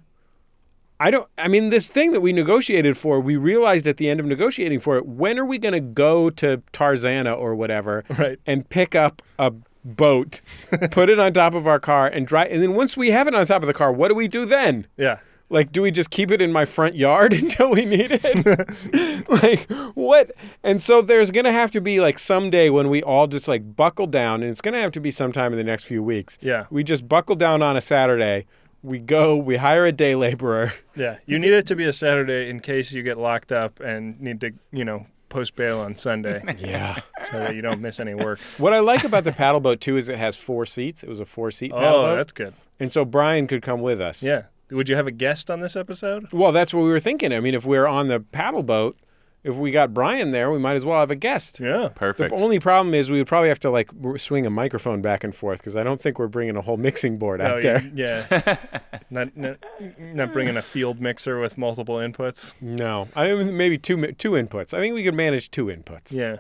I 1.00 1.12
don't. 1.12 1.28
I 1.38 1.48
mean, 1.48 1.70
this 1.70 1.88
thing 1.88 2.12
that 2.12 2.22
we 2.22 2.32
negotiated 2.32 2.98
for, 2.98 3.20
we 3.20 3.36
realized 3.36 3.88
at 3.88 3.98
the 3.98 4.10
end 4.10 4.20
of 4.20 4.26
negotiating 4.26 4.80
for 4.80 4.96
it, 4.98 5.06
when 5.06 5.38
are 5.40 5.46
we 5.46 5.58
going 5.58 5.74
to 5.74 5.80
go 5.80 6.30
to 6.32 6.62
Tarzana 6.72 7.38
or 7.38 7.56
whatever, 7.56 8.04
Right. 8.18 8.40
and 8.46 8.68
pick 8.70 8.96
up 8.96 9.22
a 9.38 9.52
boat, 9.84 10.40
put 10.92 11.10
it 11.10 11.20
on 11.20 11.34
top 11.34 11.56
of 11.56 11.68
our 11.68 11.80
car, 11.80 12.08
and 12.08 12.26
drive? 12.26 12.52
And 12.52 12.62
then 12.62 12.74
once 12.76 12.96
we 12.96 13.12
have 13.12 13.28
it 13.28 13.36
on 13.36 13.46
top 13.46 13.64
of 13.64 13.68
the 13.68 13.74
car, 13.74 13.92
what 13.92 14.08
do 14.10 14.16
we 14.16 14.28
do 14.28 14.46
then? 14.46 14.88
Yeah. 14.98 15.18
Like, 15.50 15.72
do 15.72 15.82
we 15.84 15.92
just 15.92 16.10
keep 16.10 16.32
it 16.32 16.42
in 16.42 16.52
my 16.52 16.66
front 16.66 16.96
yard 16.96 17.34
until 17.44 17.70
we 17.72 17.86
need 17.86 18.10
it? 18.12 19.30
like, 19.30 19.70
what? 19.96 20.32
And 20.64 20.82
so 20.82 21.02
there's 21.02 21.32
going 21.32 21.46
to 21.46 21.52
have 21.52 21.70
to 21.72 21.82
be 21.82 22.00
like 22.00 22.18
someday 22.18 22.70
when 22.70 22.90
we 22.90 23.04
all 23.04 23.28
just 23.28 23.48
like 23.48 23.76
buckle 23.76 24.08
down, 24.08 24.42
and 24.42 24.50
it's 24.50 24.62
going 24.62 24.74
to 24.74 24.80
have 24.82 24.92
to 24.94 25.00
be 25.00 25.12
sometime 25.12 25.52
in 25.52 25.58
the 25.58 25.64
next 25.64 25.84
few 25.84 26.02
weeks. 26.02 26.38
Yeah. 26.42 26.66
We 26.72 26.84
just 26.84 27.08
buckle 27.08 27.36
down 27.36 27.62
on 27.62 27.76
a 27.78 27.82
Saturday. 27.82 28.46
We 28.84 29.00
go, 29.00 29.36
we 29.38 29.56
hire 29.58 29.86
a 29.86 29.92
day 29.92 30.14
laborer. 30.16 30.74
Yeah. 30.96 31.18
You 31.26 31.40
need 31.40 31.54
it 31.54 31.66
to 31.68 31.76
be 31.76 31.86
a 31.86 31.94
Saturday 31.94 32.50
in 32.50 32.60
case 32.60 32.92
you 32.92 33.02
get 33.02 33.18
locked 33.18 33.52
up 33.52 33.80
and 33.80 34.20
need 34.22 34.42
to, 34.42 34.52
you 34.72 34.84
know, 34.86 35.08
post 35.30 35.56
bail 35.56 35.80
on 35.80 35.96
Sunday 35.96 36.44
Yeah. 36.60 37.00
so 37.32 37.40
that 37.40 37.56
you 37.56 37.62
don't 37.62 37.80
miss 37.82 38.00
any 38.00 38.14
work. 38.14 38.40
What 38.60 38.74
I 38.74 38.80
like 38.80 39.04
about 39.04 39.24
the 39.24 39.32
paddle 39.32 39.60
boat 39.62 39.80
too 39.82 39.98
is 39.98 40.10
it 40.10 40.20
has 40.20 40.36
four 40.38 40.66
seats. 40.66 41.02
It 41.02 41.10
was 41.10 41.20
a 41.20 41.26
four 41.26 41.50
seat 41.50 41.72
paddle 41.72 41.88
Oh, 41.88 42.02
boat, 42.08 42.16
that's 42.18 42.34
good. 42.34 42.54
and 42.80 42.92
so 42.94 43.06
Brian 43.06 43.48
could 43.48 43.62
come 43.62 43.82
with 43.82 44.00
us. 44.02 44.22
Yeah. 44.22 44.44
Would 44.70 44.90
you 44.90 44.96
have 44.96 45.08
a 45.08 45.12
guest 45.12 45.50
on 45.50 45.60
this 45.62 45.76
episode? 45.76 46.32
Well, 46.34 46.52
that's 46.52 46.74
what 46.74 46.82
we 46.84 46.90
were 46.90 47.00
thinking. 47.00 47.32
I 47.32 47.40
mean, 47.40 47.54
if 47.54 47.64
we're 47.66 47.86
on 47.88 48.08
the 48.10 48.20
paddle 48.20 48.64
boat, 48.64 48.98
if 49.44 49.56
we 49.56 49.72
got 49.72 49.94
Brian 49.94 50.32
there, 50.32 50.50
we 50.52 50.58
might 50.60 50.76
as 50.76 50.86
well 50.86 51.00
have 51.00 51.12
a 51.12 51.16
guest. 51.16 51.60
Yeah. 51.60 51.90
perfect. 51.94 52.30
The 52.30 52.42
only 52.42 52.60
problem 52.60 52.94
is 52.94 53.12
we 53.12 53.18
would 53.18 53.28
probably 53.28 53.50
have 53.50 53.60
to 53.60 53.70
like 53.70 53.90
swing 54.18 54.46
a 54.46 54.50
microphone 54.50 55.02
back 55.02 55.24
and 55.24 55.36
forth 55.36 55.60
because 55.60 55.76
I 55.76 55.84
don't 55.84 56.00
think 56.00 56.18
we're 56.18 56.28
bringing 56.28 56.56
a 56.56 56.62
whole 56.62 56.78
mixing 56.78 57.18
board 57.18 57.42
out 57.42 57.58
Oh, 57.58 57.62
there. 57.62 57.92
Yeah. 57.94 58.58
not, 59.10 59.36
not 59.36 59.58
not 60.00 60.32
bringing 60.34 60.56
a 60.58 60.62
field 60.62 61.02
mixer 61.02 61.40
with 61.40 61.58
multiple 61.58 61.96
inputs. 61.98 62.54
No, 62.62 63.08
I 63.16 63.34
mean 63.34 63.58
maybe 63.58 63.78
two 63.78 64.12
two 64.14 64.32
inputs. 64.32 64.74
I 64.74 64.80
think 64.80 64.96
we 64.96 65.04
could 65.04 65.14
manage 65.16 65.52
two 65.52 65.66
inputs. 65.66 66.14
Yeah. 66.14 66.38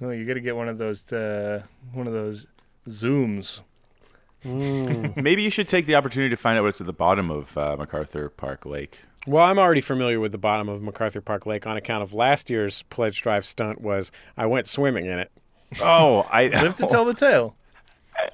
Well, 0.00 0.12
you 0.12 0.26
got 0.26 0.34
to 0.34 0.40
get 0.40 0.56
one 0.56 0.68
of 0.68 0.78
those 0.78 1.10
uh, 1.12 1.62
one 1.92 2.06
of 2.06 2.12
those 2.12 2.46
zooms. 2.88 3.60
Mm. 4.46 5.16
Maybe 5.22 5.42
you 5.42 5.50
should 5.50 5.68
take 5.68 5.86
the 5.86 5.94
opportunity 5.96 6.30
to 6.30 6.36
find 6.36 6.58
out 6.58 6.64
what's 6.64 6.80
at 6.80 6.86
the 6.86 6.92
bottom 6.92 7.30
of 7.30 7.56
uh, 7.58 7.76
MacArthur 7.78 8.28
Park 8.28 8.64
Lake. 8.64 8.98
Well, 9.26 9.44
I'm 9.44 9.58
already 9.58 9.80
familiar 9.80 10.20
with 10.20 10.30
the 10.32 10.38
bottom 10.38 10.68
of 10.68 10.80
MacArthur 10.82 11.20
Park 11.20 11.46
Lake 11.46 11.66
on 11.66 11.76
account 11.76 12.04
of 12.04 12.14
last 12.14 12.48
year's 12.48 12.82
pledge 12.84 13.22
drive 13.22 13.44
stunt. 13.44 13.80
Was 13.80 14.12
I 14.36 14.46
went 14.46 14.68
swimming 14.68 15.06
in 15.06 15.18
it? 15.18 15.32
Oh, 15.80 16.20
I 16.30 16.46
Live 16.48 16.76
to 16.76 16.86
tell 16.86 17.04
the 17.04 17.14
tale. 17.14 17.56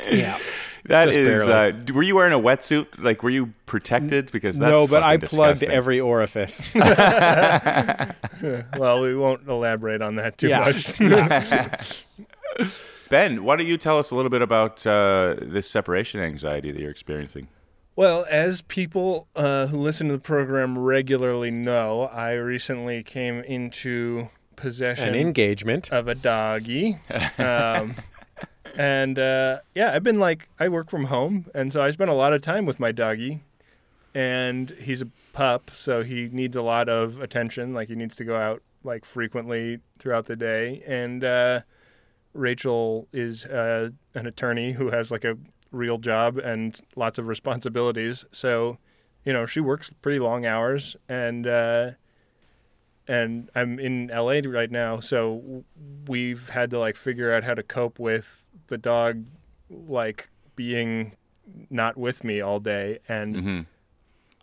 Yeah. 0.09 0.39
That 0.85 1.07
Just 1.07 1.19
is. 1.19 1.49
Uh, 1.49 1.73
were 1.93 2.05
you 2.05 2.15
wearing 2.15 2.33
a 2.33 2.39
wetsuit? 2.39 3.03
Like, 3.03 3.25
were 3.25 3.31
you 3.31 3.53
protected? 3.67 4.31
Because 4.31 4.57
that's 4.57 4.71
no, 4.71 4.87
but 4.87 5.03
I 5.03 5.17
fucking 5.17 5.29
plugged 5.29 5.59
disgusting. 5.61 5.77
every 5.77 5.99
orifice. 6.01 6.73
Well, 6.75 8.15
we 9.01 9.17
won't 9.17 9.49
elaborate 9.49 10.03
on 10.03 10.15
that 10.17 10.39
too 10.39 10.49
Yeah. 10.51 10.61
much. 10.61 12.05
Ben, 13.13 13.45
why 13.45 13.57
don't 13.57 13.67
you 13.67 13.77
tell 13.77 13.99
us 13.99 14.11
a 14.11 14.17
little 14.17 14.31
bit 14.31 14.41
about 14.41 14.87
uh, 14.87 15.35
this 15.39 15.69
separation 15.69 16.19
anxiety 16.19 16.73
that 16.73 16.81
you're 16.81 16.91
experiencing? 16.91 17.47
Well, 17.95 18.25
as 18.31 18.63
people 18.63 19.29
uh, 19.37 19.67
who 19.67 19.77
listen 19.77 20.07
to 20.07 20.15
the 20.15 20.19
program 20.19 20.79
regularly 20.79 21.51
know, 21.51 22.05
I 22.05 22.33
recently 22.33 23.03
came 23.03 23.41
into 23.41 24.31
possession 24.57 25.11
An 25.11 25.15
engagement. 25.15 25.93
of 25.93 26.09
a 26.09 26.15
doggy. 26.15 27.01
Um, 27.37 27.97
and 28.77 29.19
uh, 29.19 29.59
yeah, 29.75 29.93
I've 29.93 30.05
been 30.05 30.19
like, 30.19 30.49
I 30.59 30.71
work 30.71 30.89
from 30.89 31.05
home, 31.05 31.51
and 31.55 31.71
so 31.71 31.83
I 31.83 31.91
spend 31.91 32.09
a 32.09 32.15
lot 32.15 32.33
of 32.33 32.41
time 32.41 32.65
with 32.65 32.81
my 32.81 32.93
doggy. 32.93 33.41
And 34.15 34.71
he's 34.71 35.03
a 35.03 35.09
pup, 35.35 35.71
so 35.75 36.03
he 36.03 36.31
needs 36.33 36.57
a 36.57 36.63
lot 36.63 36.89
of 36.89 37.21
attention. 37.21 37.75
Like, 37.75 37.89
he 37.89 37.95
needs 37.95 38.17
to 38.17 38.25
go 38.25 38.39
out 38.39 38.63
like 38.85 39.05
frequently 39.05 39.81
throughout 39.99 40.25
the 40.25 40.37
day. 40.37 40.83
And 40.87 41.23
uh, 41.23 41.61
Rachel 42.35 43.09
is 43.13 43.45
uh, 43.45 43.91
an 44.15 44.27
attorney 44.27 44.73
who 44.73 44.91
has 44.91 45.11
like 45.11 45.25
a 45.25 45.37
real 45.71 45.99
job 45.99 46.39
and 46.39 46.79
lots 46.97 47.19
of 47.19 47.27
responsibilities. 47.27 48.25
So, 48.33 48.79
you 49.25 49.33
know, 49.33 49.47
she 49.47 49.61
works 49.61 49.91
pretty 50.03 50.19
long 50.19 50.47
hours, 50.47 50.97
and 51.09 51.47
uh, 51.47 51.91
and 53.09 53.51
I'm 53.55 53.79
in 53.79 54.09
LA 54.09 54.41
right 54.45 54.71
now, 54.71 55.01
so 55.01 55.65
we've 56.07 56.49
had 56.51 56.71
to 56.71 56.79
like 56.79 56.97
figure 56.97 57.33
out 57.33 57.45
how 57.45 57.55
to 57.55 57.63
cope 57.63 57.99
with 57.99 58.47
the 58.69 58.79
dog, 58.79 59.25
like 59.71 60.29
being 60.57 61.17
not 61.71 61.97
with 61.97 62.25
me 62.25 62.41
all 62.41 62.61
day, 62.61 62.99
and 63.09 63.37
hmm 63.37 63.61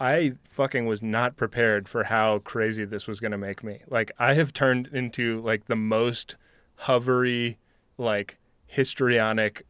I 0.02 0.34
fucking 0.46 0.86
was 0.86 1.02
not 1.02 1.36
prepared 1.36 1.90
for 1.90 2.06
how 2.06 2.40
crazy 2.40 2.86
this 2.86 3.06
was 3.06 3.20
going 3.20 3.34
to 3.34 3.38
make 3.38 3.64
me. 3.66 3.82
Like 3.90 4.12
I 4.18 4.34
have 4.36 4.54
turned 4.54 4.88
into 4.94 5.42
like 5.42 5.66
the 5.66 5.76
most 5.76 6.38
hovery, 6.84 7.58
like 8.00 8.38
histrionic, 8.66 9.66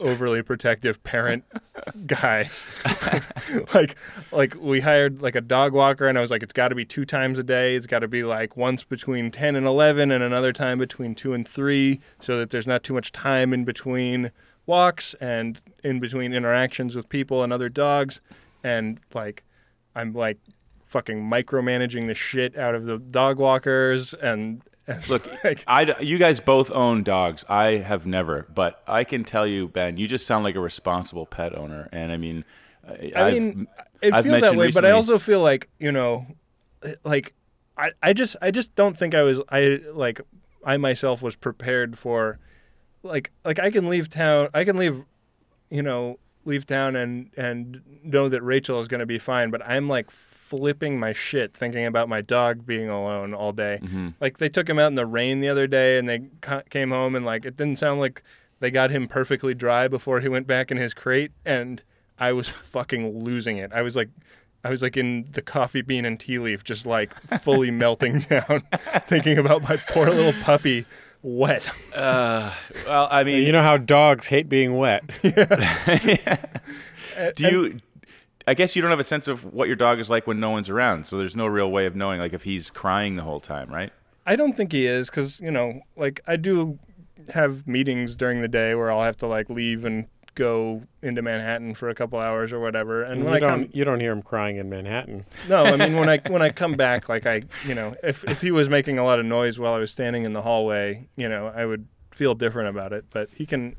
overly 0.00 0.42
protective 0.42 1.02
parent 1.02 1.44
guy. 2.06 2.50
like 3.74 3.96
like 4.32 4.56
we 4.58 4.80
hired 4.80 5.20
like 5.22 5.34
a 5.34 5.40
dog 5.40 5.72
walker 5.72 6.06
and 6.06 6.16
I 6.16 6.20
was 6.20 6.30
like 6.30 6.42
it's 6.42 6.52
got 6.52 6.68
to 6.68 6.74
be 6.74 6.84
two 6.84 7.04
times 7.04 7.38
a 7.38 7.42
day. 7.42 7.74
It's 7.74 7.86
got 7.86 8.00
to 8.00 8.08
be 8.08 8.22
like 8.22 8.56
once 8.56 8.84
between 8.84 9.30
10 9.30 9.56
and 9.56 9.66
11 9.66 10.10
and 10.10 10.22
another 10.22 10.52
time 10.52 10.78
between 10.78 11.14
2 11.14 11.32
and 11.32 11.46
3 11.46 12.00
so 12.20 12.38
that 12.38 12.50
there's 12.50 12.66
not 12.66 12.82
too 12.82 12.94
much 12.94 13.12
time 13.12 13.52
in 13.52 13.64
between 13.64 14.30
walks 14.66 15.14
and 15.20 15.60
in 15.82 16.00
between 16.00 16.32
interactions 16.32 16.96
with 16.96 17.08
people 17.08 17.42
and 17.42 17.52
other 17.52 17.68
dogs 17.68 18.20
and 18.62 18.98
like 19.12 19.44
I'm 19.94 20.12
like 20.12 20.38
fucking 20.84 21.22
micromanaging 21.22 22.06
the 22.06 22.14
shit 22.14 22.56
out 22.56 22.74
of 22.74 22.84
the 22.84 22.98
dog 22.98 23.38
walkers 23.38 24.14
and, 24.14 24.62
and 24.62 24.62
Look, 25.08 25.26
like, 25.42 25.64
I, 25.66 25.96
you 26.00 26.18
guys 26.18 26.40
both 26.40 26.70
own 26.70 27.04
dogs. 27.04 27.44
I 27.48 27.76
have 27.76 28.04
never, 28.06 28.46
but 28.54 28.82
I 28.86 29.04
can 29.04 29.24
tell 29.24 29.46
you, 29.46 29.68
Ben, 29.68 29.96
you 29.96 30.06
just 30.06 30.26
sound 30.26 30.44
like 30.44 30.56
a 30.56 30.60
responsible 30.60 31.24
pet 31.26 31.56
owner. 31.56 31.88
And 31.92 32.12
I 32.12 32.16
mean, 32.18 32.44
I, 32.86 33.12
I've- 33.16 33.40
mean, 33.40 33.66
I 34.02 34.20
feel 34.22 34.40
that 34.40 34.56
way, 34.56 34.70
but 34.70 34.84
I 34.84 34.90
also 34.90 35.18
feel 35.18 35.40
like 35.40 35.70
you 35.78 35.90
know, 35.90 36.26
like 37.04 37.32
I, 37.78 37.92
I 38.02 38.12
just, 38.12 38.36
I 38.42 38.50
just 38.50 38.74
don't 38.74 38.96
think 38.98 39.14
I 39.14 39.22
was, 39.22 39.40
I 39.48 39.80
like, 39.92 40.20
I 40.64 40.76
myself 40.76 41.22
was 41.22 41.34
prepared 41.36 41.98
for, 41.98 42.38
like, 43.02 43.30
like 43.44 43.58
I 43.58 43.70
can 43.70 43.88
leave 43.88 44.10
town, 44.10 44.48
I 44.52 44.64
can 44.64 44.76
leave, 44.76 45.04
you 45.70 45.82
know, 45.82 46.18
leave 46.44 46.66
town 46.66 46.94
and 46.94 47.30
and 47.38 47.80
know 48.02 48.28
that 48.28 48.42
Rachel 48.42 48.78
is 48.80 48.88
going 48.88 49.00
to 49.00 49.06
be 49.06 49.18
fine, 49.18 49.50
but 49.50 49.66
I'm 49.66 49.88
like 49.88 50.10
flipping 50.48 51.00
my 51.00 51.12
shit 51.12 51.54
thinking 51.56 51.86
about 51.86 52.08
my 52.08 52.20
dog 52.20 52.66
being 52.66 52.88
alone 52.90 53.32
all 53.32 53.52
day. 53.52 53.78
Mhm. 53.82 54.14
Like 54.20 54.38
they 54.38 54.48
took 54.50 54.68
him 54.68 54.78
out 54.78 54.88
in 54.88 54.94
the 54.94 55.06
rain 55.06 55.40
the 55.40 55.48
other 55.48 55.66
day, 55.66 55.98
and 55.98 56.08
they 56.08 56.20
ca- 56.42 56.62
came 56.70 56.90
home, 56.90 57.14
and 57.16 57.24
like 57.24 57.44
it 57.46 57.56
didn't 57.56 57.78
sound 57.78 57.98
like 58.00 58.22
they 58.60 58.70
got 58.70 58.90
him 58.90 59.08
perfectly 59.08 59.54
dry 59.54 59.88
before 59.88 60.20
he 60.20 60.28
went 60.28 60.46
back 60.46 60.70
in 60.70 60.76
his 60.76 60.92
crate, 60.94 61.32
and 61.46 61.82
I 62.18 62.32
was 62.32 62.48
fucking 62.74 63.24
losing 63.24 63.56
it. 63.56 63.72
I 63.72 63.82
was 63.82 63.96
like, 63.96 64.10
I 64.62 64.68
was 64.70 64.82
like 64.82 64.96
in 64.96 65.26
the 65.32 65.42
coffee 65.42 65.82
bean 65.82 66.04
and 66.04 66.20
tea 66.20 66.38
leaf, 66.38 66.62
just 66.62 66.84
like 66.86 67.12
fully 67.40 67.70
melting 67.82 68.20
down, 68.20 68.62
thinking 69.08 69.38
about 69.38 69.62
my 69.62 69.76
poor 69.88 70.10
little 70.10 70.32
puppy, 70.42 70.84
wet. 71.22 71.68
Uh, 71.94 72.52
well, 72.86 73.08
I 73.10 73.24
mean, 73.24 73.42
you 73.42 73.52
know 73.52 73.62
how 73.62 73.76
dogs 73.78 74.26
hate 74.26 74.48
being 74.48 74.76
wet. 74.76 75.02
do 77.36 77.48
you? 77.50 77.80
I 78.46 78.54
guess 78.54 78.76
you 78.76 78.82
don't 78.82 78.90
have 78.90 79.00
a 79.00 79.04
sense 79.04 79.28
of 79.28 79.44
what 79.52 79.68
your 79.68 79.76
dog 79.76 79.98
is 79.98 80.10
like 80.10 80.26
when 80.26 80.40
no 80.40 80.50
one's 80.50 80.68
around, 80.68 81.06
so 81.06 81.18
there's 81.18 81.36
no 81.36 81.46
real 81.46 81.70
way 81.70 81.86
of 81.86 81.96
knowing, 81.96 82.20
like 82.20 82.32
if 82.32 82.42
he's 82.42 82.70
crying 82.70 83.16
the 83.16 83.22
whole 83.22 83.40
time, 83.40 83.70
right? 83.70 83.92
I 84.26 84.36
don't 84.36 84.56
think 84.56 84.72
he 84.72 84.86
is, 84.86 85.08
because 85.08 85.40
you 85.40 85.50
know, 85.50 85.80
like 85.96 86.20
I 86.26 86.36
do 86.36 86.78
have 87.32 87.66
meetings 87.66 88.16
during 88.16 88.42
the 88.42 88.48
day 88.48 88.74
where 88.74 88.90
I'll 88.90 89.02
have 89.02 89.16
to 89.18 89.26
like 89.26 89.48
leave 89.48 89.84
and 89.84 90.06
go 90.34 90.82
into 91.00 91.22
Manhattan 91.22 91.74
for 91.74 91.88
a 91.88 91.94
couple 91.94 92.18
hours 92.18 92.52
or 92.52 92.60
whatever, 92.60 93.02
and 93.02 93.20
you 93.20 93.24
when 93.24 93.34
I 93.34 93.38
don't 93.38 93.64
come, 93.64 93.68
you 93.72 93.84
don't 93.84 94.00
hear 94.00 94.12
him 94.12 94.22
crying 94.22 94.56
in 94.56 94.68
Manhattan. 94.68 95.24
No, 95.48 95.64
I 95.64 95.76
mean 95.76 95.94
when 95.94 96.08
I 96.08 96.18
when 96.28 96.42
I 96.42 96.50
come 96.50 96.74
back, 96.74 97.08
like 97.08 97.26
I, 97.26 97.42
you 97.66 97.74
know, 97.74 97.94
if 98.02 98.24
if 98.24 98.40
he 98.40 98.50
was 98.50 98.68
making 98.68 98.98
a 98.98 99.04
lot 99.04 99.18
of 99.18 99.26
noise 99.26 99.58
while 99.58 99.74
I 99.74 99.78
was 99.78 99.90
standing 99.90 100.24
in 100.24 100.32
the 100.32 100.42
hallway, 100.42 101.08
you 101.16 101.28
know, 101.28 101.52
I 101.54 101.64
would 101.64 101.86
feel 102.14 102.34
different 102.34 102.68
about 102.68 102.92
it. 102.92 103.04
But 103.10 103.28
he 103.34 103.46
can, 103.46 103.76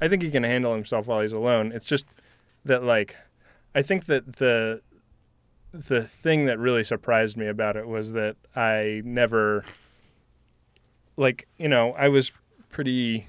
I 0.00 0.08
think 0.08 0.22
he 0.22 0.30
can 0.30 0.42
handle 0.42 0.74
himself 0.74 1.06
while 1.06 1.20
he's 1.20 1.32
alone. 1.32 1.72
It's 1.72 1.86
just 1.86 2.04
that 2.64 2.84
like, 2.84 3.16
I 3.74 3.82
think 3.82 4.06
that 4.06 4.36
the 4.36 4.82
the 5.72 6.02
thing 6.02 6.46
that 6.46 6.58
really 6.58 6.82
surprised 6.84 7.36
me 7.36 7.46
about 7.46 7.76
it 7.76 7.86
was 7.86 8.12
that 8.12 8.36
I 8.56 9.02
never, 9.04 9.64
like, 11.16 11.46
you 11.58 11.68
know, 11.68 11.92
I 11.92 12.08
was 12.08 12.32
pretty, 12.70 13.26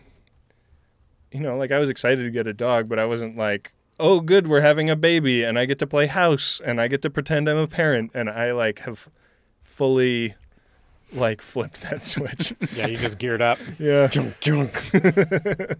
you 1.31 1.39
know, 1.39 1.55
like 1.57 1.71
I 1.71 1.77
was 1.77 1.89
excited 1.89 2.23
to 2.23 2.31
get 2.31 2.47
a 2.47 2.53
dog, 2.53 2.89
but 2.89 2.97
I 2.97 3.05
wasn't 3.05 3.37
like, 3.37 3.73
oh, 3.99 4.19
good, 4.21 4.47
we're 4.47 4.61
having 4.61 4.89
a 4.89 4.95
baby 4.95 5.43
and 5.43 5.59
I 5.59 5.65
get 5.65 5.77
to 5.79 5.87
play 5.87 6.07
house 6.07 6.59
and 6.65 6.81
I 6.81 6.87
get 6.87 7.03
to 7.03 7.09
pretend 7.11 7.47
I'm 7.47 7.57
a 7.57 7.67
parent. 7.67 8.11
And 8.15 8.29
I 8.29 8.53
like 8.53 8.79
have 8.79 9.07
fully 9.63 10.33
like 11.13 11.41
flipped 11.41 11.81
that 11.83 12.03
switch. 12.03 12.53
Yeah, 12.75 12.87
you 12.87 12.97
just 12.97 13.19
geared 13.19 13.41
up. 13.41 13.59
yeah. 13.77 14.07
junk, 14.07 14.39
junk. 14.39 14.91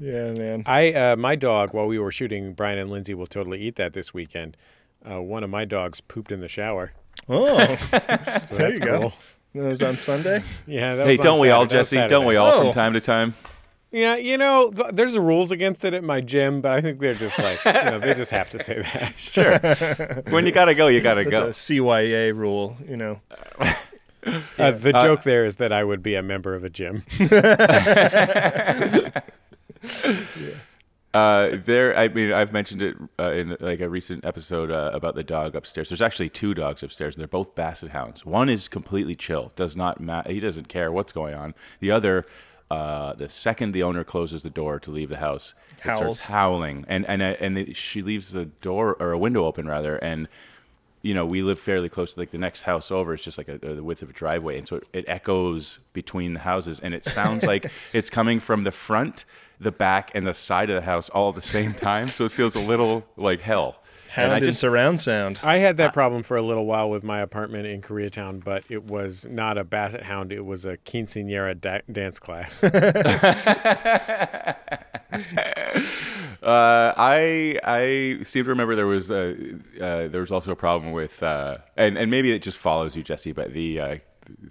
Yeah, 0.00 0.32
man. 0.32 0.62
I 0.66 0.92
uh, 0.92 1.16
my 1.16 1.36
dog 1.36 1.74
while 1.74 1.86
we 1.86 1.98
were 1.98 2.10
shooting 2.10 2.54
Brian 2.54 2.78
and 2.78 2.90
Lindsay 2.90 3.12
will 3.14 3.26
totally 3.26 3.60
eat 3.60 3.76
that 3.76 3.92
this 3.92 4.14
weekend. 4.14 4.56
Uh, 5.08 5.20
one 5.22 5.44
of 5.44 5.50
my 5.50 5.64
dogs 5.64 6.00
pooped 6.00 6.32
in 6.32 6.40
the 6.40 6.48
shower. 6.48 6.92
Oh, 7.28 7.56
So 7.76 8.56
There 8.56 8.68
that's 8.68 8.80
you 8.80 8.86
go. 8.86 8.98
cool. 9.00 9.12
that 9.54 9.68
was 9.68 9.82
on 9.82 9.98
Sunday. 9.98 10.42
Yeah, 10.66 10.96
that 10.96 11.06
Hey, 11.06 11.12
was 11.12 11.20
don't 11.20 11.40
we 11.40 11.50
all, 11.50 11.62
Saturday. 11.64 11.76
That 11.76 11.90
Jesse? 11.96 12.08
Don't 12.08 12.24
we 12.26 12.36
all 12.36 12.50
Oh. 12.52 12.62
from 12.64 12.72
time 12.72 12.92
to 12.94 13.00
time? 13.00 13.34
Yeah, 13.92 14.14
you 14.16 14.38
know, 14.38 14.70
th- 14.70 14.90
there's 14.92 15.18
rules 15.18 15.50
against 15.50 15.84
it 15.84 15.94
at 15.94 16.04
my 16.04 16.20
gym, 16.20 16.60
but 16.60 16.70
I 16.72 16.80
think 16.80 17.00
they're 17.00 17.14
just 17.14 17.38
like, 17.38 17.64
you 17.64 17.72
know, 17.72 17.98
they 17.98 18.14
just 18.14 18.30
have 18.30 18.48
to 18.50 18.62
say 18.62 18.80
that. 18.82 19.12
Sure. 19.18 19.58
when 20.32 20.46
you 20.46 20.52
gotta 20.52 20.74
go, 20.74 20.86
you 20.86 21.00
gotta 21.00 21.24
That's 21.24 21.30
go. 21.32 21.46
a 21.46 21.50
CYA 21.50 22.34
rule, 22.34 22.76
you 22.88 22.96
know. 22.96 23.20
Uh, 23.58 24.70
the 24.70 24.92
Uh, 24.94 25.02
joke 25.02 25.22
there 25.24 25.44
is 25.44 25.56
that 25.56 25.72
I 25.72 25.82
would 25.82 26.02
be 26.02 26.14
a 26.14 26.22
member 26.22 26.54
of 26.54 26.62
a 26.62 26.70
gym. 26.70 27.02
Uh, 31.12 31.56
there, 31.64 31.96
I 31.98 32.06
mean, 32.06 32.32
I've 32.32 32.52
mentioned 32.52 32.82
it 32.82 32.96
uh, 33.18 33.32
in 33.32 33.56
like 33.58 33.80
a 33.80 33.88
recent 33.88 34.24
episode 34.24 34.70
uh, 34.70 34.92
about 34.94 35.16
the 35.16 35.24
dog 35.24 35.56
upstairs. 35.56 35.88
There's 35.88 36.02
actually 36.02 36.28
two 36.28 36.54
dogs 36.54 36.84
upstairs, 36.84 37.16
and 37.16 37.20
they're 37.20 37.26
both 37.26 37.56
Basset 37.56 37.90
Hounds. 37.90 38.24
One 38.24 38.48
is 38.48 38.68
completely 38.68 39.16
chill, 39.16 39.50
does 39.56 39.74
not 39.74 39.98
ma- 40.00 40.22
he 40.22 40.38
doesn't 40.38 40.68
care 40.68 40.92
what's 40.92 41.12
going 41.12 41.34
on. 41.34 41.54
The 41.80 41.90
other, 41.90 42.26
uh, 42.70 43.14
the 43.14 43.28
second 43.28 43.72
the 43.72 43.82
owner 43.82 44.04
closes 44.04 44.44
the 44.44 44.50
door 44.50 44.78
to 44.78 44.92
leave 44.92 45.08
the 45.08 45.16
house, 45.16 45.54
it 45.72 45.80
Howls. 45.80 45.98
starts 45.98 46.20
howling, 46.20 46.84
and 46.86 47.04
and 47.06 47.22
uh, 47.22 47.34
and 47.40 47.76
she 47.76 48.02
leaves 48.02 48.30
the 48.30 48.44
door 48.44 48.96
or 49.00 49.10
a 49.10 49.18
window 49.18 49.46
open 49.46 49.66
rather, 49.66 49.96
and 49.96 50.28
you 51.02 51.14
know, 51.14 51.26
we 51.26 51.42
live 51.42 51.58
fairly 51.58 51.88
close 51.88 52.14
to 52.14 52.20
like 52.20 52.30
the 52.30 52.38
next 52.38 52.62
house 52.62 52.92
over. 52.92 53.14
It's 53.14 53.24
just 53.24 53.38
like 53.38 53.48
a, 53.48 53.58
the 53.58 53.82
width 53.82 54.02
of 54.02 54.10
a 54.10 54.12
driveway, 54.12 54.58
and 54.58 54.68
so 54.68 54.76
it, 54.76 54.84
it 54.92 55.04
echoes 55.08 55.80
between 55.92 56.34
the 56.34 56.40
houses, 56.40 56.78
and 56.78 56.94
it 56.94 57.04
sounds 57.04 57.42
like 57.52 57.66
it's 57.92 58.10
coming 58.10 58.38
from 58.38 58.62
the 58.62 58.70
front, 58.70 59.24
the 59.60 59.70
back, 59.70 60.10
and 60.14 60.26
the 60.26 60.34
side 60.34 60.70
of 60.70 60.76
the 60.76 60.82
house 60.82 61.08
all 61.10 61.28
at 61.28 61.34
the 61.34 61.42
same 61.42 61.72
time. 61.74 62.08
So 62.08 62.24
it 62.24 62.32
feels 62.32 62.54
a 62.54 62.60
little 62.60 63.04
like 63.16 63.40
hell. 63.40 63.76
Hound 64.10 64.32
and 64.32 64.34
I 64.34 64.40
just 64.40 64.58
surround 64.58 65.00
sound. 65.00 65.38
I 65.40 65.58
had 65.58 65.76
that 65.76 65.92
problem 65.92 66.24
for 66.24 66.36
a 66.36 66.42
little 66.42 66.66
while 66.66 66.90
with 66.90 67.04
my 67.04 67.20
apartment 67.20 67.66
in 67.66 67.80
Koreatown, 67.80 68.42
but 68.42 68.64
it 68.68 68.82
was 68.82 69.24
not 69.30 69.56
a 69.56 69.62
basset 69.62 70.02
hound. 70.02 70.32
It 70.32 70.44
was 70.44 70.66
a 70.66 70.76
quinceanera 70.78 71.60
da- 71.60 71.82
dance 71.92 72.18
class. 72.18 72.64
Uh, 76.42 76.94
I 76.96 77.58
I 77.64 78.22
seem 78.22 78.44
to 78.44 78.50
remember 78.50 78.74
there 78.74 78.86
was 78.86 79.10
a, 79.10 79.32
uh, 79.78 80.08
there 80.08 80.22
was 80.22 80.32
also 80.32 80.52
a 80.52 80.56
problem 80.56 80.92
with 80.92 81.22
uh, 81.22 81.58
and 81.76 81.98
and 81.98 82.10
maybe 82.10 82.32
it 82.32 82.40
just 82.40 82.56
follows 82.56 82.96
you, 82.96 83.02
Jesse, 83.02 83.32
but 83.32 83.52
the 83.52 83.78
uh, 83.80 83.96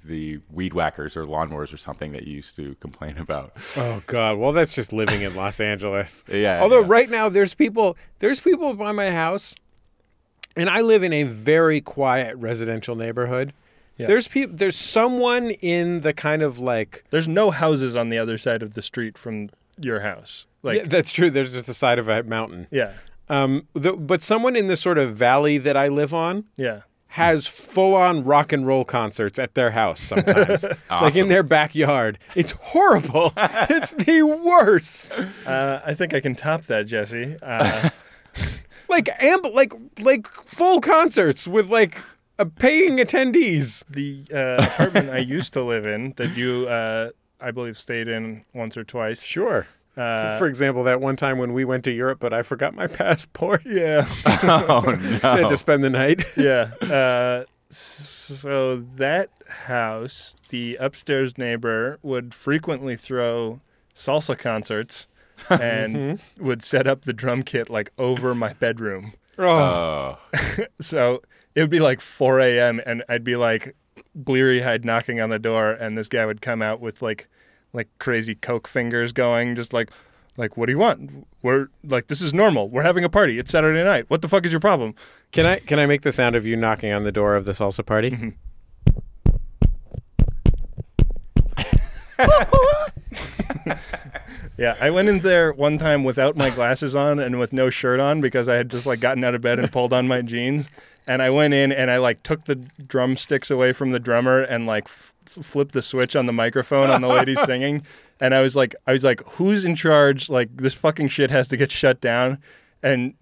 the 0.04 0.40
weed 0.52 0.74
whackers 0.74 1.16
or 1.18 1.26
lawnmowers 1.26 1.74
or 1.74 1.78
something 1.78 2.12
that 2.12 2.26
you 2.28 2.36
used 2.36 2.56
to 2.58 2.76
complain 2.80 3.18
about. 3.18 3.56
oh 3.78 4.02
God! 4.08 4.38
Well, 4.38 4.52
that's 4.52 4.74
just 4.74 4.92
living 4.94 5.22
in 5.22 5.36
Los 5.36 5.60
Angeles. 5.60 6.24
Yeah, 6.32 6.62
Although 6.62 6.82
yeah. 6.82 6.88
right 6.88 7.10
now 7.10 7.30
there's 7.30 7.54
people 7.54 7.98
there's 8.20 8.40
people 8.40 8.74
by 8.74 8.92
my 8.92 9.12
house, 9.12 9.56
and 10.56 10.70
I 10.70 10.82
live 10.82 11.04
in 11.04 11.14
a 11.14 11.24
very 11.24 11.82
quiet 11.82 12.36
residential 12.38 12.96
neighborhood. 12.96 13.54
Yeah. 13.98 14.08
There's 14.08 14.28
people. 14.28 14.56
There's 14.56 14.78
someone 14.78 15.50
in 15.52 16.02
the 16.02 16.14
kind 16.14 16.42
of 16.42 16.60
like. 16.60 17.04
There's 17.10 17.28
no 17.28 17.52
houses 17.52 17.96
on 17.96 18.10
the 18.10 18.18
other 18.18 18.38
side 18.38 18.64
of 18.64 18.74
the 18.74 18.82
street 18.82 19.18
from 19.18 19.50
your 19.82 20.00
house. 20.02 20.46
Like, 20.64 20.78
yeah, 20.78 20.84
that's 20.88 21.12
true. 21.12 21.30
There's 21.32 21.54
just 21.54 21.68
the 21.68 21.74
side 21.74 22.00
of 22.00 22.08
a 22.10 22.24
mountain. 22.24 22.68
yeah, 22.72 22.94
Um, 23.30 23.68
the, 23.74 23.94
but 23.94 24.22
someone 24.24 24.56
in 24.58 24.68
the 24.68 24.76
sort 24.76 24.98
of 24.98 25.16
valley 25.16 25.58
that 25.58 25.78
I 25.78 25.88
live 25.88 26.14
on 26.14 26.46
yeah. 26.58 26.82
Has 27.14 27.48
full 27.48 27.96
on 27.96 28.24
rock 28.24 28.52
and 28.54 28.66
roll 28.68 28.86
concerts 28.86 29.40
at 29.40 29.56
their 29.56 29.72
house 29.72 30.00
sometimes, 30.00 30.66
like 30.92 31.16
in 31.16 31.28
their 31.28 31.44
backyard. 31.44 32.20
It's 32.36 32.52
horrible. 32.54 33.34
it's 33.38 33.94
the 33.94 34.22
worst. 34.24 35.20
Uh, 35.46 35.82
I 35.86 35.94
think 35.96 36.14
I 36.14 36.20
can 36.20 36.36
top 36.36 36.66
that, 36.66 36.86
Jesse. 36.88 37.36
Uh, 37.42 37.90
Like 38.88 39.06
amb- 39.20 39.54
like 39.54 39.72
like 40.00 40.26
full 40.48 40.82
concerts 40.82 41.48
with 41.48 41.70
like 41.70 42.00
uh, 42.40 42.46
paying 42.58 42.98
attendees. 42.98 43.84
the 43.88 44.26
uh, 44.34 44.64
apartment 44.66 45.12
I 45.12 45.20
used 45.20 45.54
to 45.54 45.64
live 45.64 45.86
in 45.86 46.14
that 46.18 46.36
you, 46.36 46.68
uh, 46.68 47.12
I 47.40 47.52
believe, 47.52 47.78
stayed 47.78 48.08
in 48.08 48.46
once 48.52 48.78
or 48.78 48.84
twice. 48.84 49.22
Sure. 49.22 49.68
Uh, 50.00 50.38
For 50.38 50.48
example, 50.48 50.84
that 50.86 51.02
one 51.02 51.16
time 51.16 51.38
when 51.38 51.54
we 51.54 51.66
went 51.66 51.84
to 51.86 51.92
Europe, 51.92 52.20
but 52.22 52.34
I 52.34 52.42
forgot 52.44 52.74
my 52.76 52.88
passport. 53.02 53.64
yeah, 53.66 54.06
oh 54.26 54.84
I 55.24 55.38
had 55.40 55.50
to 55.50 55.58
spend 55.58 55.84
the 55.84 55.90
night. 55.90 56.24
yeah. 56.38 56.72
Uh, 56.82 57.44
so 57.72 58.84
that 58.96 59.30
house, 59.48 60.36
the 60.50 60.76
upstairs 60.78 61.38
neighbor 61.38 62.00
would 62.02 62.34
frequently 62.34 62.96
throw 62.96 63.60
salsa 63.96 64.38
concerts 64.38 65.08
and 65.50 66.20
would 66.40 66.64
set 66.64 66.88
up 66.88 67.02
the 67.04 67.14
drum 67.14 67.44
kit 67.44 67.70
like 67.70 67.92
over 67.98 68.34
my 68.36 68.54
bedroom. 68.54 69.14
Oh, 69.38 70.18
So 70.82 71.22
it 71.56 71.62
would 71.62 71.70
be 71.70 71.80
like 71.80 72.02
4 72.02 72.40
a.m. 72.42 72.82
and 72.86 73.04
I'd 73.08 73.24
be 73.24 73.36
like 73.36 73.76
bleary 74.16 74.64
eyed 74.64 74.84
knocking 74.84 75.22
on 75.22 75.30
the 75.30 75.40
door, 75.40 75.72
and 75.72 75.98
this 75.98 76.08
guy 76.08 76.26
would 76.26 76.42
come 76.42 76.62
out 76.62 76.80
with 76.82 77.02
like 77.02 77.28
like 77.74 77.88
crazy 78.00 78.36
coke 78.36 78.68
fingers 78.68 79.12
going, 79.12 79.56
just 79.56 79.74
like 79.74 79.92
like 80.38 80.58
what 80.58 80.68
do 80.68 80.72
you 80.72 80.78
want? 80.78 81.28
We're 81.42 81.68
like 81.84 82.08
this 82.08 82.22
is 82.22 82.34
normal. 82.34 82.70
We're 82.70 82.84
having 82.84 83.04
a 83.04 83.10
party. 83.10 83.38
It's 83.40 83.52
Saturday 83.52 83.84
night. 83.84 84.06
What 84.10 84.22
the 84.22 84.28
fuck 84.28 84.46
is 84.46 84.52
your 84.52 84.62
problem? 84.62 84.96
Can 85.32 85.46
I 85.46 85.60
can 85.60 85.80
I 85.80 85.86
make 85.86 86.02
the 86.02 86.12
sound 86.12 86.36
of 86.36 86.46
you 86.46 86.56
knocking 86.56 86.92
on 86.92 87.04
the 87.04 87.12
door 87.12 87.36
of 87.36 87.46
the 87.46 87.52
salsa 87.52 87.86
party? 87.86 88.12
Mm-hmm. 88.12 88.30
Yeah, 94.60 94.76
I 94.82 94.90
went 94.90 95.08
in 95.08 95.20
there 95.20 95.54
one 95.54 95.78
time 95.78 96.04
without 96.04 96.36
my 96.36 96.50
glasses 96.50 96.94
on 96.94 97.18
and 97.18 97.40
with 97.40 97.54
no 97.54 97.70
shirt 97.70 98.02
on 98.02 98.20
because 98.20 98.50
I 98.50 98.56
had 98.56 98.70
just 98.70 98.86
like 98.86 99.00
gotten 99.00 99.24
out 99.24 99.34
of 99.34 99.40
bed 99.40 99.58
and 99.58 99.72
pulled 99.72 99.94
on 99.94 100.06
my 100.06 100.22
jeans. 100.22 100.68
And 101.10 101.24
I 101.24 101.32
went 101.32 101.56
in 101.56 101.72
and 101.72 101.90
I 101.90 101.98
like 101.98 102.22
took 102.22 102.46
the 102.46 102.56
drumsticks 102.56 103.50
away 103.50 103.74
from 103.74 103.90
the 103.90 104.00
drummer 104.00 104.42
and 104.42 104.68
like 104.68 104.86
f- 104.86 105.16
flipped 105.26 105.72
the 105.74 105.82
switch 105.82 106.16
on 106.16 106.28
the 106.28 106.32
microphone 106.32 106.92
on 106.92 107.02
the 107.02 107.08
lady 107.08 107.34
singing. 107.46 107.82
And 108.20 108.36
I 108.36 108.42
was 108.42 108.56
like, 108.56 108.76
I 108.86 108.92
was 108.92 109.04
like, 109.04 109.24
who's 109.32 109.66
in 109.66 109.76
charge? 109.76 110.30
Like 110.30 110.56
this 110.56 110.76
fucking 110.76 111.08
shit 111.08 111.32
has 111.32 111.48
to 111.48 111.58
get 111.58 111.72
shut 111.72 112.00
down. 112.00 112.38
And 112.84 113.16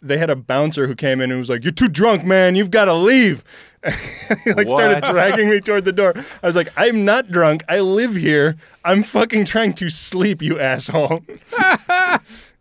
they 0.00 0.18
had 0.18 0.30
a 0.30 0.36
bouncer 0.36 0.86
who 0.86 0.94
came 0.94 1.20
in 1.20 1.30
and 1.30 1.38
was 1.38 1.48
like, 1.48 1.62
"You're 1.64 1.72
too 1.72 1.88
drunk, 1.88 2.24
man. 2.24 2.56
You've 2.56 2.70
got 2.72 2.86
to 2.86 2.94
leave." 2.94 3.44
he 4.44 4.52
like 4.52 4.68
started 4.68 5.04
dragging 5.04 5.48
me 5.48 5.60
toward 5.60 5.84
the 5.84 5.92
door. 5.92 6.12
I 6.42 6.46
was 6.46 6.56
like, 6.56 6.72
"I'm 6.76 7.04
not 7.04 7.30
drunk. 7.30 7.62
I 7.68 7.80
live 7.80 8.16
here. 8.16 8.56
I'm 8.84 9.04
fucking 9.04 9.44
trying 9.44 9.74
to 9.74 9.88
sleep, 9.88 10.42
you 10.42 10.58
asshole." 10.58 11.24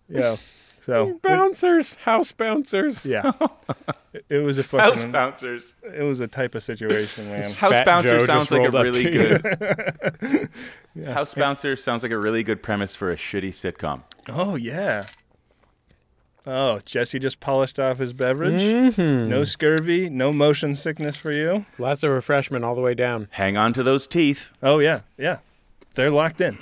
yeah. 0.07 0.37
So 0.81 1.19
Bouncers, 1.21 1.95
house 1.95 2.31
bouncers. 2.31 3.05
yeah, 3.05 3.31
it, 4.13 4.25
it 4.29 4.37
was 4.39 4.57
a 4.57 4.63
fucking 4.63 4.93
house 4.93 5.05
bouncers. 5.05 5.75
It 5.83 6.01
was 6.01 6.19
a 6.19 6.27
type 6.27 6.55
of 6.55 6.63
situation, 6.63 7.29
man. 7.29 7.43
House 7.43 7.71
Fat 7.71 7.85
bouncer 7.85 8.17
Joe 8.17 8.25
sounds 8.25 8.49
like 8.51 8.67
a 8.67 8.71
really 8.71 9.03
to 9.03 9.11
you. 9.13 9.39
good. 10.97 11.07
House 11.13 11.33
bouncer 11.35 11.75
sounds 11.75 12.01
like 12.03 12.11
a 12.11 12.17
really 12.17 12.41
good 12.41 12.63
premise 12.63 12.95
for 12.95 13.11
a 13.11 13.15
shitty 13.15 13.49
sitcom. 13.49 14.01
Oh 14.27 14.55
yeah. 14.55 15.03
Oh, 16.47 16.79
Jesse 16.85 17.19
just 17.19 17.39
polished 17.39 17.77
off 17.79 17.99
his 17.99 18.13
beverage. 18.13 18.61
Mm-hmm. 18.63 19.29
No 19.29 19.43
scurvy, 19.43 20.09
no 20.09 20.33
motion 20.33 20.75
sickness 20.75 21.15
for 21.15 21.31
you. 21.31 21.67
Lots 21.77 22.01
of 22.01 22.09
refreshment 22.09 22.65
all 22.65 22.73
the 22.73 22.81
way 22.81 22.95
down. 22.95 23.27
Hang 23.29 23.57
on 23.57 23.73
to 23.73 23.83
those 23.83 24.07
teeth. 24.07 24.49
Oh 24.63 24.79
yeah, 24.79 25.01
yeah. 25.19 25.37
They're 25.93 26.09
locked 26.09 26.41
in. 26.41 26.57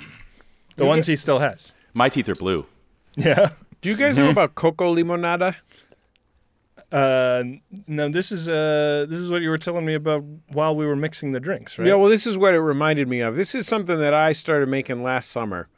The 0.76 0.84
ones 0.84 1.06
he 1.06 1.16
still 1.16 1.38
has. 1.38 1.72
My 1.94 2.08
teeth 2.10 2.28
are 2.28 2.34
blue. 2.34 2.66
Yeah. 3.16 3.50
Do 3.80 3.88
you 3.88 3.96
guys 3.96 4.18
know 4.18 4.30
about 4.30 4.54
coco 4.54 4.94
limonada? 4.94 5.56
Uh, 6.92 7.44
no, 7.86 8.08
this 8.08 8.32
is 8.32 8.48
uh, 8.48 9.06
this 9.08 9.18
is 9.18 9.30
what 9.30 9.42
you 9.42 9.48
were 9.48 9.58
telling 9.58 9.84
me 9.84 9.94
about 9.94 10.24
while 10.48 10.74
we 10.74 10.84
were 10.84 10.96
mixing 10.96 11.32
the 11.32 11.40
drinks, 11.40 11.78
right? 11.78 11.86
Yeah, 11.86 11.94
well, 11.94 12.08
this 12.08 12.26
is 12.26 12.36
what 12.36 12.52
it 12.52 12.60
reminded 12.60 13.08
me 13.08 13.20
of. 13.20 13.36
This 13.36 13.54
is 13.54 13.66
something 13.66 13.98
that 14.00 14.12
I 14.12 14.32
started 14.32 14.68
making 14.68 15.02
last 15.02 15.30
summer, 15.30 15.68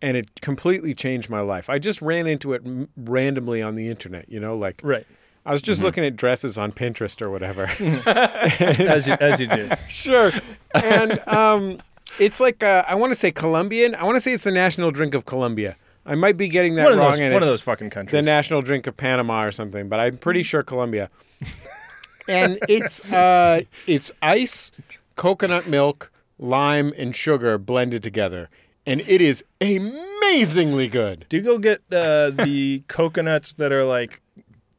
and 0.00 0.16
it 0.16 0.40
completely 0.40 0.94
changed 0.94 1.28
my 1.28 1.40
life. 1.40 1.68
I 1.68 1.80
just 1.80 2.00
ran 2.00 2.28
into 2.28 2.52
it 2.52 2.62
m- 2.64 2.88
randomly 2.96 3.62
on 3.62 3.74
the 3.74 3.88
internet, 3.88 4.30
you 4.30 4.38
know, 4.38 4.56
like 4.56 4.80
right. 4.84 5.06
I 5.44 5.52
was 5.52 5.62
just 5.62 5.82
looking 5.82 6.04
at 6.04 6.16
dresses 6.16 6.56
on 6.56 6.70
Pinterest 6.70 7.20
or 7.20 7.30
whatever. 7.30 7.64
As 7.80 9.06
you 9.06 9.14
as 9.14 9.40
you 9.40 9.46
do. 9.46 9.70
sure. 9.88 10.32
And 10.74 11.18
um, 11.26 11.80
it's 12.18 12.40
like 12.40 12.62
uh, 12.62 12.84
I 12.86 12.94
want 12.94 13.10
to 13.10 13.18
say 13.18 13.32
Colombian. 13.32 13.94
I 13.94 14.04
want 14.04 14.16
to 14.16 14.20
say 14.20 14.32
it's 14.32 14.44
the 14.44 14.52
national 14.52 14.90
drink 14.92 15.14
of 15.14 15.24
Colombia. 15.24 15.76
I 16.06 16.14
might 16.14 16.36
be 16.36 16.48
getting 16.48 16.74
that 16.76 16.84
One 16.84 16.92
of 16.92 16.98
wrong. 16.98 17.10
those 17.12 17.20
and 17.20 17.34
one 17.34 17.42
of 17.42 17.48
those 17.48 17.60
fucking 17.60 17.90
countries. 17.90 18.12
the 18.12 18.22
national 18.22 18.62
drink 18.62 18.86
of 18.86 18.96
Panama 18.96 19.44
or 19.44 19.52
something, 19.52 19.88
but 19.88 20.00
I'm 20.00 20.16
pretty 20.16 20.42
sure 20.42 20.62
Colombia. 20.62 21.10
and 22.28 22.58
it's 22.68 23.10
uh, 23.12 23.62
it's 23.86 24.10
ice, 24.22 24.72
coconut 25.16 25.68
milk, 25.68 26.10
lime, 26.38 26.92
and 26.96 27.14
sugar 27.14 27.58
blended 27.58 28.02
together, 28.02 28.48
and 28.86 29.02
it 29.06 29.20
is 29.20 29.44
amazingly 29.60 30.88
good. 30.88 31.26
do 31.28 31.36
you 31.36 31.42
go 31.42 31.58
get 31.58 31.80
uh, 31.92 32.30
the 32.30 32.82
coconuts 32.88 33.52
that 33.54 33.72
are 33.72 33.84
like 33.84 34.20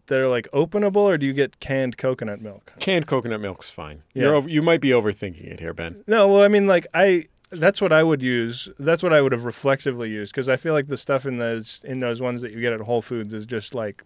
that 0.08 0.20
are 0.20 0.28
like 0.28 0.48
openable, 0.52 0.98
or 0.98 1.18
do 1.18 1.26
you 1.26 1.34
get 1.34 1.60
canned 1.60 1.98
coconut 1.98 2.42
milk? 2.42 2.74
Canned 2.80 3.08
coconut 3.08 3.40
milk's 3.42 3.70
fine. 3.70 4.04
Yeah. 4.14 4.24
You're 4.24 4.36
over, 4.36 4.50
you 4.50 4.62
might 4.62 4.82
be 4.82 4.90
overthinking 4.90 5.46
it 5.52 5.60
here, 5.60 5.74
Ben. 5.74 6.04
No, 6.08 6.28
well, 6.28 6.42
I 6.42 6.48
mean, 6.48 6.68
like 6.68 6.88
I. 6.94 7.28
That's 7.52 7.82
what 7.82 7.92
I 7.92 8.02
would 8.04 8.22
use. 8.22 8.70
That's 8.80 9.04
what 9.04 9.14
I 9.14 9.22
would 9.22 9.32
have 9.34 9.44
reflexively 9.46 10.10
used 10.10 10.34
because 10.34 10.48
I 10.50 10.56
feel 10.58 10.74
like 10.74 10.88
the 10.88 10.98
stuff 10.98 11.26
in 11.26 11.38
those 11.38 11.82
in 11.84 12.00
those 12.00 12.22
ones 12.22 12.42
that 12.42 12.52
you 12.52 12.62
get 12.62 12.74
at 12.74 12.82
Whole 12.82 13.02
Foods 13.02 13.34
is 13.34 13.46
just 13.46 13.76
like 13.76 14.04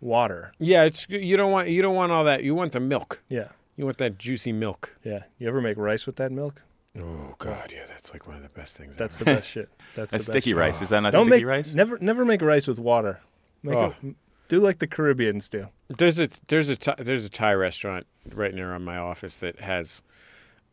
water. 0.00 0.52
Yeah, 0.58 0.84
it's 0.84 1.06
you 1.08 1.36
don't 1.36 1.52
want 1.52 1.68
you 1.68 1.82
don't 1.82 1.94
want 1.94 2.12
all 2.12 2.24
that. 2.24 2.42
You 2.42 2.54
want 2.54 2.72
the 2.72 2.80
milk. 2.80 3.22
Yeah, 3.28 3.48
You 3.76 3.84
want 3.84 3.98
that 3.98 4.18
juicy 4.18 4.52
milk. 4.52 4.96
yeah. 5.04 5.24
You 5.38 5.48
ever 5.48 5.60
make 5.60 5.76
rice 5.76 6.06
with 6.06 6.16
that 6.16 6.32
milk? 6.32 6.62
Oh 6.98 7.34
God, 7.38 7.72
yeah, 7.74 7.84
that's 7.88 8.12
like 8.12 8.26
one 8.26 8.36
of 8.36 8.42
the 8.42 8.48
best 8.50 8.76
things. 8.76 8.96
That's 8.96 9.16
the 9.16 9.24
best 9.24 9.48
shit. 9.54 9.70
That's, 9.94 10.10
That's 10.10 10.10
the 10.10 10.16
best 10.18 10.26
sticky 10.26 10.50
shit. 10.50 10.56
rice. 10.56 10.82
Is 10.82 10.88
that 10.90 11.00
not 11.00 11.12
Don't 11.12 11.26
sticky 11.26 11.44
make 11.44 11.48
rice? 11.48 11.74
never 11.74 11.98
never 12.00 12.24
make 12.24 12.42
rice 12.42 12.66
with 12.66 12.78
water. 12.78 13.20
Make 13.62 13.74
Oh. 13.76 13.94
it, 14.02 14.16
do 14.48 14.58
like 14.60 14.80
the 14.80 14.86
Caribbeans 14.86 15.48
do. 15.48 15.68
There's 15.88 16.18
a 16.18 16.28
there's 16.48 16.68
a 16.68 16.76
Thai, 16.76 16.96
there's 16.98 17.24
a 17.24 17.30
Thai 17.30 17.54
restaurant 17.54 18.06
right 18.34 18.52
near 18.52 18.74
on 18.74 18.84
my 18.84 18.98
office 18.98 19.36
that 19.38 19.60
has 19.60 20.02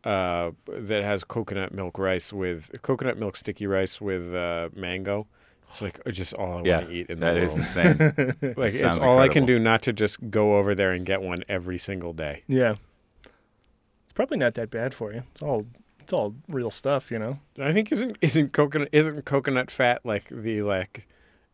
uh 0.04 0.52
that 0.68 1.04
has 1.04 1.24
coconut 1.24 1.74
milk 1.74 1.98
rice 2.00 2.32
with 2.32 2.70
coconut 2.82 3.18
milk 3.18 3.36
sticky 3.36 3.68
rice 3.68 4.00
with 4.00 4.34
uh, 4.34 4.70
mango. 4.76 5.28
It's 5.70 5.82
like 5.82 6.00
uh, 6.06 6.12
just 6.12 6.34
all 6.34 6.58
I 6.60 6.62
Yeah, 6.62 6.78
want 6.78 6.90
to 6.90 6.96
eat 6.96 7.10
in 7.10 7.20
the 7.20 7.26
that 7.28 7.36
world. 7.36 7.46
is 7.46 7.56
insane. 7.56 7.98
like 8.58 8.74
it's 8.74 8.82
sounds 8.82 9.04
all 9.04 9.20
I 9.20 9.28
can 9.28 9.46
do 9.46 9.60
not 9.60 9.82
to 9.84 9.94
just 9.94 10.30
go 10.32 10.58
over 10.58 10.74
there 10.74 10.92
and 10.92 11.06
get 11.06 11.22
one 11.22 11.44
every 11.48 11.78
single 11.78 12.14
day. 12.14 12.44
Yeah. 12.48 12.76
It's 13.24 14.14
probably 14.16 14.38
not 14.38 14.56
that 14.56 14.70
bad 14.72 14.94
for 14.94 15.14
you. 15.14 15.24
It's 15.34 15.42
all 15.44 15.66
it's 16.00 16.12
all 16.14 16.34
real 16.48 16.72
stuff, 16.72 17.12
you 17.12 17.20
know. 17.20 17.40
I 17.60 17.72
think 17.74 17.92
isn't 17.92 18.18
isn't 18.22 18.52
coconut 18.54 18.90
isn't 18.92 19.26
coconut 19.26 19.70
fat 19.70 20.02
like 20.04 20.30
the 20.30 20.62
like 20.64 21.08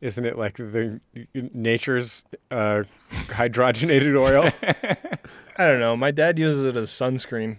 isn't 0.06 0.26
it 0.26 0.38
like 0.38 0.56
the 0.58 1.00
nature's 1.34 2.24
uh, 2.52 2.84
hydrogenated 3.12 4.16
oil? 4.18 4.52
I 5.58 5.66
don't 5.68 5.80
know. 5.80 5.96
My 5.98 6.12
dad 6.12 6.38
uses 6.38 6.66
it 6.66 6.76
as 6.76 6.90
sunscreen. 6.92 7.58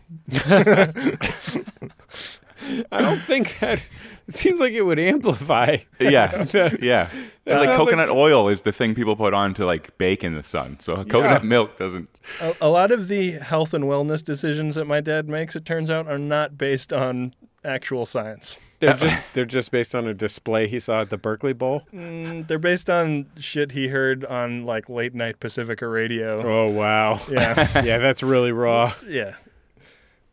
I 2.91 3.01
don't 3.01 3.21
think 3.23 3.59
that. 3.61 3.89
It 4.29 4.35
seems 4.35 4.59
like 4.61 4.73
it 4.73 4.83
would 4.83 4.99
amplify. 4.99 5.77
yeah, 6.01 6.47
yeah. 6.81 7.09
And, 7.47 7.59
like 7.61 7.67
sounds 7.67 7.67
like 7.67 7.77
coconut 7.77 8.11
oil 8.11 8.49
is 8.49 8.63
the 8.63 8.73
thing 8.73 8.95
people 8.95 9.15
put 9.15 9.35
on 9.35 9.55
to 9.55 9.65
like 9.67 9.97
bake 9.99 10.25
in 10.25 10.35
the 10.35 10.43
sun. 10.43 10.79
So 10.81 10.97
coconut 11.05 11.43
Yeah. 11.43 11.49
milk 11.49 11.79
doesn't. 11.79 12.09
A, 12.41 12.55
a 12.63 12.69
lot 12.69 12.91
of 12.91 13.09
the 13.09 13.33
health 13.33 13.73
and 13.75 13.85
wellness 13.85 14.25
decisions 14.25 14.75
that 14.75 14.87
my 14.87 15.01
dad 15.01 15.29
makes, 15.29 15.55
it 15.55 15.65
turns 15.65 15.91
out, 15.91 16.09
are 16.09 16.19
not 16.19 16.59
based 16.59 16.93
on 16.93 17.35
actual 17.65 18.05
science. 18.07 18.57
They're 18.79 18.95
just 18.95 19.23
they're 19.33 19.45
just 19.45 19.71
based 19.71 19.95
on 19.95 20.07
a 20.07 20.15
display 20.15 20.69
he 20.69 20.81
saw 20.81 21.01
at 21.01 21.11
the 21.11 21.17
Berkeley 21.17 21.53
Bowl. 21.53 21.83
Mm, 21.95 22.47
they're 22.47 22.59
based 22.59 22.91
on 22.91 23.27
shit 23.39 23.73
he 23.73 23.89
heard 23.89 24.25
on 24.25 24.65
like 24.65 24.89
late 24.89 25.15
night 25.15 25.41
Pacifica 25.41 25.89
radio. 25.89 26.43
Oh 26.43 26.71
wow. 26.71 27.21
Yeah, 27.31 27.83
yeah, 27.85 27.99
that's 27.99 28.23
really 28.23 28.53
raw. 28.53 28.93
yeah. 29.09 29.35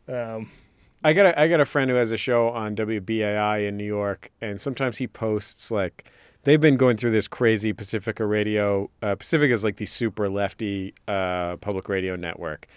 Um, 0.08 0.50
I 1.04 1.14
got 1.14 1.26
a, 1.28 1.40
I 1.40 1.48
got 1.48 1.60
a 1.60 1.66
friend 1.66 1.90
who 1.90 1.96
has 1.98 2.12
a 2.12 2.18
show 2.18 2.50
on 2.50 2.76
WBAI 2.76 3.68
in 3.68 3.78
New 3.78 3.86
York, 3.86 4.32
and 4.42 4.60
sometimes 4.60 4.98
he 4.98 5.08
posts 5.08 5.72
like 5.72 6.10
they've 6.44 6.62
been 6.62 6.78
going 6.78 6.98
through 6.98 7.12
this 7.12 7.28
crazy 7.28 7.74
Pacifica 7.74 8.26
radio. 8.26 8.90
Uh, 9.02 9.16
Pacifica 9.16 9.54
is 9.54 9.64
like 9.64 9.78
the 9.78 9.86
super 9.86 10.30
lefty 10.30 10.94
uh, 11.08 11.58
public 11.58 11.90
radio 11.90 12.16
network, 12.16 12.68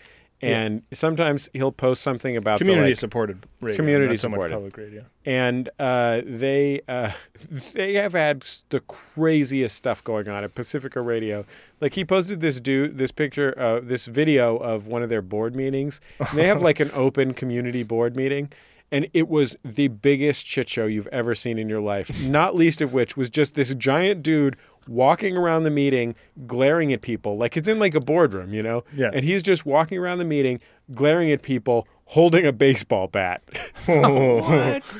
and 0.43 0.82
sometimes 0.93 1.49
he'll 1.55 1.72
post 1.72 2.03
something 2.03 2.37
about 2.37 2.59
the, 2.59 2.64
community 2.66 2.91
like- 2.91 2.99
supported 2.99 3.47
radio, 3.61 3.76
Community 3.76 4.11
not 4.12 4.18
so 4.18 4.28
supported. 4.28 4.53
public 4.55 4.76
radio. 4.76 5.05
and 5.24 5.68
uh, 5.78 6.20
they 6.26 6.80
uh, 6.89 7.11
they 7.72 7.95
have 7.95 8.12
had 8.12 8.45
the 8.68 8.80
craziest 8.80 9.74
stuff 9.76 10.05
going 10.05 10.28
on 10.28 10.45
at 10.45 10.55
Pacifica 10.55 11.01
Radio. 11.01 11.45
Like 11.80 11.95
he 11.95 12.05
posted 12.05 12.41
this 12.41 12.61
dude, 12.61 12.99
this 12.99 13.11
picture, 13.12 13.59
uh, 13.59 13.80
this 13.82 14.07
video 14.07 14.57
of 14.59 14.87
one 14.87 15.03
of 15.03 15.09
their 15.09 15.22
board 15.22 15.55
meetings. 15.57 16.01
And 16.18 16.39
they 16.39 16.47
have 16.47 16.61
like 16.62 16.80
an 16.80 16.91
open 16.95 17.32
community 17.34 17.82
board 17.82 18.14
meeting, 18.16 18.51
and 18.93 19.09
it 19.14 19.28
was 19.28 19.57
the 19.64 19.89
biggest 19.89 20.47
shit 20.47 20.68
show 20.68 20.87
you've 20.87 21.09
ever 21.09 21.34
seen 21.34 21.59
in 21.59 21.68
your 21.68 21.80
life. 21.80 22.11
Not 22.22 22.55
least 22.55 22.80
of 22.82 22.93
which 22.93 23.16
was 23.16 23.28
just 23.30 23.55
this 23.55 23.74
giant 23.74 24.22
dude 24.22 24.57
walking 24.89 25.37
around 25.37 25.64
the 25.64 25.70
meeting, 25.70 26.14
glaring 26.47 26.93
at 26.93 27.03
people 27.03 27.37
like 27.37 27.57
it's 27.57 27.68
in 27.68 27.78
like 27.78 27.95
a 27.95 28.01
boardroom, 28.01 28.53
you 28.55 28.62
know. 28.62 28.84
Yeah. 28.95 29.11
And 29.12 29.24
he's 29.24 29.43
just 29.43 29.66
walking 29.66 29.99
around 29.99 30.18
the 30.18 30.24
meeting, 30.24 30.61
glaring 30.95 31.30
at 31.30 31.43
people, 31.43 31.87
holding 32.07 32.47
a 32.47 32.53
baseball 32.53 33.09
bat. 33.09 33.43
That's 33.87 34.95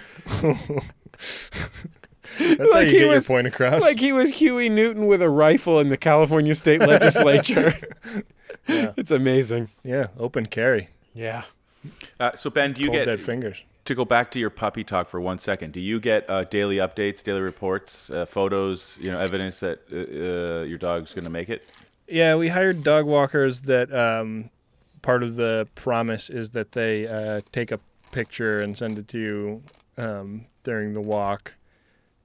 how 2.59 2.70
Like 2.70 2.87
you 2.87 2.93
he 2.93 2.99
get 2.99 3.09
was- 3.09 3.28
your 3.28 3.37
point 3.37 3.47
across. 3.47 3.80
like 3.82 3.99
he 3.99 4.12
was 4.12 4.30
Huey 4.30 4.68
Newton 4.68 5.07
with 5.07 5.22
a 5.22 5.30
rifle 5.30 5.80
in 5.80 5.89
the 5.89 5.97
California 5.97 6.55
state 6.55 6.80
legislature. 6.80 7.74
Yeah. 8.14 8.22
It's 8.97 9.12
amazing. 9.12 9.68
yeah, 9.84 10.09
open 10.18 10.47
carry, 10.47 10.89
Yeah. 11.14 11.45
Uh, 12.18 12.34
so 12.34 12.51
Ben, 12.51 12.72
do 12.72 12.82
you 12.82 12.89
cold 12.89 12.99
get 12.99 13.05
dead 13.05 13.20
fingers. 13.20 13.62
To 13.87 13.95
go 13.95 14.05
back 14.05 14.30
to 14.32 14.39
your 14.39 14.51
puppy 14.51 14.84
talk 14.84 15.09
for 15.09 15.20
one 15.20 15.39
second? 15.39 15.72
Do 15.72 15.80
you 15.80 16.01
get 16.01 16.28
uh, 16.28 16.45
daily 16.45 16.76
updates, 16.76 17.22
daily 17.22 17.41
reports, 17.41 18.11
uh, 18.11 18.26
photos, 18.26 18.99
you 19.01 19.11
know, 19.11 19.18
evidence 19.18 19.61
that 19.61 19.80
uh, 19.93 19.97
uh, 19.97 20.64
your 20.64 20.78
dog's 20.78 21.14
going 21.14 21.24
to 21.24 21.30
make 21.30 21.49
it? 21.49 21.72
Yeah, 22.09 22.37
we 22.37 22.49
hired 22.49 22.84
dog 22.84 23.07
walkers 23.07 23.62
that 23.62 23.93
um, 23.93 24.51
part 25.03 25.22
of 25.22 25.37
the 25.37 25.66
promise 25.74 26.30
is 26.30 26.51
that 26.51 26.72
they 26.72 27.07
uh, 27.07 27.41
take 27.53 27.72
a 27.72 27.80
picture 28.12 28.61
and 28.61 28.76
send 28.76 28.99
it 28.99 29.09
to 29.09 29.18
you 29.18 29.62
um, 29.99 30.47
during 30.62 30.93
the 30.93 31.01
walk, 31.01 31.55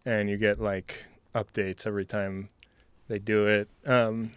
and 0.05 0.29
you 0.29 0.37
get 0.37 0.59
like 0.59 1.05
updates 1.33 1.87
every 1.87 2.05
time 2.05 2.49
they 3.07 3.19
do 3.19 3.47
it. 3.47 3.67
Um, 3.85 4.31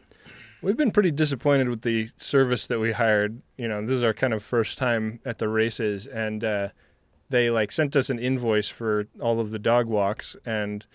we've 0.63 0.77
been 0.77 0.91
pretty 0.91 1.11
disappointed 1.11 1.69
with 1.69 1.83
the 1.83 2.09
service 2.17 2.67
that 2.67 2.81
we 2.81 2.93
hired. 2.93 3.41
You 3.57 3.69
know, 3.69 3.83
this 3.83 3.93
is 3.93 4.03
our 4.03 4.15
kind 4.15 4.33
of 4.33 4.43
first 4.43 4.79
time 4.79 5.21
at 5.25 5.39
the 5.39 5.49
races, 5.49 6.07
and 6.07 6.43
uh, 6.43 6.69
they 7.35 7.51
like 7.51 7.73
sent 7.73 7.97
us 7.97 8.09
an 8.11 8.19
invoice 8.19 8.69
for 8.69 9.07
all 9.21 9.41
of 9.41 9.51
the 9.51 9.59
dog 9.59 9.87
walks, 9.87 10.37
and 10.47 10.87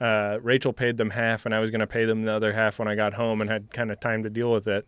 uh, 0.00 0.38
Rachel 0.42 0.72
paid 0.72 0.96
them 0.96 1.10
half, 1.10 1.46
and 1.46 1.54
I 1.54 1.60
was 1.60 1.70
going 1.70 1.80
to 1.80 1.86
pay 1.86 2.04
them 2.04 2.24
the 2.24 2.32
other 2.32 2.52
half 2.52 2.78
when 2.78 2.88
I 2.88 2.94
got 2.96 3.14
home 3.14 3.40
and 3.40 3.48
had 3.50 3.70
kind 3.72 3.92
of 3.92 4.00
time 4.00 4.22
to 4.24 4.30
deal 4.30 4.50
with 4.50 4.66
it. 4.66 4.86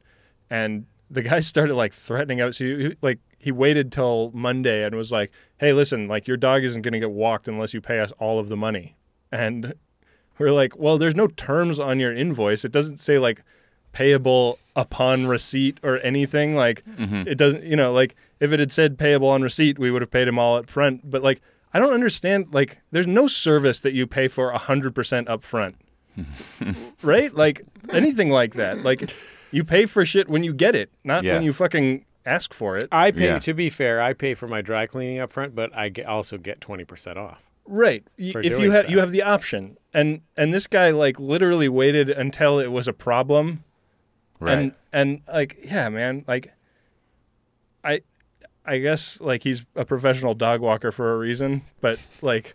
And 0.50 0.86
the 1.10 1.22
guy 1.22 1.40
started 1.52 1.74
like 1.76 1.92
threatening 1.94 2.40
us. 2.40 2.58
He, 2.58 2.76
he- 2.88 2.96
like 3.02 3.18
he 3.38 3.52
waited 3.52 3.92
till 3.92 4.30
Monday 4.34 4.84
and 4.84 4.94
was 4.96 5.12
like, 5.12 5.30
"Hey, 5.58 5.72
listen, 5.72 6.08
like 6.08 6.26
your 6.26 6.36
dog 6.38 6.64
isn't 6.64 6.82
going 6.82 6.92
to 6.94 6.98
get 7.00 7.10
walked 7.12 7.46
unless 7.46 7.74
you 7.74 7.80
pay 7.80 8.00
us 8.00 8.10
all 8.18 8.38
of 8.40 8.48
the 8.48 8.56
money." 8.56 8.96
And 9.30 9.74
we're 10.38 10.50
like, 10.52 10.76
"Well, 10.78 10.98
there's 10.98 11.14
no 11.14 11.26
terms 11.28 11.78
on 11.78 12.00
your 12.00 12.12
invoice. 12.14 12.64
It 12.64 12.72
doesn't 12.72 12.98
say 13.00 13.18
like 13.18 13.42
payable 13.92 14.58
upon 14.74 15.26
receipt 15.26 15.78
or 15.84 16.00
anything. 16.00 16.56
Like 16.56 16.82
it 17.28 17.36
doesn't, 17.38 17.62
you 17.62 17.76
know, 17.76 17.92
like 17.92 18.16
if 18.44 18.52
it 18.52 18.60
had 18.60 18.72
said 18.72 18.98
payable 18.98 19.28
on 19.28 19.42
receipt, 19.42 19.78
we 19.78 19.90
would 19.90 20.02
have 20.02 20.10
paid 20.10 20.28
him 20.28 20.38
all 20.38 20.56
up 20.56 20.68
front. 20.70 21.08
But 21.10 21.22
like, 21.22 21.40
I 21.72 21.78
don't 21.80 21.92
understand. 21.92 22.48
Like, 22.52 22.78
there's 22.92 23.06
no 23.06 23.26
service 23.26 23.80
that 23.80 23.92
you 23.94 24.06
pay 24.06 24.28
for 24.28 24.52
hundred 24.52 24.94
percent 24.94 25.28
up 25.28 25.42
front, 25.42 25.76
right? 27.02 27.34
Like 27.34 27.62
anything 27.90 28.30
like 28.30 28.54
that. 28.54 28.84
Like, 28.84 29.10
you 29.50 29.64
pay 29.64 29.86
for 29.86 30.04
shit 30.04 30.28
when 30.28 30.44
you 30.44 30.52
get 30.52 30.74
it, 30.74 30.90
not 31.02 31.24
Yeah. 31.24 31.34
when 31.34 31.42
you 31.42 31.52
fucking 31.52 32.04
ask 32.26 32.54
for 32.54 32.76
it. 32.76 32.86
I 32.92 33.10
pay, 33.10 33.24
Yeah. 33.26 33.38
to 33.40 33.54
be 33.54 33.68
fair, 33.70 34.00
I 34.00 34.12
pay 34.12 34.34
for 34.34 34.46
my 34.48 34.62
dry 34.62 34.86
cleaning 34.86 35.18
up 35.18 35.30
front, 35.32 35.54
but 35.54 35.74
I 35.76 35.88
get, 35.88 36.06
also 36.06 36.38
get 36.38 36.60
20% 36.60 37.16
off. 37.16 37.42
Right. 37.66 38.04
If 38.18 38.60
you 38.60 38.70
have 38.72 38.84
so. 38.84 38.90
you 38.90 38.98
have 39.00 39.10
the 39.12 39.22
option, 39.22 39.78
and 39.94 40.20
and 40.36 40.52
this 40.52 40.66
guy 40.66 40.90
like 40.90 41.18
literally 41.18 41.68
waited 41.68 42.10
until 42.10 42.58
it 42.58 42.70
was 42.70 42.86
a 42.86 42.92
problem 42.92 43.64
Right. 44.40 44.58
And 44.58 44.72
and 44.92 45.20
like 45.32 45.58
yeah, 45.64 45.88
man, 45.88 46.24
like 46.28 46.52
I 47.82 48.02
I 48.66 48.78
guess 48.78 49.20
like 49.20 49.42
he's 49.42 49.64
a 49.76 49.84
professional 49.84 50.34
dog 50.34 50.60
walker 50.60 50.90
for 50.92 51.12
a 51.14 51.18
reason, 51.18 51.62
but 51.80 51.98
like 52.22 52.54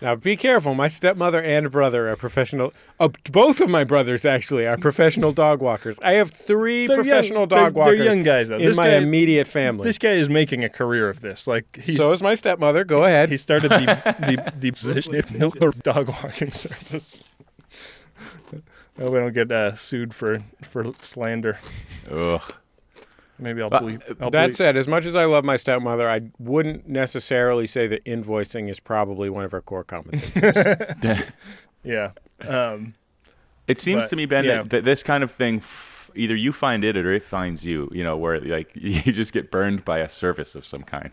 Now, 0.00 0.14
be 0.14 0.34
careful. 0.36 0.74
My 0.74 0.88
stepmother 0.88 1.42
and 1.42 1.70
brother 1.70 2.08
are 2.08 2.16
professional. 2.16 2.72
Uh, 2.98 3.08
both 3.30 3.60
of 3.60 3.68
my 3.68 3.84
brothers, 3.84 4.24
actually, 4.24 4.66
are 4.66 4.78
professional 4.78 5.30
dog 5.32 5.60
walkers. 5.60 5.98
I 6.02 6.12
have 6.14 6.30
3 6.30 6.86
They're 6.86 6.96
young- 6.96 7.04
professional 7.04 7.46
they're- 7.46 7.58
dog 7.64 7.74
they're 7.74 7.82
walkers 7.84 8.00
young 8.06 8.22
guys, 8.22 8.48
though. 8.48 8.56
in 8.56 8.64
This 8.64 8.78
my 8.78 8.84
guy- 8.88 8.94
immediate 8.96 9.46
family. 9.46 9.84
this 9.84 9.98
guy 9.98 10.12
is 10.12 10.30
making 10.30 10.64
a 10.64 10.70
career 10.70 11.10
of 11.10 11.20
this. 11.20 11.46
Like 11.46 11.66
so 11.96 12.12
is 12.12 12.22
my 12.22 12.34
stepmother. 12.34 12.82
Go 12.84 13.04
ahead. 13.04 13.28
he 13.28 13.36
started 13.36 13.70
the 13.70 13.86
the 14.20 14.72
the 14.72 15.24
Miller 15.38 15.72
dog 15.82 16.08
walking 16.08 16.50
service. 16.50 17.22
I 18.98 19.02
hope 19.02 19.14
I 19.14 19.18
don't 19.20 19.34
get 19.34 19.52
uh, 19.52 19.74
sued 19.76 20.14
for 20.14 20.42
for 20.70 20.92
slander. 21.00 21.58
Ugh. 22.10 22.42
Maybe 23.38 23.62
I'll 23.62 23.70
But, 23.70 23.82
bleep. 23.82 24.16
I'll 24.20 24.30
That 24.30 24.50
bleep. 24.50 24.54
said, 24.56 24.76
as 24.76 24.88
much 24.88 25.06
as 25.06 25.14
I 25.14 25.24
love 25.24 25.44
my 25.44 25.56
stepmother, 25.56 26.08
I 26.10 26.22
wouldn't 26.38 26.88
necessarily 26.88 27.66
say 27.66 27.86
that 27.86 28.04
invoicing 28.04 28.68
is 28.68 28.80
probably 28.80 29.30
one 29.30 29.44
of 29.44 29.52
her 29.52 29.60
core 29.60 29.84
competencies. 29.84 31.32
Yeah. 31.84 32.10
Um, 32.40 32.94
It 33.68 33.78
seems 33.80 34.04
But, 34.04 34.10
to 34.10 34.16
me, 34.16 34.26
Ben, 34.26 34.44
yeah. 34.44 34.56
that, 34.62 34.70
that 34.70 34.84
this 34.84 35.02
kind 35.02 35.22
of 35.22 35.30
thing, 35.32 35.62
either 36.14 36.34
you 36.34 36.52
find 36.52 36.84
it 36.84 36.96
or 36.96 37.12
it 37.12 37.24
finds 37.24 37.64
you. 37.64 37.88
You 37.92 38.02
know, 38.02 38.16
where 38.16 38.40
like 38.40 38.70
you 38.74 39.12
just 39.12 39.32
get 39.32 39.50
burned 39.50 39.84
by 39.84 39.98
a 39.98 40.08
service 40.08 40.54
of 40.54 40.66
some 40.66 40.82
kind. 40.82 41.12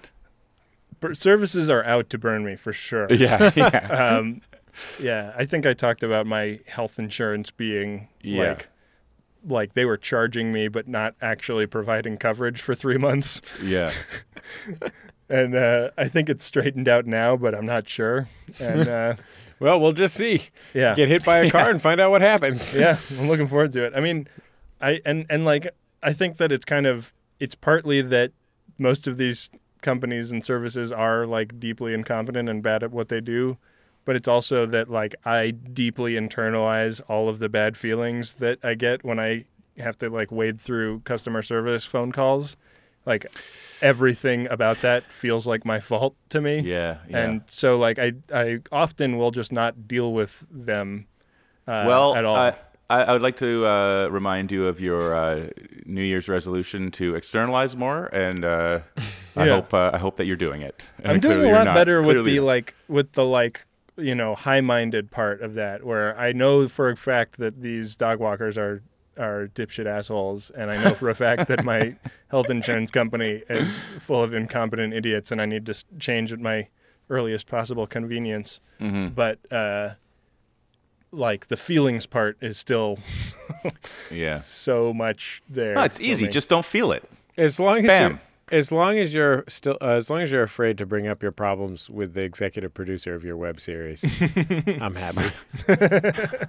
bur- 0.99 1.13
services 1.13 1.69
are 1.69 1.84
out 1.86 2.09
to 2.09 2.17
burn 2.17 2.43
me 2.43 2.55
for 2.55 2.73
sure. 2.73 3.07
Yeah, 3.13 3.51
yeah, 3.55 3.67
um, 4.17 4.41
yeah, 4.99 5.34
I 5.38 5.45
think 5.45 5.65
I 5.65 5.73
talked 5.73 6.01
about 6.03 6.26
my 6.26 6.59
health 6.65 6.97
insurance 6.99 7.51
being 7.51 8.07
Yeah. 8.21 8.49
like, 8.49 8.69
like 9.48 9.74
they 9.74 9.86
were 9.86 9.98
charging 9.98 10.52
me 10.52 10.68
but 10.68 10.88
not 10.88 11.16
actually 11.22 11.66
providing 11.68 12.18
coverage 12.18 12.62
for 12.62 12.76
three 12.76 12.98
months, 12.98 13.41
yeah. 13.64 13.91
and 15.30 15.56
uh, 15.56 15.89
I 15.98 16.08
think 16.08 16.30
it's 16.30 16.43
straightened 16.43 16.88
out 16.88 17.06
now, 17.06 17.36
but 17.36 17.56
I'm 17.56 17.66
not 17.66 17.88
sure. 17.89 18.28
And 18.60 18.88
uh, 18.88 19.16
well, 19.60 19.80
we'll 19.80 19.91
just 19.93 20.16
see. 20.16 20.43
yeah, 20.74 20.93
Get 20.96 21.10
hit 21.10 21.24
by 21.24 21.39
a 21.39 21.52
car 21.52 21.70
and 21.72 21.82
find 21.82 22.00
out 22.00 22.12
what 22.12 22.22
happens. 22.22 22.76
yeah, 22.76 22.98
I'm 23.12 23.28
looking 23.28 23.48
forward 23.48 23.72
to 23.74 23.86
it. 23.86 23.93
I 23.96 24.00
mean, 24.00 24.28
I 24.82 25.02
and 25.06 25.26
and 25.30 25.46
like 25.46 25.68
I 26.04 26.14
think 26.14 26.38
that 26.38 26.52
it's 26.52 26.66
kind 26.66 26.86
of 26.86 27.14
it's 27.39 27.56
partly 27.56 28.02
that 28.02 28.32
most 28.78 29.08
of 29.08 29.18
these 29.18 29.50
companies 29.82 30.32
and 30.32 30.43
services 30.43 30.91
are 30.91 31.26
like 31.26 31.60
deeply 31.60 31.93
incompetent 31.93 32.50
and 32.50 32.62
bad 32.64 32.84
at 32.84 32.91
what 32.91 33.10
they 33.10 33.22
do, 33.22 33.58
but 34.06 34.16
it's 34.16 34.28
also 34.28 34.66
that 34.68 34.89
like 34.89 35.16
I 35.26 35.51
deeply 35.51 36.14
internalize 36.14 37.01
all 37.10 37.28
of 37.28 37.39
the 37.39 37.49
bad 37.49 37.76
feelings 37.76 38.34
that 38.36 38.60
I 38.64 38.76
get 38.76 39.03
when 39.03 39.20
I 39.20 39.45
have 39.78 39.97
to 39.99 40.10
like 40.10 40.32
wade 40.32 40.62
through 40.62 41.01
customer 41.01 41.41
service 41.41 41.84
phone 41.84 42.12
calls. 42.12 42.56
Like 43.06 43.28
everything 43.82 44.47
about 44.47 44.82
that 44.82 45.12
feels 45.12 45.45
like 45.45 45.66
my 45.66 45.80
fault 45.80 46.16
to 46.30 46.41
me. 46.41 46.62
Yeah, 46.62 46.99
yeah. 47.08 47.18
And 47.18 47.41
so 47.49 47.78
like 47.78 47.99
I 47.99 48.14
I 48.34 48.60
often 48.72 49.18
will 49.18 49.32
just 49.32 49.51
not 49.51 49.88
deal 49.88 50.14
with 50.14 50.43
them 50.49 51.08
uh, 51.68 51.84
well, 51.88 52.16
at 52.16 52.26
all. 52.26 52.36
I, 52.36 52.56
I 53.01 53.14
would 53.14 53.24
like 53.24 53.38
to 53.38 53.66
uh, 53.66 54.08
remind 54.12 54.51
you 54.51 54.68
of 54.68 54.80
your 54.80 55.16
uh, 55.16 55.47
New 55.86 56.03
Year's 56.03 56.28
resolution 56.28 56.91
to 56.91 57.16
externalize 57.16 57.76
more, 57.76 58.06
and 58.08 58.45
uh, 58.45 58.82
I 59.36 59.47
hope 59.49 59.74
uh, 59.74 59.91
I 59.93 59.97
hope 59.97 60.18
that 60.18 60.26
you're 60.26 60.36
doing 60.36 60.62
it. 60.62 60.84
And 60.99 61.14
I'm 61.14 61.20
doing 61.20 61.45
a 61.45 61.51
lot 61.51 61.66
better 61.66 62.01
with 62.01 62.26
the 62.26 62.39
like 62.41 62.76
with 62.88 63.14
the 63.14 63.26
like 63.26 63.66
you 63.98 64.14
know 64.16 64.36
high-minded 64.36 65.12
part 65.12 65.41
of 65.41 65.54
that, 65.56 65.84
where 65.84 66.18
I 66.18 66.32
know 66.34 66.68
for 66.68 66.89
a 66.89 66.96
fact 66.96 67.38
that 67.38 67.62
these 67.62 67.96
dog 67.96 68.20
walkers 68.20 68.58
are 68.58 68.82
are 69.18 69.48
dipshit 69.56 69.86
assholes, 69.86 70.50
and 70.52 70.70
I 70.70 70.84
know 70.84 70.93
for 70.93 71.10
a 71.10 71.16
fact 71.16 71.48
that 71.48 71.64
my 71.64 71.96
health 72.30 72.50
insurance 72.50 72.91
company 72.91 73.43
is 73.50 73.80
full 74.00 74.22
of 74.22 74.34
incompetent 74.34 74.93
idiots, 74.93 75.32
and 75.32 75.41
I 75.41 75.46
need 75.46 75.66
to 75.68 75.84
change 76.00 76.34
at 76.34 76.39
my 76.39 76.68
earliest 77.10 77.48
possible 77.48 77.88
convenience. 77.88 78.60
Mhm. 78.82 79.16
But 79.16 79.39
uh, 79.54 79.91
like 81.12 81.48
the 81.48 81.56
feelings 81.56 82.06
part 82.06 82.38
is 82.41 82.58
still 82.58 83.00
Yeah. 84.12 84.38
so 84.39 84.93
much 84.93 85.41
there. 85.50 85.76
No, 85.76 85.84
it's 85.84 86.02
easy. 86.02 86.28
Just 86.28 86.50
don't 86.50 86.66
feel 86.66 86.91
it. 86.91 87.04
As 87.38 87.60
long 87.60 87.78
as 87.80 87.86
Bam. 87.86 88.20
You're, 88.52 88.60
as 88.60 88.72
long 88.72 88.98
as 88.98 89.14
you're 89.14 89.43
still 89.48 89.78
uh, 89.82 89.89
as 89.89 90.10
long 90.10 90.22
as 90.22 90.32
you're 90.32 90.43
afraid 90.43 90.78
to 90.78 90.86
bring 90.86 91.08
up 91.08 91.22
your 91.24 91.32
problems 91.32 91.89
with 91.89 92.14
the 92.14 92.22
executive 92.24 92.74
producer 92.74 93.14
of 93.16 93.24
your 93.24 93.38
web 93.38 93.60
series, 93.60 94.04
I'm 94.82 94.96
happy. 94.96 95.32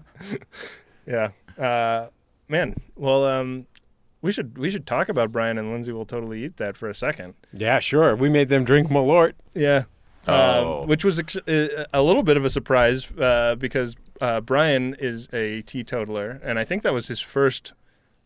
Yeah. 1.07 1.31
Uh, 1.57 2.09
man. 2.49 2.75
Well, 2.97 3.25
um, 3.25 3.67
we 4.23 4.33
should 4.33 4.59
we 4.59 4.71
should 4.71 4.87
talk 4.87 5.09
about 5.09 5.31
Brian 5.33 5.57
and 5.59 5.71
Lindsay. 5.71 5.93
will 5.93 6.05
totally 6.05 6.45
eat 6.45 6.57
that 6.57 6.77
for 6.77 6.89
a 6.91 6.95
second. 6.95 7.35
Yeah, 7.53 7.79
sure. 7.79 8.17
We 8.17 8.29
made 8.29 8.49
them 8.49 8.65
drink 8.65 8.89
Malort. 8.89 9.35
Yeah. 9.55 9.85
Oh. 10.27 10.83
Um, 10.83 10.89
which 10.89 11.05
was 11.05 11.21
ex- 11.21 11.37
uh, 11.37 11.85
a 11.95 12.03
little 12.03 12.25
bit 12.25 12.37
of 12.37 12.45
a 12.45 12.51
surprise 12.51 13.09
uh, 13.13 13.55
because 13.57 13.95
uh, 14.21 14.41
Brian 14.41 14.95
is 14.99 15.29
a 15.33 15.63
teetotaler, 15.63 16.41
and 16.43 16.59
I 16.59 16.65
think 16.65 16.83
that 16.83 16.93
was 16.93 17.07
his 17.07 17.21
first 17.21 17.73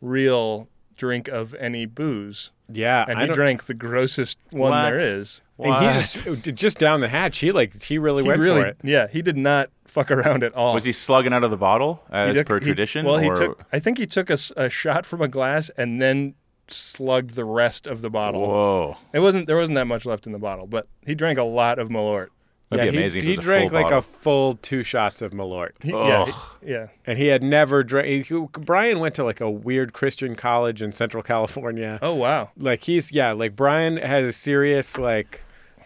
real 0.00 0.68
drink 1.00 1.28
of 1.28 1.54
any 1.54 1.86
booze, 1.86 2.52
Yeah, 2.70 3.04
and 3.08 3.18
I 3.18 3.22
he 3.22 3.26
don't- 3.28 3.34
drank 3.36 3.66
the 3.66 3.74
grossest 3.74 4.38
one 4.50 4.70
What? 4.70 4.82
there 4.90 4.96
is. 5.18 5.40
and 5.58 5.74
he 5.74 5.92
just 6.00 6.54
just 6.54 6.78
down 6.78 7.00
the 7.00 7.08
hatch. 7.08 7.38
He 7.38 7.50
like 7.52 7.82
he 7.82 7.98
really 7.98 8.22
He 8.22 8.28
went 8.28 8.40
really, 8.40 8.60
for 8.62 8.66
it. 8.68 8.76
yeah, 8.84 9.06
he 9.08 9.22
did 9.22 9.36
not 9.36 9.70
fuck 9.86 10.10
around 10.10 10.44
at 10.44 10.54
all. 10.54 10.74
Was 10.74 10.84
he 10.84 10.92
slugging 10.92 11.32
out 11.32 11.42
of 11.42 11.50
the 11.50 11.56
bottle 11.56 12.02
uh, 12.12 12.16
as 12.16 12.36
took- 12.36 12.46
per 12.46 12.58
he- 12.60 12.66
tradition? 12.66 13.04
Well, 13.06 13.18
he 13.18 13.30
took. 13.30 13.64
I 13.72 13.78
think 13.80 13.98
he 13.98 14.06
took 14.06 14.30
a 14.30 14.68
shot 14.70 15.04
from 15.06 15.20
a 15.22 15.28
glass 15.28 15.70
and 15.76 16.00
then 16.00 16.34
slugged 16.68 17.34
the 17.34 17.44
rest 17.44 17.86
of 17.88 18.00
the 18.00 18.10
bottle. 18.10 18.46
Whoa. 18.46 18.96
It 19.12 19.18
wasn't. 19.20 19.46
There 19.48 19.56
wasn't 19.56 19.76
that 19.76 19.86
much 19.86 20.04
left 20.06 20.26
in 20.26 20.32
the 20.32 20.38
bottle, 20.38 20.66
but 20.66 20.86
he 21.04 21.14
drank 21.14 21.38
a 21.38 21.42
lot 21.44 21.78
of 21.78 21.88
Malort. 21.88 22.28
That'd 22.70 22.86
yeah, 22.86 22.90
be 22.92 22.96
amazing. 22.98 23.22
He, 23.24 23.32
if 23.32 23.32
he 23.32 23.36
was 23.38 23.44
a 23.46 23.48
full 23.48 23.52
drank 23.52 23.72
like 23.72 23.84
bottle. 23.86 23.98
a 23.98 24.02
full 24.02 24.52
two 24.54 24.82
shots 24.82 25.22
of 25.22 25.32
Malort, 25.32 25.70
He- 25.82 25.90
yeah, 25.90 26.24
he- 26.26 26.70
yeah. 26.70 26.86
and 27.06 27.18
he 27.18 27.26
had 27.26 27.42
never 27.42 27.82
drank. 27.82 28.26
he- 28.26 28.46
Brian 28.60 29.00
went 29.00 29.14
to 29.16 29.24
like 29.24 29.40
a 29.40 29.50
weird 29.50 29.92
Christian 29.92 30.36
college 30.36 30.80
in 30.80 30.92
Central 30.92 31.22
California. 31.22 31.98
Oh 32.00 32.14
wow. 32.14 32.50
like 32.56 32.84
he's 32.84 33.10
yeah 33.12 33.32
like 33.32 33.56
brian 33.56 33.96
has 33.96 34.26
a 34.28 34.32
serious 34.32 34.96
like 34.96 35.42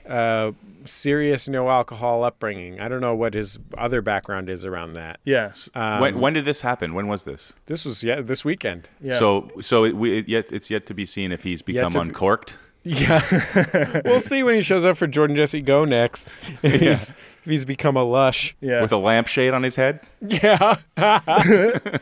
uh 0.09 0.53
serious 0.85 1.49
no 1.49 1.71
alcohol 1.71 2.23
upbringing 2.25 2.79
i 2.79 2.89
don't 2.89 3.01
know 3.01 3.15
what 3.15 3.33
his 3.33 3.59
other 3.79 4.03
background 4.03 4.51
is 4.51 4.65
around 4.67 4.93
that 4.93 5.19
Yes. 5.25 5.71
um, 5.75 6.01
when, 6.01 6.21
when 6.21 6.33
did 6.35 6.45
this 6.45 6.61
happen? 6.61 6.93
When 6.93 7.07
was 7.09 7.23
this? 7.23 7.55
this 7.67 7.87
was 7.87 8.05
yeah 8.05 8.21
this 8.21 8.45
weekend 8.45 8.91
Yeah. 9.01 9.19
So, 9.19 9.51
so 9.63 9.85
it, 9.85 9.97
we, 9.97 10.19
it 10.19 10.29
yet 10.29 10.53
it's 10.53 10.69
yet 10.71 10.85
to 10.87 10.95
be 10.95 11.07
seen 11.07 11.33
if 11.33 11.43
he's 11.43 11.63
become 11.63 11.91
to 11.93 11.99
be- 12.03 12.09
uncorked. 12.09 12.57
Yeah 12.85 14.01
we'll 14.05 14.21
see 14.21 14.43
when 14.43 14.55
he 14.55 14.63
shows 14.63 14.85
up 14.85 14.97
for 14.97 15.07
jordan 15.07 15.35
jesse 15.35 15.61
go 15.61 15.85
next 15.85 16.33
if, 16.63 16.81
he's, 16.81 17.11
if 17.11 17.17
he's 17.45 17.65
become 17.65 17.97
a 17.97 18.05
lush 18.05 18.55
yeah. 18.61 18.81
with 18.81 18.93
a 18.93 18.97
lampshade 18.97 19.53
on 19.53 19.63
his 19.63 19.77
head. 19.77 20.01
yeah 20.21 20.77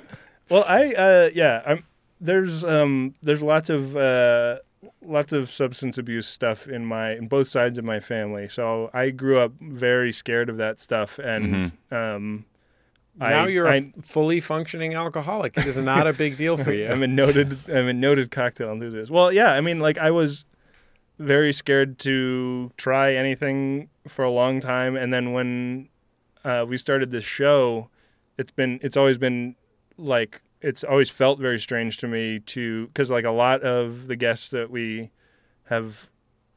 well, 0.48 0.64
I 0.66 0.94
uh, 0.94 1.30
yeah. 1.34 1.62
I'm 1.66 1.84
there's 2.20 2.64
um 2.64 3.14
there's 3.22 3.42
lots 3.42 3.68
of 3.68 3.96
uh 3.96 4.58
lots 5.04 5.32
of 5.32 5.50
substance 5.50 5.98
abuse 5.98 6.26
stuff 6.26 6.68
in 6.68 6.86
my 6.86 7.12
in 7.12 7.26
both 7.26 7.48
sides 7.48 7.78
of 7.78 7.84
my 7.84 8.00
family. 8.00 8.48
So 8.48 8.90
I 8.92 9.10
grew 9.10 9.40
up 9.40 9.52
very 9.60 10.12
scared 10.12 10.48
of 10.48 10.56
that 10.58 10.80
stuff, 10.80 11.18
and 11.18 11.72
um. 11.90 12.44
now 13.18 13.44
I, 13.44 13.48
you're 13.48 13.66
a 13.66 13.72
I, 13.72 13.76
f- 13.76 14.04
fully 14.04 14.40
functioning 14.40 14.94
alcoholic 14.94 15.56
it 15.58 15.66
is 15.66 15.76
not 15.76 16.06
a 16.06 16.12
big 16.12 16.36
deal 16.36 16.56
for 16.56 16.72
you 16.72 16.88
I'm 16.88 17.02
a 17.02 17.06
noted 17.06 17.58
I'm 17.68 17.88
a 17.88 17.92
noted 17.92 18.30
cocktail 18.30 18.70
enthusiast. 18.72 19.10
Well, 19.10 19.32
yeah, 19.32 19.52
I 19.52 19.60
mean, 19.60 19.80
like 19.80 19.98
I 19.98 20.10
was 20.10 20.44
very 21.18 21.52
scared 21.52 21.98
to 22.00 22.70
try 22.76 23.14
anything 23.14 23.88
for 24.08 24.24
a 24.24 24.30
long 24.30 24.60
time, 24.60 24.96
and 24.96 25.12
then 25.12 25.32
when 25.32 25.88
uh, 26.44 26.64
we 26.68 26.76
started 26.76 27.10
this 27.10 27.24
show, 27.24 27.88
it's 28.38 28.50
been 28.50 28.80
it's 28.82 28.96
always 28.96 29.18
been 29.18 29.54
like 29.96 30.42
it's 30.60 30.84
always 30.84 31.10
felt 31.10 31.38
very 31.38 31.58
strange 31.58 31.96
to 31.98 32.08
me 32.08 32.40
to 32.40 32.86
because 32.88 33.10
like 33.10 33.24
a 33.24 33.30
lot 33.30 33.62
of 33.62 34.06
the 34.06 34.16
guests 34.16 34.50
that 34.50 34.70
we 34.70 35.10
have 35.64 36.08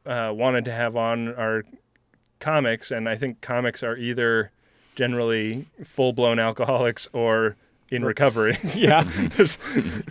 uh, 0.06 0.32
wanted 0.34 0.66
to 0.66 0.72
have 0.72 0.96
on 0.96 1.30
are 1.30 1.64
comics, 2.40 2.92
and 2.92 3.10
I 3.10 3.16
think 3.16 3.42
comics 3.42 3.84
are 3.84 3.98
either 3.98 4.52
generally 4.96 5.68
full 5.84 6.14
blown 6.14 6.40
alcoholics 6.40 7.08
or 7.14 7.56
in 7.92 8.04
recovery. 8.04 8.58
yeah 8.76 9.04
there's 9.36 9.58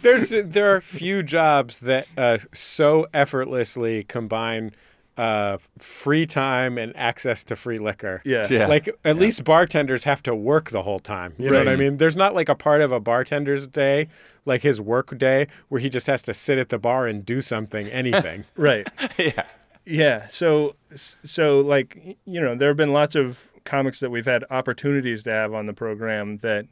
there's 0.03 0.31
there 0.31 0.75
are 0.75 0.81
few 0.81 1.22
jobs 1.22 1.81
that 1.81 2.07
uh, 2.16 2.39
so 2.53 3.07
effortlessly 3.12 4.05
combine 4.05 4.72
uh, 5.16 5.59
free 5.79 6.27
time 6.27 6.77
and 6.77 6.97
access 6.97 7.45
to 7.45 7.55
free 7.55 7.79
liquor 7.79 8.20
yeah. 8.25 8.47
Yeah. 8.51 8.66
like 8.66 8.89
at 9.05 9.16
least 9.16 9.45
bartenders 9.45 10.03
have 10.05 10.22
to 10.25 10.35
work 10.35 10.70
the 10.70 10.83
whole 10.83 10.99
time 10.99 11.35
you 11.39 11.51
know 11.51 11.59
what 11.59 11.68
i 11.68 11.77
mean 11.77 11.99
there's 11.99 12.16
not 12.16 12.35
like 12.35 12.49
a 12.49 12.55
part 12.57 12.81
of 12.81 12.91
a 12.91 12.99
bartender's 12.99 13.68
day 13.68 14.09
like 14.45 14.62
his 14.62 14.81
work 14.81 15.16
day 15.16 15.47
where 15.68 15.81
he 15.81 15.89
just 15.89 16.09
has 16.09 16.20
to 16.22 16.35
sit 16.35 16.59
at 16.59 16.68
the 16.68 16.79
bar 16.79 17.07
and 17.07 17.25
do 17.25 17.41
something 17.41 17.87
anything 17.89 18.45
Right. 18.57 18.89
yeah. 19.18 19.45
Yeah. 19.87 20.27
So 20.29 20.77
so 20.95 21.61
like 21.61 22.16
you 22.25 22.41
know 22.41 22.55
there 22.55 22.68
have 22.68 22.77
been 22.77 22.93
lots 22.93 23.14
of 23.14 23.51
comics 23.64 24.01
that 24.01 24.11
we've 24.11 24.25
had 24.25 24.45
opportunities 24.51 25.22
to 25.25 25.31
have 25.31 25.53
on 25.55 25.66
the 25.66 25.72
program 25.75 26.39
that 26.39 26.66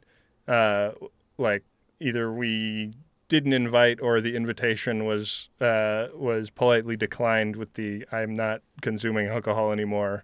uh 0.47 0.91
like 1.37 1.63
either 1.99 2.31
we 2.31 2.93
didn't 3.29 3.53
invite 3.53 3.99
or 4.01 4.21
the 4.21 4.35
invitation 4.35 5.05
was 5.05 5.49
uh 5.61 6.07
was 6.15 6.49
politely 6.49 6.95
declined 6.95 7.55
with 7.55 7.73
the 7.73 8.05
I'm 8.11 8.33
not 8.33 8.61
consuming 8.81 9.27
alcohol 9.27 9.71
anymore. 9.71 10.23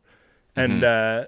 And 0.55 0.83
uh 0.83 1.25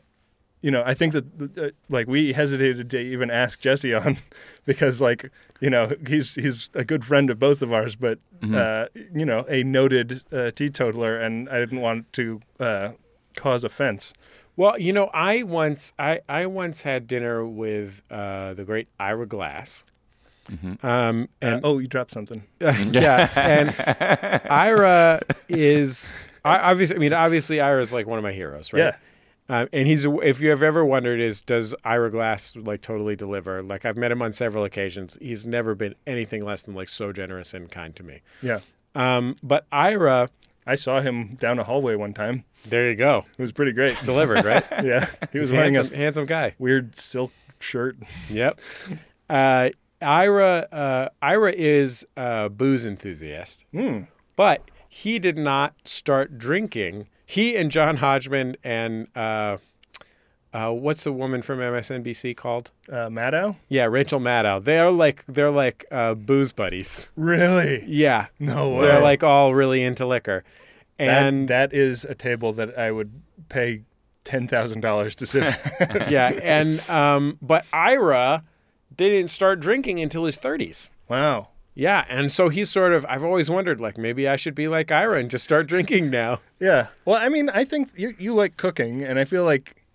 you 0.62 0.70
know, 0.70 0.84
I 0.86 0.94
think 0.94 1.14
that 1.14 1.26
uh, 1.58 1.70
like 1.90 2.08
we 2.08 2.34
hesitated 2.34 2.92
to 2.92 3.00
even 3.00 3.32
ask 3.32 3.60
Jesse 3.60 3.94
on 4.02 4.18
because 4.66 5.02
like 5.02 5.32
you 5.60 5.70
know 5.70 5.92
he's 6.08 6.36
he's 6.36 6.70
a 6.76 6.84
good 6.84 7.04
friend 7.04 7.30
of 7.30 7.40
both 7.40 7.62
of 7.62 7.74
ours, 7.74 7.96
but 7.96 8.20
uh, 8.44 8.86
you 8.94 9.26
know 9.26 9.46
a 9.50 9.64
noted 9.64 10.22
uh, 10.32 10.52
teetotaler, 10.52 11.18
and 11.18 11.50
I 11.50 11.60
didn't 11.60 11.82
want 11.82 12.12
to 12.14 12.42
uh, 12.60 12.90
cause 13.36 13.64
offense. 13.64 14.14
Well 14.62 14.78
you 14.80 14.94
know 14.94 15.08
i 15.14 15.44
once 15.44 15.94
i 15.98 16.20
i 16.30 16.46
once 16.46 16.82
had 16.84 17.08
dinner 17.08 17.46
with 17.46 18.02
uh, 18.12 18.54
the 18.54 18.64
great 18.64 18.88
ira 19.00 19.26
glass 19.26 19.86
um 20.84 21.30
and 21.42 21.56
Uh, 21.56 21.60
oh, 21.64 21.80
you 21.80 21.88
dropped 21.88 22.12
something. 22.12 22.44
yeah, 22.60 23.30
and 23.36 23.70
Ira 24.50 25.22
is 25.48 26.08
I 26.44 26.58
obviously. 26.58 26.96
I 26.98 27.00
mean, 27.00 27.14
obviously, 27.14 27.62
Ira 27.62 27.82
is 27.82 27.94
like 27.94 28.06
one 28.08 28.18
of 28.18 28.24
my 28.24 28.34
heroes, 28.34 28.74
right? 28.74 28.94
Yeah. 29.50 29.58
Um, 29.62 29.70
and 29.72 29.88
he's 29.88 30.04
if 30.06 30.42
you 30.42 30.50
have 30.50 30.64
ever 30.64 30.84
wondered 30.84 31.20
is 31.22 31.42
does 31.42 31.74
Ira 31.86 32.10
Glass 32.12 32.56
like 32.56 32.82
totally 32.82 33.16
deliver? 33.16 33.62
Like 33.64 33.86
I've 33.86 33.96
met 33.98 34.12
him 34.12 34.22
on 34.22 34.34
several 34.34 34.64
occasions. 34.66 35.18
He's 35.22 35.46
never 35.46 35.76
been 35.76 35.96
anything 36.08 36.44
less 36.44 36.64
than 36.64 36.74
like 36.76 36.90
so 36.90 37.14
generous 37.14 37.54
and 37.54 37.70
kind 37.72 37.96
to 37.96 38.04
me. 38.04 38.22
Yeah, 38.42 38.60
Um, 38.96 39.38
but 39.44 39.66
Ira, 39.72 40.30
I 40.68 40.76
saw 40.76 41.00
him 41.02 41.36
down 41.36 41.60
a 41.60 41.64
hallway 41.64 41.96
one 41.96 42.14
time. 42.14 42.44
There 42.66 42.90
you 42.90 42.96
go, 42.96 43.26
It 43.38 43.42
was 43.42 43.52
pretty 43.52 43.72
great. 43.72 43.98
delivered, 44.04 44.44
right? 44.46 44.64
yeah, 44.84 45.08
he 45.32 45.40
was 45.40 45.50
He's 45.50 45.54
wearing 45.58 45.74
handsome, 45.74 45.96
a 45.96 45.98
handsome 45.98 46.26
guy. 46.26 46.56
weird 46.60 46.96
silk 46.96 47.32
shirt. 47.60 47.98
Yep. 48.30 48.60
Uh, 49.30 49.70
Ira, 50.02 50.68
uh, 50.72 51.10
Ira 51.22 51.52
is 51.56 52.06
a 52.18 52.50
booze 52.50 52.86
enthusiast, 52.86 53.66
Hmm. 53.72 54.02
but 54.36 54.62
he 54.90 55.20
did 55.20 55.38
not 55.38 55.74
start 55.86 56.38
drinking. 56.38 57.08
He 57.26 57.56
and 57.56 57.72
John 57.72 57.98
Hodgman 57.98 58.58
and 58.64 59.08
uh, 59.16 59.58
uh, 60.54 60.72
what's 60.72 61.06
the 61.06 61.14
woman 61.14 61.42
from 61.42 61.60
MSNBC 61.60 62.36
called? 62.36 62.72
Uh, 62.92 63.08
Maddow? 63.08 63.56
Yeah, 63.70 63.86
Rachel 63.86 64.20
Maddow. 64.20 64.62
They're 64.64 64.92
like 64.92 65.24
they're 65.30 65.52
like 65.52 65.86
uh, 65.92 66.16
booze 66.16 66.52
buddies. 66.52 67.10
Really? 67.16 67.84
Yeah, 67.88 68.26
No 68.40 68.72
way. 68.72 68.82
they're 68.82 69.02
like 69.02 69.24
all 69.24 69.54
really 69.54 69.82
into 69.82 70.06
liquor, 70.06 70.44
and 71.10 71.48
that 71.48 71.74
is 71.74 72.06
a 72.06 72.16
table 72.16 72.54
that 72.54 72.78
I 72.78 72.92
would 72.92 73.12
pay 73.50 73.84
ten 74.24 74.48
thousand 74.48 74.82
dollars 74.82 75.16
to 75.16 75.26
sit. 75.26 75.44
at. 75.80 76.10
yeah, 76.10 76.30
and 76.44 76.80
um, 76.90 77.38
but 77.42 77.66
Ira 77.74 78.44
didn't 78.96 79.30
start 79.30 79.60
drinking 79.60 80.00
until 80.00 80.26
his 80.26 80.38
thirties. 80.38 80.92
wow. 81.08 81.48
Yeah, 81.74 82.04
and 82.10 82.30
so 82.30 82.50
he's 82.50 82.70
sort 82.70 82.92
of. 82.92 83.06
I've 83.08 83.24
always 83.24 83.50
wondered, 83.50 83.80
like, 83.80 83.98
maybe 83.98 84.28
I 84.28 84.36
should 84.36 84.56
be 84.56 84.68
like 84.68 84.92
Ira 84.92 85.20
and 85.20 85.32
just 85.32 85.46
start 85.46 85.68
drinking 85.68 86.10
now. 86.10 86.42
Yeah. 86.60 86.88
Well, 87.06 87.16
I 87.16 87.30
mean, 87.30 87.50
I 87.50 87.64
think 87.64 87.92
you 87.96 88.14
you 88.20 88.34
like 88.34 88.58
cooking, 88.58 89.02
and 89.04 89.18
I 89.18 89.24
feel 89.24 89.46
like 89.46 89.86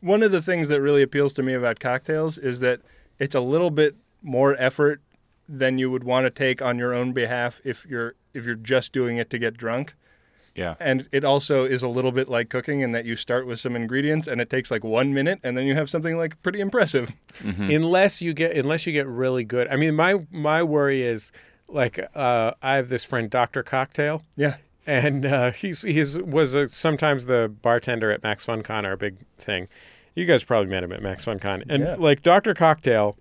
one 0.00 0.24
of 0.24 0.32
the 0.32 0.42
things 0.42 0.68
that 0.68 0.80
really 0.80 1.02
appeals 1.02 1.32
to 1.34 1.42
me 1.44 1.54
about 1.54 1.78
cocktails 1.78 2.36
is 2.36 2.60
that 2.60 2.80
it's 3.20 3.34
a 3.34 3.40
little 3.40 3.70
bit 3.70 3.94
more 4.22 4.56
effort 4.58 5.00
than 5.58 5.78
you 5.78 5.90
would 5.90 6.04
want 6.04 6.26
to 6.26 6.30
take 6.30 6.62
on 6.62 6.78
your 6.78 6.94
own 6.94 7.12
behalf 7.12 7.60
if 7.64 7.84
you're 7.86 8.14
if 8.34 8.44
you're 8.46 8.54
just 8.54 8.92
doing 8.92 9.16
it 9.16 9.28
to 9.30 9.38
get 9.38 9.56
drunk. 9.56 9.94
Yeah. 10.54 10.74
And 10.80 11.08
it 11.12 11.24
also 11.24 11.64
is 11.64 11.82
a 11.82 11.88
little 11.88 12.12
bit 12.12 12.28
like 12.28 12.48
cooking 12.50 12.80
in 12.80 12.92
that 12.92 13.04
you 13.04 13.16
start 13.16 13.46
with 13.46 13.58
some 13.60 13.74
ingredients 13.76 14.26
and 14.28 14.40
it 14.40 14.50
takes 14.50 14.70
like 14.70 14.84
one 14.84 15.12
minute 15.14 15.38
and 15.42 15.56
then 15.56 15.64
you 15.64 15.74
have 15.74 15.88
something 15.90 16.16
like 16.16 16.40
pretty 16.42 16.60
impressive. 16.60 17.12
unless 17.58 18.20
you 18.20 18.32
get 18.32 18.56
unless 18.56 18.86
you 18.86 18.92
get 18.92 19.06
really 19.06 19.44
good. 19.44 19.68
I 19.68 19.76
mean, 19.76 19.94
my 19.94 20.20
my 20.30 20.62
worry 20.62 21.02
is 21.02 21.32
like 21.68 21.98
uh, 22.14 22.52
I 22.62 22.74
have 22.76 22.88
this 22.88 23.04
friend, 23.04 23.30
Doctor 23.30 23.62
Cocktail, 23.62 24.22
Yeah. 24.36 24.56
and 24.86 25.24
uh, 25.26 25.50
he's 25.52 25.82
he's 25.82 26.18
was 26.18 26.54
a, 26.54 26.68
sometimes 26.68 27.26
the 27.26 27.52
bartender 27.62 28.10
at 28.10 28.22
Max 28.22 28.44
FunCon, 28.46 28.84
our 28.84 28.96
big 28.96 29.16
thing. 29.38 29.68
You 30.16 30.26
guys 30.26 30.42
probably 30.42 30.68
met 30.70 30.82
him 30.82 30.92
at 30.92 31.00
Max 31.02 31.24
FunCon, 31.24 31.62
and 31.68 31.82
Yeah. 31.84 31.96
like 31.98 32.22
Doctor 32.22 32.54
Cocktail, 32.54 33.16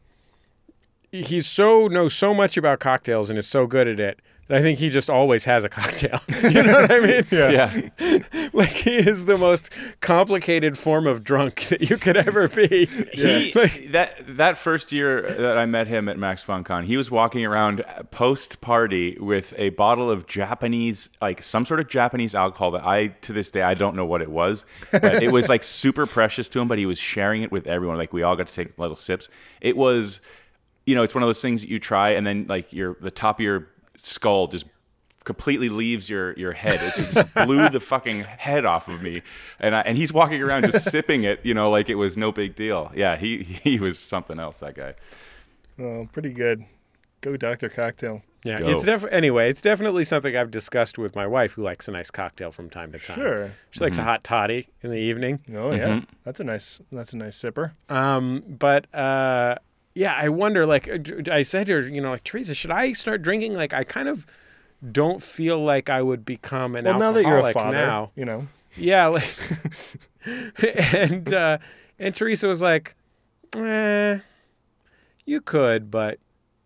he's 1.11 1.47
so 1.47 1.87
knows 1.87 2.13
so 2.13 2.33
much 2.33 2.57
about 2.57 2.79
cocktails 2.79 3.29
and 3.29 3.37
is 3.39 3.47
so 3.47 3.67
good 3.67 3.87
at 3.87 3.99
it. 3.99 4.19
that 4.47 4.57
I 4.57 4.61
think 4.61 4.79
he 4.79 4.89
just 4.89 5.09
always 5.09 5.45
has 5.45 5.63
a 5.63 5.69
cocktail. 5.69 6.19
you 6.43 6.63
know 6.63 6.81
what 6.81 6.91
I 6.91 6.99
mean? 6.99 7.23
Yeah. 7.31 7.89
Like 8.51 8.69
he 8.69 8.95
is 8.95 9.25
the 9.25 9.37
most 9.37 9.69
complicated 10.01 10.75
form 10.77 11.05
of 11.05 11.23
drunk 11.23 11.67
that 11.69 11.87
you 11.87 11.97
could 11.97 12.17
ever 12.17 12.47
be. 12.47 12.85
He, 13.13 13.51
Like- 13.53 13.91
that 13.91 14.15
that 14.37 14.57
first 14.57 14.91
year 14.91 15.21
that 15.37 15.57
I 15.57 15.65
met 15.67 15.87
him 15.87 16.09
at 16.09 16.17
Max 16.17 16.43
FunCon, 16.43 16.83
he 16.85 16.97
was 16.97 17.11
walking 17.11 17.45
around 17.45 17.85
post 18.11 18.59
party 18.59 19.17
with 19.19 19.53
a 19.57 19.69
bottle 19.69 20.09
of 20.09 20.25
Japanese, 20.27 21.09
like 21.21 21.43
some 21.43 21.63
sort 21.65 21.79
of 21.79 21.87
Japanese 21.89 22.33
alcohol 22.33 22.71
that 22.71 22.85
I 22.85 23.07
to 23.21 23.33
this 23.33 23.49
day 23.49 23.61
I 23.61 23.75
don't 23.75 23.95
know 23.95 24.05
what 24.05 24.21
it 24.21 24.31
was, 24.31 24.65
but 24.91 25.21
it 25.21 25.31
was 25.31 25.47
like 25.47 25.63
super 25.63 26.05
precious 26.07 26.49
to 26.49 26.59
him. 26.59 26.67
But 26.67 26.79
he 26.79 26.85
was 26.87 26.97
sharing 26.97 27.43
it 27.43 27.51
with 27.51 27.67
everyone. 27.67 27.97
Like 27.97 28.13
we 28.13 28.23
all 28.23 28.35
got 28.35 28.47
to 28.47 28.53
take 28.53 28.77
little 28.79 28.95
sips. 28.95 29.29
It 29.61 29.77
was, 29.77 30.21
you 30.89 30.95
know, 30.95 31.03
it's 31.03 31.13
one 31.13 31.21
of 31.21 31.27
those 31.27 31.41
things 31.41 31.61
that 31.61 31.69
you 31.69 31.77
try 31.79 32.09
and 32.09 32.25
then 32.25 32.47
like 32.49 32.73
your 32.73 32.97
the 32.99 33.11
top 33.11 33.37
of 33.39 33.43
your 33.43 33.67
skull 33.95 34.47
just 34.47 34.65
completely 35.23 35.69
leaves 35.69 36.09
your 36.09 36.33
your 36.33 36.51
head. 36.53 36.79
It 36.81 37.13
just 37.13 37.33
blew 37.45 37.69
the 37.69 37.79
fucking 37.79 38.23
head 38.23 38.65
off 38.65 38.87
of 38.87 39.03
me, 39.03 39.21
and 39.59 39.75
I, 39.75 39.81
and 39.81 39.95
he's 39.95 40.11
walking 40.11 40.41
around 40.41 40.63
just 40.71 40.89
sipping 40.91 41.23
it, 41.25 41.41
you 41.43 41.53
know, 41.53 41.69
like 41.69 41.89
it 41.89 41.95
was 41.95 42.17
no 42.17 42.31
big 42.31 42.55
deal. 42.55 42.91
Yeah, 42.95 43.15
he 43.17 43.43
he 43.43 43.79
was 43.79 43.99
something 43.99 44.39
else. 44.39 44.59
That 44.59 44.75
guy. 44.75 44.95
Oh, 45.79 46.09
pretty 46.11 46.31
good. 46.33 46.65
Go 47.21 47.37
Dr. 47.37 47.69
Cocktail. 47.69 48.23
Yeah, 48.43 48.59
Go. 48.59 48.69
it's 48.69 48.83
def- 48.85 49.05
anyway. 49.11 49.49
It's 49.49 49.61
definitely 49.61 50.05
something 50.05 50.35
I've 50.35 50.49
discussed 50.49 50.97
with 50.97 51.13
my 51.15 51.27
wife, 51.27 51.51
who 51.53 51.61
likes 51.63 51.87
a 51.89 51.91
nice 51.91 52.09
cocktail 52.09 52.51
from 52.51 52.69
time 52.69 52.91
to 52.93 52.99
time. 52.99 53.19
Sure. 53.19 53.51
she 53.71 53.81
likes 53.81 53.97
a 53.97 54.03
hot 54.03 54.23
toddy 54.23 54.69
in 54.81 54.91
the 54.91 54.97
evening. 54.97 55.39
Oh 55.53 55.71
yeah. 55.73 56.01
That's 56.23 56.39
a 56.39 56.43
nice 56.43 56.79
that's 56.91 57.13
a 57.13 57.17
nice 57.17 57.37
sipper. 57.37 57.71
Um, 57.89 58.43
but 58.47 58.93
uh, 58.95 59.55
yeah, 59.93 60.13
I 60.15 60.29
wonder. 60.29 60.65
Like 60.65 60.89
I 61.29 61.41
said 61.41 61.67
to 61.67 61.73
her, 61.73 61.87
you 61.87 62.01
know, 62.01 62.11
like 62.11 62.23
Teresa, 62.23 62.53
should 62.55 62.71
I 62.71 62.93
start 62.93 63.21
drinking? 63.21 63.53
Like 63.53 63.73
I 63.73 63.83
kind 63.83 64.07
of 64.07 64.25
don't 64.91 65.21
feel 65.21 65.63
like 65.63 65.89
I 65.89 66.01
would 66.01 66.23
become 66.25 66.75
an 66.75 66.85
Well, 66.85 66.99
now 66.99 67.11
that 67.11 67.23
you're 67.23 67.39
a 67.39 67.51
father, 67.53 67.75
now. 67.77 68.11
you 68.15 68.23
know. 68.25 68.47
Yeah, 68.77 69.07
like, 69.07 69.35
and 70.93 71.33
uh, 71.33 71.57
and 71.97 72.13
Teresa 72.15 72.47
was 72.47 72.61
like, 72.61 72.95
eh, 73.55 74.19
you 75.25 75.41
could, 75.41 75.89
but 75.91 76.19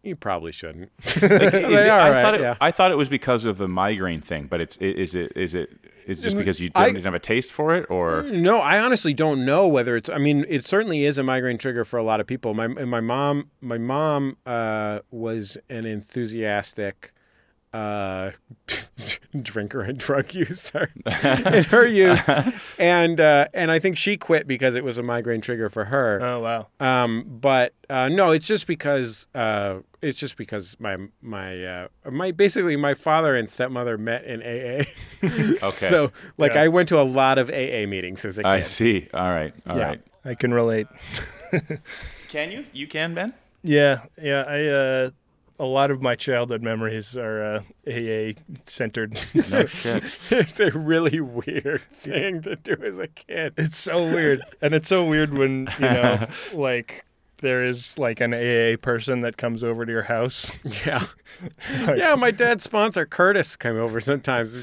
you 0.04 0.16
probably 0.16 0.52
shouldn't. 0.52 0.92
Like, 1.22 1.24
it- 1.32 1.90
I 1.90 2.10
right, 2.12 2.22
thought 2.22 2.36
it, 2.36 2.42
yeah. 2.42 2.56
I 2.60 2.72
thought 2.72 2.92
it 2.92 2.98
was 2.98 3.10
because 3.10 3.46
of 3.46 3.58
the 3.58 3.68
migraine 3.68 4.22
thing, 4.22 4.48
but 4.48 4.60
it's 4.62 4.78
is 4.78 5.16
it 5.16 5.32
is 5.36 5.56
it 5.56 5.70
is 6.08 6.20
it 6.20 6.24
just 6.24 6.38
because 6.38 6.60
you 6.60 6.70
I- 6.76 6.90
didn't 6.92 7.04
have 7.06 7.14
a 7.14 7.20
taste 7.20 7.52
for 7.52 7.76
it, 7.76 7.90
or 7.90 8.24
No, 8.24 8.60
I 8.60 8.80
honestly 8.80 9.14
don't 9.14 9.46
know 9.46 9.68
whether 9.68 9.96
it's. 9.96 10.10
I 10.10 10.18
mean, 10.18 10.46
it 10.50 10.66
certainly 10.66 11.06
is 11.06 11.18
a 11.18 11.24
migraine 11.24 11.58
trigger 11.58 11.86
for 11.86 11.98
a 11.98 12.04
lot 12.04 12.20
of 12.20 12.28
people. 12.28 12.54
My 12.54 12.66
and 12.66 12.90
my 12.90 13.02
mom, 13.02 13.50
my 13.62 13.78
mom 13.78 14.38
uh, 14.46 15.00
was 15.12 15.58
an 15.70 15.86
enthusiastic 15.86 17.14
uh, 17.74 18.32
drinker 19.42 19.82
and 19.82 19.98
drug 19.98 20.34
user 20.34 20.90
in 21.06 21.64
her 21.66 21.86
youth, 21.88 22.28
and 22.80 23.20
uh, 23.20 23.48
and 23.54 23.72
I 23.72 23.80
think 23.80 23.98
she 23.98 24.18
quit 24.18 24.48
because 24.48 24.76
it 24.76 24.84
was 24.84 24.98
a 24.98 25.04
migraine 25.04 25.42
trigger 25.42 25.70
for 25.70 25.86
her. 25.86 26.20
Oh 26.22 26.40
wow. 26.40 26.68
Um, 26.80 27.26
but 27.42 27.74
uh, 27.90 28.10
no, 28.10 28.32
it's 28.32 28.46
just 28.46 28.68
because 28.68 29.28
uh, 29.34 29.80
it's 30.02 30.20
just 30.20 30.38
because 30.38 30.78
my 30.80 30.98
my 31.22 31.64
uh, 31.66 31.88
my 32.12 32.32
basically 32.32 32.76
my 32.76 32.94
father 32.94 33.36
and 33.36 33.50
stepmother 33.50 33.98
met 33.98 34.24
in 34.26 34.42
AA. 34.42 34.84
Okay. 35.24 35.70
So 35.70 36.12
like 36.38 36.54
Yeah. 36.54 36.64
I 36.64 36.68
went 36.68 36.90
to 36.90 37.00
a 37.00 37.04
lot 37.04 37.38
of 37.38 37.50
AA 37.50 37.86
meetings 37.88 38.24
as 38.26 38.38
a 38.38 38.44
kid. 38.44 38.50
I 38.50 38.62
see. 38.62 39.08
All 39.14 39.30
right, 39.32 39.54
all 39.68 39.78
right. 39.78 40.00
Yeah. 40.26 40.32
I 40.32 40.36
can 40.36 40.54
relate. 40.54 40.88
Can 42.30 42.52
you? 42.52 42.66
You 42.72 42.88
can, 42.88 43.14
Ben. 43.14 43.34
Yeah, 43.62 44.04
yeah. 44.22 44.44
I 44.48 44.66
uh, 44.66 45.10
a 45.64 45.66
lot 45.66 45.90
of 45.92 46.02
my 46.02 46.16
childhood 46.16 46.62
memories 46.62 47.16
are 47.16 47.44
uh, 47.44 47.60
AA 47.88 48.34
centered. 48.66 49.14
No 49.34 49.66
shit. 49.66 50.04
it's 50.30 50.60
a 50.60 50.72
really 50.72 51.22
weird 51.22 51.82
thing 51.94 52.42
to 52.42 52.56
do 52.58 52.76
as 52.86 53.00
a 53.00 53.08
kid. 53.08 53.54
it's 53.58 53.78
so 53.78 54.04
weird, 54.04 54.42
and 54.62 54.74
it's 54.74 54.90
so 54.90 55.06
weird 55.06 55.34
when 55.34 55.70
you 55.80 55.86
know, 55.86 56.28
like, 56.54 57.06
there 57.38 57.66
is 57.66 57.98
like 57.98 58.20
an 58.22 58.34
AA 58.34 58.76
person 58.82 59.22
that 59.22 59.38
comes 59.38 59.64
over 59.64 59.86
to 59.86 59.92
your 59.92 60.04
house. 60.04 60.52
Yeah. 60.86 61.06
Like- 61.86 61.98
yeah, 61.98 62.16
my 62.16 62.32
dad's 62.32 62.64
sponsor 62.64 63.06
Curtis 63.06 63.56
came 63.56 63.78
over 63.78 64.00
sometimes. 64.00 64.56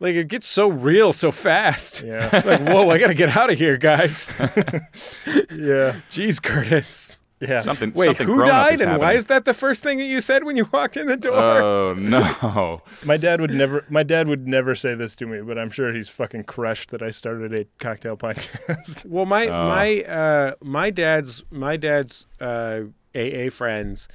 Like 0.00 0.14
it 0.16 0.28
gets 0.28 0.46
so 0.46 0.68
real 0.68 1.12
so 1.12 1.30
fast. 1.30 2.02
Yeah, 2.02 2.28
Like, 2.44 2.60
whoa, 2.66 2.88
I 2.90 2.98
gotta 2.98 3.14
get 3.14 3.36
out 3.36 3.50
of 3.52 3.58
here, 3.58 3.76
guys. 3.76 4.30
yeah, 5.50 6.00
Jeez, 6.10 6.42
Curtis. 6.42 7.19
Yeah. 7.40 7.62
Something. 7.62 7.92
Wait, 7.94 8.06
something 8.06 8.26
who 8.26 8.36
grown-up 8.36 8.54
died 8.68 8.74
is 8.74 8.80
and 8.82 8.98
why 8.98 9.14
is 9.14 9.26
that 9.26 9.44
the 9.44 9.54
first 9.54 9.82
thing 9.82 9.98
that 9.98 10.04
you 10.04 10.20
said 10.20 10.44
when 10.44 10.56
you 10.56 10.68
walked 10.72 10.96
in 10.96 11.06
the 11.06 11.16
door? 11.16 11.34
Oh 11.62 11.94
no! 11.94 12.82
My 13.04 13.16
dad 13.16 13.40
would 13.40 13.50
never. 13.50 13.84
My 13.88 14.02
dad 14.02 14.28
would 14.28 14.46
never 14.46 14.74
say 14.74 14.94
this 14.94 15.14
to 15.16 15.26
me, 15.26 15.40
but 15.40 15.58
I'm 15.58 15.70
sure 15.70 15.92
he's 15.92 16.08
fucking 16.08 16.44
crushed 16.44 16.90
that 16.90 17.02
I 17.02 17.10
started 17.10 17.54
a 17.54 17.66
cocktail 17.78 18.16
podcast. 18.16 19.04
Well, 19.10 19.26
my 19.26 19.46
Oh. 19.46 19.68
my 19.68 20.00
uh, 20.02 20.54
my 20.62 20.90
dad's 20.90 21.42
my 21.50 21.76
dad's 21.76 22.26
uh, 22.40 22.80
AA 23.14 23.50
friends 23.50 24.06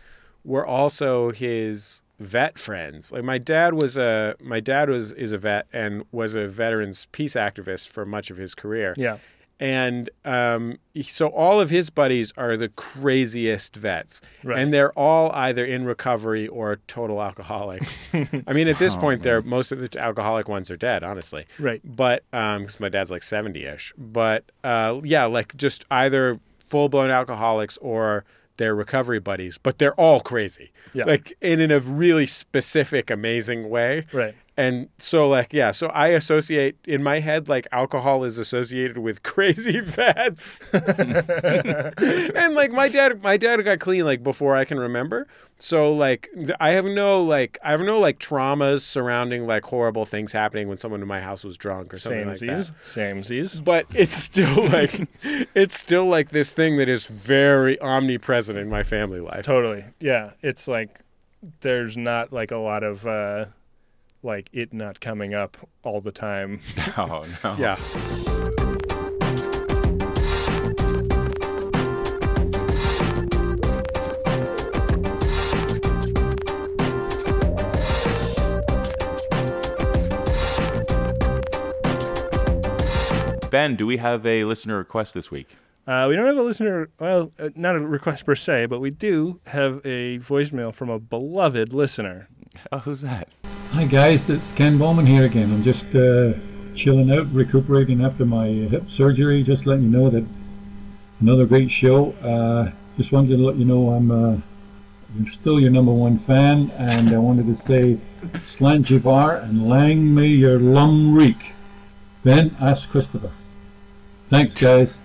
were 0.43 0.65
also 0.65 1.31
his 1.31 2.03
vet 2.19 2.57
friends. 2.57 3.11
Like 3.11 3.23
my 3.23 3.37
dad 3.37 3.73
was 3.73 3.97
a 3.97 4.35
my 4.39 4.59
dad 4.59 4.89
was 4.89 5.11
is 5.11 5.33
a 5.33 5.37
vet 5.37 5.67
and 5.73 6.05
was 6.11 6.33
a 6.35 6.47
veterans 6.47 7.07
peace 7.11 7.33
activist 7.33 7.87
for 7.89 8.05
much 8.05 8.29
of 8.31 8.37
his 8.37 8.55
career. 8.55 8.93
yeah, 8.95 9.17
And 9.59 10.09
um, 10.25 10.79
so 11.01 11.27
all 11.27 11.61
of 11.61 11.69
his 11.69 11.89
buddies 11.89 12.33
are 12.35 12.57
the 12.57 12.67
craziest 12.69 13.75
vets, 13.77 14.21
Right. 14.43 14.59
and 14.59 14.73
they're 14.73 14.91
all 14.99 15.31
either 15.31 15.63
in 15.65 15.85
recovery 15.85 16.47
or 16.47 16.79
total 16.87 17.21
alcoholics. 17.21 18.05
I 18.47 18.51
mean, 18.53 18.67
at 18.67 18.79
this 18.79 18.95
Oh, 18.95 18.99
point, 18.99 19.23
they're 19.23 19.41
most 19.41 19.71
of 19.71 19.79
the 19.79 19.97
alcoholic 19.99 20.49
ones 20.49 20.69
are 20.69 20.75
dead, 20.77 21.03
honestly 21.03 21.45
right. 21.59 21.79
but 21.83 22.23
um 22.33 22.63
because 22.63 22.79
my 22.79 22.89
dad's 22.89 23.11
like 23.11 23.21
70ish 23.21 23.91
but 23.97 24.43
uh 24.63 24.99
yeah 25.03 25.25
like 25.25 25.55
just 25.55 25.85
either 25.91 26.39
full-blown 26.59 27.09
alcoholics 27.09 27.77
or 27.77 28.25
they're 28.57 28.75
recovery 28.75 29.19
buddies 29.19 29.57
but 29.61 29.77
they're 29.77 29.93
all 29.99 30.19
crazy 30.19 30.71
Yeah. 30.93 31.05
like 31.05 31.33
in, 31.41 31.59
in 31.59 31.71
a 31.71 31.79
really 31.79 32.25
specific 32.27 33.09
amazing 33.11 33.69
way 33.69 34.03
Right. 34.13 34.33
And 34.57 34.87
so 34.97 35.27
like 35.27 35.51
yeah 35.51 35.71
so 35.71 35.87
i 35.87 36.07
associate 36.07 36.77
in 36.85 37.03
my 37.03 37.19
head 37.19 37.49
like 37.49 37.67
alcohol 37.71 38.23
is 38.23 38.37
associated 38.37 38.97
with 38.97 39.21
crazy 39.23 39.79
vets 39.79 40.61
and 40.73 42.55
like 42.55 42.71
my 42.71 42.87
dad 42.87 43.21
my 43.21 43.37
dad 43.37 43.61
got 43.63 43.79
clean 43.79 44.05
like 44.05 44.23
before 44.23 44.55
i 44.55 44.63
can 44.63 44.79
remember 44.79 45.27
so 45.57 45.93
like 45.93 46.29
i 46.59 46.69
have 46.69 46.85
no 46.85 47.21
like 47.21 47.57
i 47.63 47.71
have 47.71 47.81
no 47.81 47.99
like 47.99 48.19
traumas 48.19 48.81
surrounding 48.81 49.45
like 49.45 49.63
horrible 49.65 50.05
things 50.05 50.31
happening 50.31 50.67
when 50.67 50.77
someone 50.77 51.01
in 51.01 51.07
my 51.07 51.19
house 51.21 51.43
was 51.43 51.57
drunk 51.57 51.93
or 51.93 51.97
something 51.97 52.27
like 52.27 52.39
that 52.39 52.45
Samesies. 52.47 52.71
Samesies. 52.83 53.63
but 53.63 53.85
it's 53.93 54.15
still 54.15 54.67
like 54.67 55.07
it's 55.53 55.77
still 55.77 56.05
like 56.05 56.29
this 56.29 56.51
thing 56.53 56.77
that 56.77 56.87
is 56.89 57.07
very 57.07 57.79
omnipresent 57.81 58.57
in 58.57 58.69
my 58.69 58.83
family 58.83 59.19
life 59.19 59.45
Totally. 59.45 59.85
Yeah. 59.99 60.31
It's 60.41 60.67
like 60.67 61.01
there's 61.61 61.95
not 61.97 62.31
like 62.33 62.51
a 62.51 62.57
lot 62.57 62.83
of 62.83 63.05
uh 63.05 63.45
like 64.25 64.49
it 64.51 64.73
not 64.73 64.99
coming 64.99 65.33
up 65.33 65.55
all 65.83 66.01
the 66.01 66.11
time. 66.11 66.59
Oh 66.97 67.25
no! 67.43 67.55
yeah 67.57 67.77
Ben, 83.55 83.77
do 83.77 83.85
we 83.87 83.95
have 83.97 84.25
a 84.25 84.43
listener 84.43 84.77
request 84.77 85.13
this 85.13 85.31
week? 85.31 85.55
Uh, 85.87 86.07
we 86.09 86.15
don't 86.17 86.25
have 86.25 86.37
a 86.37 86.41
listener, 86.41 86.89
well, 86.99 87.31
uh, 87.39 87.49
not 87.55 87.75
a 87.75 87.79
request 87.79 88.25
per 88.25 88.35
se, 88.35 88.65
but 88.65 88.81
we 88.81 88.89
do 88.89 89.39
have 89.47 89.77
a 89.85 90.19
voicemail 90.19 90.73
from 90.73 90.89
a 90.89 90.99
beloved 90.99 91.71
listener. 91.71 92.27
Oh, 92.71 92.79
who's 92.79 92.99
that? 92.99 93.29
Hi 93.75 93.83
guys, 93.83 94.29
it's 94.29 94.53
Ken 94.53 94.77
Bowman 94.77 95.05
here 95.05 95.25
again. 95.25 95.51
I'm 95.51 95.61
just 95.61 95.83
uh, 95.93 96.31
chilling 96.75 97.11
out, 97.11 97.29
recuperating 97.33 98.05
after 98.05 98.25
my 98.25 98.47
hip 98.47 98.89
surgery. 98.89 99.43
Just 99.43 99.65
letting 99.65 99.83
you 99.83 99.89
know 99.89 100.09
that 100.09 100.25
Another 101.19 101.45
great 101.45 101.71
show. 101.71 102.11
Uh, 102.13 102.71
just 102.95 103.11
wanted 103.11 103.35
to 103.35 103.37
let 103.37 103.57
you 103.57 103.65
know 103.65 103.89
I'm 103.89 104.11
uh, 104.11 104.37
still 105.27 105.59
your 105.59 105.71
number 105.71 105.91
one 105.91 106.17
fan, 106.17 106.71
and 106.77 107.09
I 107.09 107.17
wanted 107.17 107.47
to 107.47 107.55
say 107.55 107.97
Slàinte 108.45 108.99
mhath 109.01 109.43
and 109.43 109.67
Lang 109.67 110.15
may 110.15 110.27
yer 110.27 110.57
lum 110.57 111.13
reek. 111.13 111.51
Ben, 112.23 112.55
ask 112.61 112.87
Christopher. 112.89 113.31
Thanks, 114.29 114.55
guys. 114.55 114.97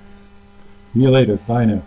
See 0.94 1.00
you 1.00 1.10
later. 1.10 1.36
Bye 1.36 1.64
now. 1.64 1.82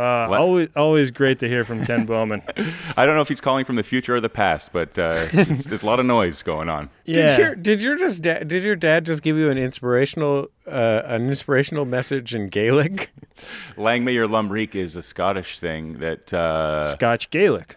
Uh, 0.00 0.28
always, 0.34 0.68
always 0.76 1.10
great 1.10 1.38
to 1.40 1.48
hear 1.48 1.62
from 1.64 1.84
Ken 1.84 2.06
Bowman. 2.06 2.42
I 2.96 3.04
don't 3.04 3.14
know 3.16 3.20
if 3.20 3.28
he's 3.28 3.40
calling 3.40 3.64
from 3.66 3.76
the 3.76 3.82
future 3.82 4.16
or 4.16 4.20
the 4.20 4.28
past, 4.30 4.72
but 4.72 4.98
uh, 4.98 5.26
it's, 5.32 5.64
there's 5.66 5.82
a 5.82 5.86
lot 5.86 6.00
of 6.00 6.06
noise 6.06 6.42
going 6.42 6.68
on. 6.70 6.88
yeah, 7.04 7.26
Did 7.26 7.38
your 7.38 7.54
did 7.54 7.82
your 7.82 7.96
just 7.98 8.22
da- 8.22 8.44
did 8.44 8.62
your 8.62 8.76
dad 8.76 9.04
just 9.04 9.22
give 9.22 9.36
you 9.36 9.50
an 9.50 9.58
inspirational 9.58 10.48
uh, 10.66 11.02
an 11.04 11.28
inspirational 11.28 11.84
message 11.84 12.34
in 12.34 12.48
Gaelic? 12.48 13.10
Lang 13.76 14.04
may 14.04 14.12
yer 14.14 14.26
lum 14.26 14.48
reek 14.50 14.74
is 14.74 14.96
a 14.96 15.02
Scottish 15.02 15.58
thing 15.60 15.98
that, 15.98 16.32
uh, 16.32 16.82
Scotch 16.92 17.28
Gaelic. 17.30 17.76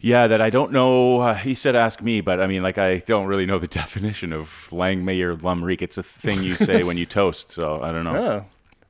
yeah, 0.00 0.26
that 0.26 0.40
I 0.40 0.50
don't 0.50 0.72
know. 0.72 1.20
Uh, 1.20 1.34
he 1.34 1.54
said 1.54 1.76
ask 1.76 2.00
me, 2.02 2.20
but 2.20 2.40
I 2.40 2.46
mean, 2.46 2.62
like, 2.62 2.78
I 2.78 2.98
don't 2.98 3.26
really 3.26 3.46
know 3.46 3.58
the 3.58 3.66
definition 3.82 4.32
of 4.32 4.72
Lang 4.72 5.04
may 5.04 5.14
yer 5.14 5.34
lum 5.34 5.62
reek. 5.62 5.82
It's 5.82 5.98
a 5.98 6.02
thing 6.02 6.42
you 6.42 6.54
say 6.54 6.82
when 6.82 6.96
you 6.96 7.06
toast, 7.06 7.52
so 7.52 7.80
I 7.82 7.92
don't 7.92 8.04
know. 8.04 8.16
Oh, 8.16 8.44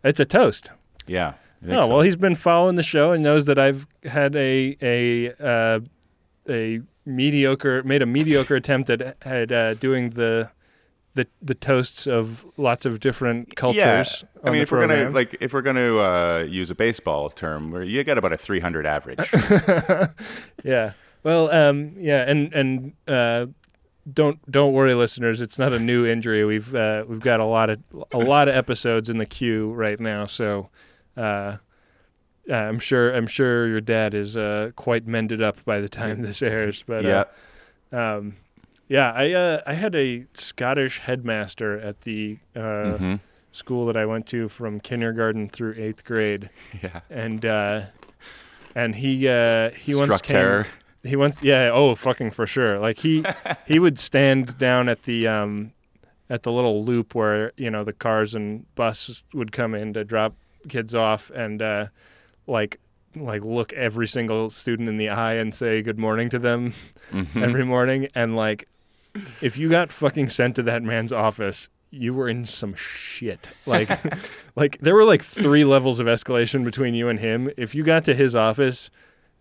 it's 0.04 0.20
a 0.20 0.24
toast. 0.24 0.70
Yeah. 1.06 1.34
Oh 1.66 1.72
so. 1.72 1.88
well, 1.88 2.00
he's 2.00 2.16
been 2.16 2.36
following 2.36 2.76
the 2.76 2.82
show 2.82 3.12
and 3.12 3.22
knows 3.22 3.44
that 3.46 3.58
I've 3.58 3.86
had 4.04 4.34
a 4.34 4.76
a 4.80 5.32
uh, 5.38 5.80
a 6.48 6.80
mediocre 7.04 7.82
made 7.82 8.02
a 8.02 8.06
mediocre 8.06 8.56
attempt 8.56 8.90
at 8.90 9.16
at 9.22 9.52
uh, 9.52 9.74
doing 9.74 10.10
the 10.10 10.50
the 11.14 11.26
the 11.42 11.54
toasts 11.54 12.06
of 12.06 12.46
lots 12.56 12.86
of 12.86 13.00
different 13.00 13.56
cultures. 13.56 14.24
Yeah. 14.24 14.40
I 14.44 14.50
mean, 14.50 14.58
the 14.58 14.62
if 14.62 14.72
we're 14.72 14.86
gonna 14.86 15.10
like, 15.10 15.36
if 15.40 15.52
we're 15.52 15.62
gonna 15.62 15.96
uh, 15.98 16.46
use 16.48 16.70
a 16.70 16.74
baseball 16.74 17.30
term, 17.30 17.70
where 17.70 17.82
you 17.82 18.02
got 18.04 18.18
about 18.18 18.32
a 18.32 18.38
300 18.38 18.86
average. 18.86 19.30
yeah. 20.64 20.92
Well, 21.22 21.50
um, 21.50 21.94
yeah, 21.98 22.22
and 22.28 22.52
and 22.54 22.92
uh, 23.06 23.46
don't 24.10 24.50
don't 24.50 24.72
worry, 24.72 24.94
listeners. 24.94 25.42
It's 25.42 25.58
not 25.58 25.72
a 25.72 25.78
new 25.78 26.06
injury. 26.06 26.44
We've 26.44 26.74
uh, 26.74 27.04
we've 27.06 27.20
got 27.20 27.40
a 27.40 27.44
lot 27.44 27.70
of 27.70 27.80
a 28.12 28.18
lot 28.18 28.48
of 28.48 28.54
episodes 28.54 29.10
in 29.10 29.18
the 29.18 29.26
queue 29.26 29.72
right 29.72 30.00
now. 30.00 30.26
So, 30.26 30.70
uh, 31.16 31.56
uh, 32.48 32.54
I'm 32.54 32.78
sure 32.78 33.12
I'm 33.14 33.26
sure 33.26 33.68
your 33.68 33.80
dad 33.80 34.14
is 34.14 34.36
uh, 34.36 34.70
quite 34.76 35.06
mended 35.06 35.42
up 35.42 35.64
by 35.64 35.80
the 35.80 35.88
time 35.88 36.22
this 36.22 36.42
airs. 36.42 36.82
But 36.86 37.04
yeah. 37.04 37.24
uh, 37.92 37.96
um, 38.18 38.36
yeah, 38.88 39.12
I 39.12 39.32
uh, 39.32 39.60
I 39.66 39.74
had 39.74 39.94
a 39.94 40.26
Scottish 40.34 41.00
headmaster 41.00 41.78
at 41.78 42.00
the 42.02 42.38
uh, 42.56 42.96
hmm 42.96 43.14
school 43.52 43.84
that 43.86 43.96
I 43.96 44.06
went 44.06 44.28
to 44.28 44.48
from 44.48 44.78
kindergarten 44.78 45.48
through 45.48 45.74
eighth 45.76 46.04
grade, 46.04 46.50
Yeah. 46.82 47.00
and 47.10 47.44
uh, 47.44 47.82
and 48.76 48.94
he 48.94 49.28
uh, 49.28 49.70
he 49.70 49.94
once 49.94 50.20
came, 50.20 50.34
terror. 50.34 50.66
he 51.02 51.16
once, 51.16 51.42
yeah, 51.42 51.70
oh, 51.72 51.94
fucking 51.96 52.30
for 52.30 52.46
sure. 52.46 52.78
Like 52.78 52.98
he 52.98 53.24
he 53.66 53.78
would 53.80 53.98
stand 53.98 54.56
down 54.58 54.88
at 54.88 55.02
the 55.02 55.26
um 55.28 55.72
at 56.28 56.44
the 56.44 56.52
little 56.52 56.84
loop 56.84 57.14
where 57.14 57.52
you 57.56 57.70
know 57.70 57.82
the 57.84 57.92
cars 57.92 58.34
and 58.36 58.72
bus 58.76 59.22
would 59.34 59.50
come 59.50 59.74
in 59.74 59.92
to 59.94 60.04
drop 60.04 60.34
kids 60.68 60.94
off, 60.94 61.30
and 61.34 61.60
uh, 61.62 61.86
like 62.46 62.78
like 63.16 63.44
look 63.44 63.72
every 63.72 64.06
single 64.06 64.50
student 64.50 64.88
in 64.88 64.96
the 64.96 65.08
eye 65.08 65.34
and 65.34 65.54
say 65.54 65.82
good 65.82 65.98
morning 65.98 66.28
to 66.30 66.38
them 66.38 66.72
Mhm. 67.12 67.42
every 67.42 67.64
morning, 67.64 68.08
and 68.14 68.36
like 68.36 68.68
if 69.40 69.58
you 69.58 69.68
got 69.68 69.90
fucking 69.90 70.28
sent 70.28 70.56
to 70.56 70.62
that 70.64 70.82
man's 70.82 71.12
office. 71.12 71.68
You 71.92 72.14
were 72.14 72.28
in 72.28 72.46
some 72.46 72.74
shit. 72.76 73.48
Like, 73.66 73.90
like 74.54 74.78
there 74.78 74.94
were 74.94 75.02
like 75.02 75.24
three 75.24 75.64
levels 75.64 75.98
of 75.98 76.06
escalation 76.06 76.62
between 76.64 76.94
you 76.94 77.08
and 77.08 77.18
him. 77.18 77.50
If 77.56 77.74
you 77.74 77.82
got 77.82 78.04
to 78.04 78.14
his 78.14 78.36
office, 78.36 78.92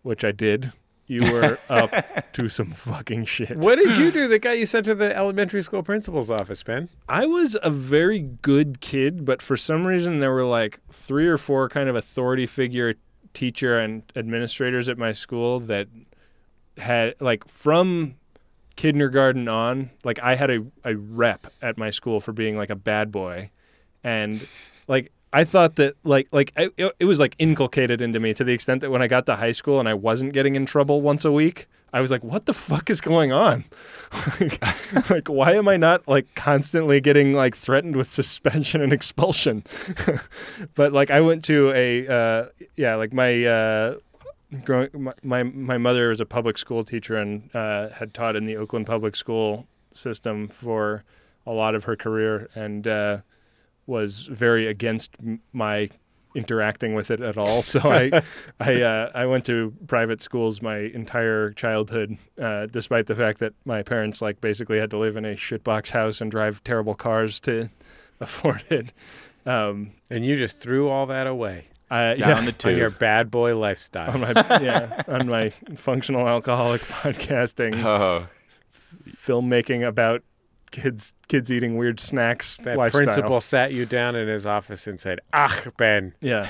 which 0.02 0.24
I 0.24 0.32
did, 0.32 0.74
you 1.10 1.34
were 1.34 1.58
up 1.70 1.92
to 2.34 2.48
some 2.48 2.72
fucking 2.72 3.26
shit. 3.26 3.58
What 3.58 3.78
did 3.78 3.98
you 3.98 4.12
do 4.14 4.28
that 4.30 4.40
got 4.40 4.58
you 4.58 4.66
sent 4.66 4.86
to 4.86 4.96
the 4.96 5.16
elementary 5.16 5.62
school 5.64 5.84
principal's 5.84 6.32
office, 6.32 6.64
Ben? 6.64 6.88
I 7.10 7.26
was 7.26 7.58
a 7.62 7.70
very 7.70 8.20
good 8.20 8.80
kid, 8.80 9.26
but 9.26 9.42
for 9.42 9.58
some 9.58 9.86
reason 9.86 10.20
there 10.20 10.32
were 10.32 10.46
like 10.46 10.80
three 10.92 11.28
or 11.28 11.38
four 11.38 11.68
kind 11.68 11.90
of 11.90 11.96
authority 11.96 12.46
figure 12.46 12.94
teacher 13.34 13.78
and 13.80 14.04
administrators 14.16 14.88
at 14.88 14.98
my 14.98 15.12
school 15.12 15.60
that 15.62 15.88
had 16.78 17.16
like 17.20 17.48
from 17.48 18.16
kindergarten 18.76 19.48
on, 19.48 19.90
like 20.04 20.20
I 20.20 20.36
had 20.36 20.50
a, 20.50 20.66
a 20.86 20.96
rep 20.96 21.52
at 21.62 21.78
my 21.78 21.90
school 21.90 22.22
for 22.22 22.32
being 22.32 22.56
like 22.56 22.70
a 22.70 22.76
bad 22.76 23.12
boy. 23.12 23.50
And 24.04 24.48
like 24.88 25.12
I 25.32 25.44
thought 25.44 25.76
that 25.76 25.96
like 26.04 26.28
like 26.32 26.52
I, 26.58 26.70
it, 26.78 27.06
was 27.06 27.20
like 27.20 27.36
inculcated 27.38 28.02
into 28.02 28.20
me 28.20 28.34
to 28.34 28.44
the 28.44 28.54
extent 28.54 28.82
that 28.82 28.90
when 28.90 29.02
I 29.02 29.08
got 29.08 29.26
to 29.28 29.36
high 29.36 29.52
school 29.52 29.80
and 29.80 29.88
I 29.88 29.94
wasn't 29.94 30.34
getting 30.34 30.56
in 30.56 30.66
trouble 30.66 31.02
once 31.02 31.24
a 31.24 31.32
week, 31.32 31.68
I 31.94 32.02
was 32.02 32.10
like, 32.10 32.24
what 32.24 32.46
the 32.46 32.54
fuck 32.54 32.90
is 32.90 33.00
going 33.00 33.32
on? 33.32 33.66
like, 34.40 35.10
like, 35.10 35.28
why 35.28 35.54
am 35.54 35.68
I 35.68 35.78
not 35.78 36.08
like 36.08 36.34
constantly 36.34 37.00
getting 37.00 37.34
like 37.34 37.56
threatened 37.56 37.96
with 37.96 38.12
suspension 38.12 38.82
and 38.82 38.92
expulsion? 38.92 39.64
but 40.76 40.94
like, 40.94 41.12
I 41.12 41.22
went 41.22 41.44
to 41.46 41.72
a 41.74 42.08
uh, 42.08 42.46
yeah, 42.76 42.96
like 42.96 43.14
my 43.14 43.46
uh, 43.46 43.96
growing 44.66 44.90
my, 44.94 45.14
my 45.22 45.44
my 45.44 45.78
mother 45.78 46.10
was 46.10 46.20
a 46.20 46.26
public 46.26 46.58
school 46.58 46.84
teacher 46.84 47.16
and 47.18 47.54
uh, 47.56 47.90
had 47.90 48.16
taught 48.16 48.36
in 48.36 48.46
the 48.46 48.58
Oakland 48.58 48.88
public 48.88 49.16
school 49.16 49.68
system 49.94 50.48
for 50.48 51.04
a 51.46 51.52
lot 51.52 51.76
of 51.76 51.84
her 51.84 51.96
career 51.96 52.50
and 52.56 52.88
uh, 52.88 53.18
was 53.90 54.28
very 54.28 54.68
against 54.68 55.16
my 55.54 55.90
interacting 56.36 56.94
with 56.94 57.10
it 57.12 57.22
at 57.22 57.38
all. 57.38 57.64
So 57.64 57.80
I 57.92 58.22
I 58.60 58.82
uh, 58.82 59.12
I 59.16 59.26
went 59.26 59.46
to 59.48 59.74
private 59.88 60.22
schools 60.22 60.62
my 60.62 60.78
entire 60.78 61.52
childhood, 61.54 62.18
uh, 62.40 62.68
despite 62.68 63.08
the 63.08 63.16
fact 63.16 63.40
that 63.40 63.54
my 63.66 63.82
parents 63.84 64.22
like 64.22 64.40
basically 64.40 64.80
had 64.80 64.92
to 64.92 64.98
live 64.98 65.18
in 65.18 65.26
a 65.26 65.34
shitbox 65.36 65.90
house 65.90 66.22
and 66.22 66.30
drive 66.32 66.64
terrible 66.64 66.94
cars 66.96 67.40
to 67.42 67.70
afford 68.22 68.64
it. 68.70 68.94
Um, 69.46 69.92
And 70.12 70.24
you 70.26 70.36
just 70.38 70.60
threw 70.60 70.88
all 70.90 71.06
that 71.08 71.26
away 71.26 71.66
I, 71.90 72.14
Down 72.14 72.18
yeah, 72.20 72.42
the 72.42 72.48
on 72.52 72.54
tube. 72.54 72.78
your 72.78 72.90
bad 72.92 73.32
boy 73.32 73.58
lifestyle. 73.58 74.12
on 74.12 74.22
my 74.22 74.32
yeah 74.62 75.02
on 75.08 75.28
my 75.28 75.50
functional 75.76 76.28
alcoholic 76.28 76.82
podcasting 76.84 77.84
Oh, 77.84 78.28
filmmaking 79.26 79.88
about 79.88 80.22
kids 80.72 81.14
kids 81.28 81.52
eating 81.52 81.78
weird 81.78 82.00
snacks 82.00 82.58
that 82.64 82.78
lifestyle. 82.78 83.02
principal 83.04 83.42
sat 83.42 83.72
you 83.74 83.86
down 83.86 84.16
in 84.16 84.28
his 84.28 84.46
office 84.46 84.88
and 84.88 85.00
said, 85.00 85.20
"Ach, 85.34 85.68
Ben, 85.78 86.14
Yeah, 86.22 86.48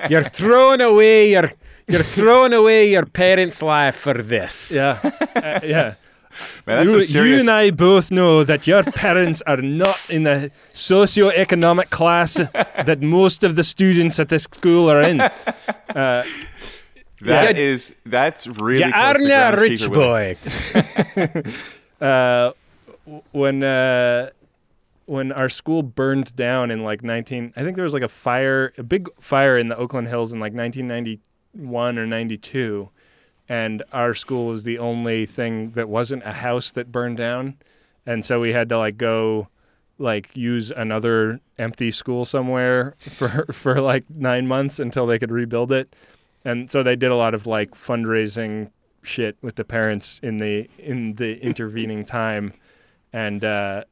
you're 0.10 0.24
throwing 0.24 0.80
away 0.80 1.30
your 1.30 1.52
you're 1.88 2.02
throwing 2.02 2.52
away 2.52 2.90
your 2.90 3.06
parents' 3.06 3.62
life 3.62 3.96
for 3.96 4.14
this." 4.14 4.72
yeah, 4.72 4.98
uh, 5.36 5.60
yeah. 5.64 5.94
man, 6.66 6.84
you, 6.86 7.04
serious. 7.04 7.10
you 7.14 7.40
and 7.40 7.50
I 7.50 7.70
both 7.70 8.10
know 8.10 8.44
that 8.44 8.66
your 8.66 8.82
parents 8.84 9.42
are 9.46 9.58
not 9.60 9.98
in 10.08 10.22
the 10.22 10.50
socio-economic 10.72 11.90
class 11.90 12.34
that 12.34 13.00
most 13.02 13.44
of 13.44 13.56
the 13.56 13.64
students 13.64 14.18
at 14.18 14.28
this 14.28 14.44
school 14.44 14.90
are 14.90 15.02
in. 15.02 15.20
Uh, 15.20 16.24
That 17.22 17.56
Yeah. 17.56 17.62
is 17.62 17.92
that's 18.06 18.46
really. 18.46 18.86
You 18.86 18.92
aren't 18.94 19.30
a 19.30 19.60
rich 19.60 19.86
boy. 19.92 20.36
uh, 22.00 22.52
w- 22.52 22.54
when 23.32 23.62
uh, 23.62 24.30
when 25.06 25.32
our 25.32 25.48
school 25.48 25.82
burned 25.82 26.34
down 26.36 26.70
in 26.70 26.84
like 26.84 27.02
19 27.02 27.52
I 27.56 27.62
think 27.62 27.74
there 27.74 27.84
was 27.84 27.94
like 27.94 28.02
a 28.02 28.08
fire 28.08 28.72
a 28.78 28.82
big 28.82 29.08
fire 29.20 29.58
in 29.58 29.68
the 29.68 29.76
Oakland 29.76 30.08
Hills 30.08 30.32
in 30.32 30.40
like 30.40 30.52
1991 30.52 31.98
or 31.98 32.06
92 32.06 32.88
and 33.48 33.82
our 33.92 34.14
school 34.14 34.46
was 34.46 34.62
the 34.62 34.78
only 34.78 35.26
thing 35.26 35.70
that 35.72 35.88
wasn't 35.88 36.22
a 36.24 36.32
house 36.32 36.70
that 36.70 36.92
burned 36.92 37.16
down. 37.16 37.56
And 38.06 38.24
so 38.24 38.38
we 38.38 38.52
had 38.52 38.68
to 38.68 38.78
like 38.78 38.96
go 38.96 39.48
like 39.98 40.34
use 40.36 40.70
another 40.70 41.40
empty 41.58 41.90
school 41.90 42.24
somewhere 42.24 42.94
for 43.00 43.46
for 43.52 43.80
like 43.80 44.08
9 44.08 44.46
months 44.46 44.78
until 44.78 45.06
they 45.06 45.18
could 45.18 45.32
rebuild 45.32 45.72
it. 45.72 45.94
And 46.44 46.70
so 46.70 46.84
they 46.84 46.94
did 46.94 47.10
a 47.10 47.16
lot 47.16 47.34
of 47.34 47.48
like 47.48 47.72
fundraising 47.72 48.70
shit 49.02 49.36
with 49.42 49.56
the 49.56 49.64
parents 49.64 50.20
in 50.22 50.36
the 50.36 50.68
in 50.78 51.14
the 51.14 51.42
intervening 51.42 52.04
time 52.04 52.52
and 53.12 53.44
uh 53.44 53.84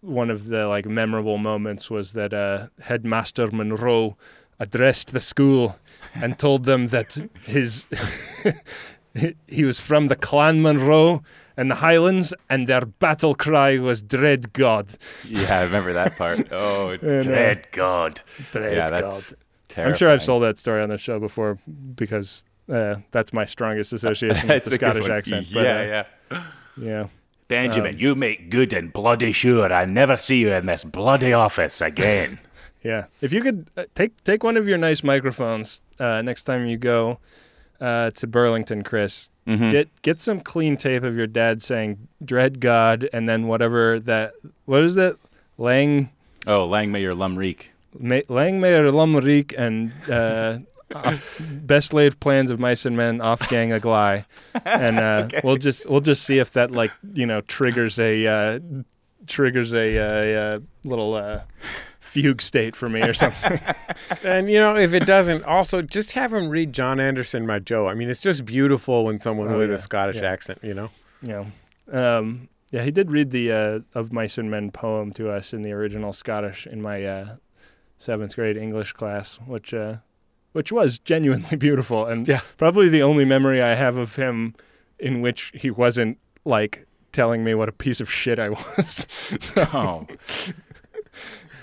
one 0.00 0.30
of 0.30 0.46
the 0.46 0.66
like 0.66 0.86
memorable 0.86 1.38
moments 1.38 1.90
was 1.90 2.12
that 2.12 2.32
uh 2.32 2.66
headmaster 2.80 3.50
Monroe 3.50 4.16
addressed 4.60 5.12
the 5.12 5.20
school 5.20 5.76
and 6.14 6.38
told 6.38 6.64
them 6.64 6.88
that 6.88 7.16
his 7.44 7.86
he 9.48 9.64
was 9.64 9.80
from 9.80 10.06
the 10.08 10.16
clan 10.16 10.62
Munro 10.62 11.22
and 11.56 11.70
the 11.70 11.74
Highlands 11.76 12.34
and 12.50 12.66
their 12.66 12.84
battle 12.84 13.34
cry 13.34 13.78
was 13.78 14.02
dread 14.02 14.52
god 14.52 14.96
Yeah, 15.24 15.60
I 15.60 15.62
remember 15.64 15.92
that 15.94 16.16
part. 16.16 16.48
Oh, 16.52 16.92
uh, 16.92 16.96
dread 16.96 17.66
God. 17.72 18.20
dread 18.52 18.74
yeah, 18.76 18.88
god 18.88 19.12
that's. 19.12 19.34
I'm 19.78 19.94
sure 19.94 20.08
I've 20.08 20.20
terrifying. 20.20 20.20
sold 20.20 20.42
that 20.44 20.58
story 20.58 20.82
on 20.82 20.88
the 20.88 20.96
show 20.98 21.18
before 21.18 21.58
because 21.94 22.44
uh, 22.72 22.96
that's 23.10 23.32
my 23.32 23.44
strongest 23.44 23.92
association 23.92 24.48
with 24.56 24.64
the 24.64 24.70
Scottish 24.70 25.08
accent. 25.08 25.46
But, 25.52 25.64
yeah, 25.64 25.76
uh, 25.76 26.04
yeah. 26.32 26.42
yeah. 26.78 27.06
Benjamin, 27.48 27.94
Um, 27.94 28.00
you 28.00 28.14
make 28.14 28.50
good 28.50 28.72
and 28.72 28.92
bloody 28.92 29.32
sure 29.32 29.72
I 29.72 29.84
never 29.84 30.16
see 30.16 30.38
you 30.38 30.52
in 30.52 30.66
this 30.66 30.84
bloody 30.84 31.32
office 31.32 31.80
again. 31.80 32.38
Yeah. 32.82 33.06
If 33.20 33.32
you 33.32 33.40
could 33.42 33.66
uh, 33.76 33.84
take 33.96 34.12
take 34.22 34.44
one 34.44 34.56
of 34.56 34.68
your 34.68 34.78
nice 34.78 35.02
microphones 35.02 35.80
uh, 35.98 36.22
next 36.22 36.44
time 36.44 36.66
you 36.66 36.76
go 36.76 37.18
uh, 37.80 38.10
to 38.12 38.26
Burlington, 38.28 38.84
Chris. 38.84 39.28
Mhm. 39.44 39.72
Get 39.72 39.88
get 40.02 40.20
some 40.20 40.38
clean 40.38 40.76
tape 40.76 41.02
of 41.02 41.16
your 41.16 41.26
dad 41.26 41.64
saying 41.64 42.06
"Dread 42.24 42.60
God" 42.60 43.08
and 43.12 43.28
then 43.28 43.48
whatever 43.48 43.98
that 44.00 44.34
what 44.66 44.84
is 44.84 44.94
that 44.94 45.16
Lang 45.58 46.10
Oh, 46.46 46.64
Lang 46.64 46.92
may 46.92 47.02
yer 47.02 47.14
lum 47.14 47.34
reek. 47.36 47.72
Ma- 47.98 48.22
Lang 48.28 48.60
may 48.60 48.70
yer 48.70 48.92
lum 48.92 49.16
reek 49.16 49.52
and 49.58 49.90
uh, 50.08 50.58
off, 50.94 51.20
best 51.40 51.92
laid 51.92 52.18
plans 52.20 52.50
of 52.50 52.60
mice 52.60 52.86
and 52.86 52.96
men 52.96 53.20
off 53.20 53.48
gang 53.48 53.72
a 53.72 53.80
gly, 53.80 54.24
and 54.64 54.98
uh, 54.98 55.28
we'll 55.44 55.56
just 55.56 55.88
we'll 55.90 56.00
just 56.00 56.22
see 56.24 56.38
if 56.38 56.52
that 56.52 56.70
like 56.70 56.90
you 57.14 57.26
know 57.26 57.40
triggers 57.42 57.98
a 57.98 58.26
uh, 58.26 58.58
triggers 59.26 59.72
a, 59.74 59.98
uh 59.98 60.40
uh 60.56 60.58
little 60.84 61.14
uh, 61.14 61.40
fugue 62.00 62.40
state 62.40 62.76
for 62.76 62.88
me 62.88 63.02
or 63.02 63.14
something. 63.14 63.58
And 64.22 64.48
you 64.50 64.58
know, 64.58 64.76
if 64.76 64.92
it 64.92 65.06
doesn't, 65.06 65.44
also 65.44 65.82
just 65.82 66.12
have 66.12 66.32
him 66.32 66.48
read 66.48 66.72
John 66.72 67.00
Anderson, 67.00 67.46
My 67.46 67.58
Jo. 67.58 67.88
I 67.88 67.94
mean, 67.94 68.08
it's 68.10 68.20
just 68.20 68.44
beautiful 68.44 69.04
when 69.04 69.18
someone 69.18 69.48
Oh, 69.52 69.58
with 69.58 69.70
yeah. 69.70 69.74
a 69.76 69.78
Scottish 69.78 70.16
Yeah. 70.16 70.30
accent, 70.30 70.58
you 70.62 70.74
know. 70.74 70.90
you 71.22 71.28
know. 71.90 72.18
Um, 72.18 72.48
yeah, 72.70 72.82
he 72.82 72.90
did 72.90 73.10
read 73.10 73.30
the 73.30 73.50
uh, 73.52 73.78
of 73.94 74.12
mice 74.12 74.38
and 74.38 74.50
men 74.50 74.70
poem 74.70 75.12
to 75.14 75.30
us 75.30 75.52
in 75.52 75.62
the 75.62 75.72
original 75.72 76.12
Scottish 76.12 76.66
in 76.66 76.82
my 76.82 77.04
uh, 77.04 77.36
seventh 77.98 78.34
grade 78.36 78.56
English 78.56 78.92
class, 78.92 79.38
which 79.46 79.72
uh, 79.74 79.96
which 80.56 80.72
was 80.72 80.98
genuinely 80.98 81.54
beautiful 81.58 82.06
and 82.06 82.26
Yeah. 82.26 82.40
probably 82.56 82.88
the 82.88 83.02
only 83.02 83.26
memory 83.26 83.60
I 83.62 83.74
have 83.74 83.96
of 83.98 84.16
him 84.16 84.54
in 84.98 85.20
which 85.20 85.52
he 85.54 85.70
wasn't 85.70 86.16
like 86.46 86.86
telling 87.12 87.44
me 87.44 87.54
what 87.54 87.68
a 87.68 87.72
piece 87.72 88.00
of 88.00 88.10
shit 88.10 88.38
I 88.38 88.48
was. 88.76 89.06
Oh, 89.74 90.06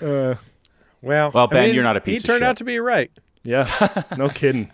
uh, 0.00 0.36
Well, 1.02 1.30
Well, 1.34 1.44
I 1.44 1.46
Ben, 1.46 1.64
mean, 1.66 1.74
you're 1.74 1.82
not 1.84 1.96
a 1.96 2.00
He 2.00 2.04
piece 2.12 2.20
of 2.20 2.20
shit. 2.20 2.22
He 2.22 2.26
turned 2.26 2.40
shit. 2.42 2.48
out 2.48 2.56
to 2.58 2.64
be 2.64 2.78
right. 2.78 3.10
yeah, 3.42 4.02
no 4.16 4.28
kidding. 4.28 4.70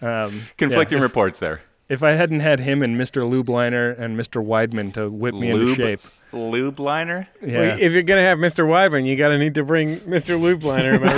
Um, 0.00 0.42
conflicting 0.56 0.96
yeah, 0.98 1.04
if, 1.04 1.10
reports 1.10 1.40
there. 1.40 1.60
If 1.90 2.02
I 2.04 2.12
hadn't 2.12 2.40
had 2.40 2.60
him 2.60 2.82
and 2.82 2.96
Mr. 2.96 3.24
Lubliner 3.28 3.98
and 3.98 4.16
Mr. 4.16 4.42
Weidman 4.42 4.94
to 4.94 5.10
whip 5.10 5.34
me 5.34 5.50
into 5.50 5.74
shape, 5.74 6.00
Lube 6.32 6.78
liner. 6.78 7.26
yeah. 7.44 7.58
Well, 7.58 7.78
if 7.80 7.92
you're 7.92 8.04
gonna 8.04 8.22
have 8.22 8.38
Mr. 8.38 8.66
Wyman, 8.66 9.04
you 9.04 9.16
gotta 9.16 9.36
need 9.36 9.56
to 9.56 9.64
bring 9.64 9.96
Mr. 10.00 10.38
Loopliner. 10.40 10.94
Am 10.94 11.02
I 11.02 11.14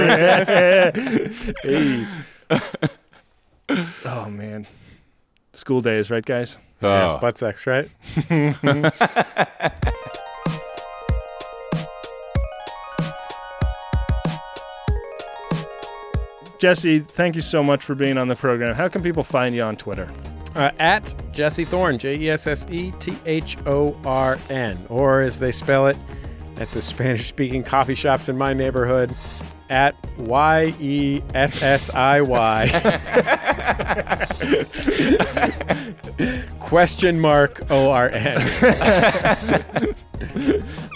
right? 0.89 0.97
hey. 2.49 3.89
oh 4.07 4.31
man, 4.31 4.67
school 5.53 5.83
days, 5.83 6.11
right, 6.11 6.25
guys? 6.25 6.57
Oh, 6.81 7.19
Butt 7.19 7.39
sex, 7.39 7.67
right? 7.67 7.91
Jesse, 16.59 17.01
thank 17.01 17.35
you 17.35 17.43
so 17.43 17.63
much 17.63 17.85
for 17.85 17.95
being 17.95 18.17
on 18.17 18.29
the 18.29 18.37
program. 18.37 18.75
How 18.75 18.89
can 18.89 19.03
people 19.03 19.25
find 19.25 19.55
you 19.55 19.63
on 19.63 19.77
Twitter? 19.77 20.09
Uh, 20.55 20.71
at 20.79 21.15
Jesse 21.33 21.65
Thorn, 21.65 21.99
J 21.99 22.19
E 22.19 22.31
S 22.31 22.47
S 22.47 22.67
E 22.71 22.93
T 23.01 23.17
H 23.25 23.57
O 23.67 23.97
R 24.05 24.39
N, 24.51 24.79
or 24.89 25.23
as 25.23 25.39
they 25.39 25.53
spell 25.53 25.87
it 25.87 25.99
at 26.59 26.71
the 26.73 26.83
Spanish 26.83 27.27
speaking 27.27 27.63
coffee 27.63 27.95
shops 27.95 28.29
in 28.29 28.37
my 28.37 28.53
neighborhood, 28.53 29.15
at 29.71 29.97
Y 30.19 30.75
E 30.79 31.23
S 31.35 31.63
S 31.63 31.89
I 31.91 32.21
Y. 32.21 32.69
Question 36.61 37.19
mark 37.19 37.71
O 37.71 37.91
R 37.91 38.11
N. 38.11 39.95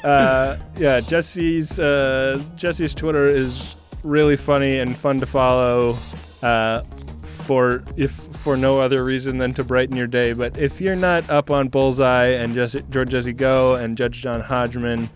Uh, 0.05 0.57
yeah, 0.79 1.01
Jesse's 1.01 1.81
uh, 1.81 2.41
Jesse's 2.55 2.95
Twitter 2.95 3.27
is 3.27 3.75
really 4.05 4.37
funny 4.37 4.79
and 4.79 4.97
fun 4.97 5.19
to 5.19 5.27
follow. 5.27 5.99
Uh, 6.45 6.83
for 7.47 7.85
if 7.97 8.11
for 8.11 8.57
no 8.57 8.81
other 8.81 9.05
reason 9.05 9.39
than 9.39 9.55
to 9.55 9.65
brighten 9.65 9.97
your 9.97 10.09
day. 10.09 10.33
But 10.33 10.59
if 10.59 10.81
you're 10.81 10.97
not 10.97 11.29
up 11.31 11.51
on 11.51 11.69
Bullseye 11.69 12.31
and 12.31 12.55
Jesse, 12.55 12.83
Jordan 12.91 13.11
Jesse 13.13 13.33
Go 13.33 13.77
and 13.77 13.97
Judge 13.97 14.21
John 14.21 14.41
Hodgman 14.41 15.09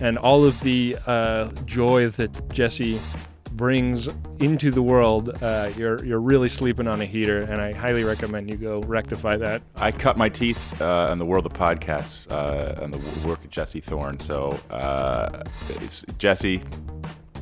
and 0.00 0.16
all 0.18 0.44
of 0.44 0.58
the 0.60 0.96
uh, 1.06 1.48
joy 1.66 2.08
that 2.08 2.52
Jesse 2.52 2.98
brings 3.52 4.08
into 4.40 4.70
the 4.70 4.82
world, 4.82 5.42
uh, 5.42 5.70
you're 5.76 6.02
you're 6.04 6.20
really 6.20 6.48
sleeping 6.48 6.88
on 6.88 7.02
a 7.02 7.04
heater, 7.04 7.40
and 7.40 7.60
I 7.60 7.72
highly 7.72 8.02
recommend 8.02 8.50
you 8.50 8.56
go 8.56 8.80
rectify 8.80 9.36
that. 9.36 9.62
I 9.76 9.92
cut 9.92 10.16
my 10.16 10.30
teeth 10.30 10.80
uh, 10.80 11.10
in 11.12 11.18
the 11.18 11.26
world 11.26 11.44
of 11.44 11.52
podcasts 11.52 12.30
uh, 12.32 12.82
and 12.82 12.94
the 12.94 13.28
work 13.28 13.44
of 13.44 13.50
Jesse 13.50 13.80
Thorn. 13.80 14.18
So, 14.18 14.58
uh, 14.70 15.44
Jesse, 16.18 16.62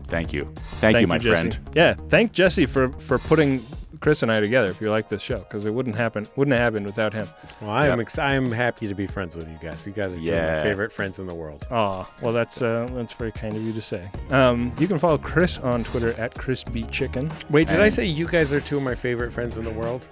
thank 0.09 0.33
you, 0.33 0.53
thank, 0.81 1.01
you, 1.01 1.07
my 1.07 1.19
Jesse. 1.19 1.51
friend. 1.51 1.71
Yeah, 1.75 1.95
thank 2.09 2.33
Jesse 2.33 2.67
for 2.67 2.91
for 2.95 3.19
putting 3.19 3.63
Chris 4.03 4.23
and 4.23 4.31
I 4.31 4.41
together. 4.41 4.69
If 4.69 4.81
you 4.83 4.91
like 4.91 5.09
this 5.09 5.23
show, 5.23 5.39
because 5.39 5.65
it 5.65 5.73
wouldn't 5.73 5.95
happen 5.97 6.27
wouldn't 6.37 6.55
have 6.55 6.63
happened 6.75 6.85
without 6.87 7.15
him. 7.15 7.27
Well, 7.61 7.71
I 7.71 7.85
am 7.87 7.99
Yep. 7.99 8.01
ex- 8.01 8.19
I 8.19 8.35
am 8.35 8.53
happy 8.53 8.89
to 8.89 8.95
be 8.95 9.07
friends 9.07 9.35
with 9.37 9.49
you 9.49 9.57
guys. 9.63 9.87
You 9.87 9.93
guys 9.93 10.07
are 10.09 10.11
two 10.11 10.17
of 10.17 10.23
Yeah. 10.25 10.57
my 10.59 10.63
favorite 10.65 10.93
friends 10.93 11.19
in 11.21 11.27
the 11.27 11.35
world. 11.35 11.67
Oh, 11.71 12.07
well, 12.21 12.33
that's 12.35 12.61
uh, 12.61 12.87
that's 12.93 13.15
very 13.15 13.33
kind 13.33 13.55
of 13.57 13.63
you 13.63 13.73
to 13.73 13.81
say. 13.81 14.11
Um, 14.31 14.73
you 14.79 14.87
can 14.89 14.99
follow 14.99 15.17
Chris 15.17 15.59
on 15.61 15.85
Twitter 15.85 16.13
at 16.21 16.35
Chris 16.35 16.63
B 16.65 16.83
Chicken. 16.91 17.31
Wait, 17.49 17.69
did 17.69 17.81
I 17.81 17.89
say 17.89 18.05
you 18.05 18.27
guys 18.27 18.53
are 18.53 18.61
two 18.61 18.77
of 18.77 18.83
my 18.83 18.95
favorite 18.95 19.33
friends 19.33 19.57
in 19.57 19.65
the 19.65 19.71
world? 19.71 20.09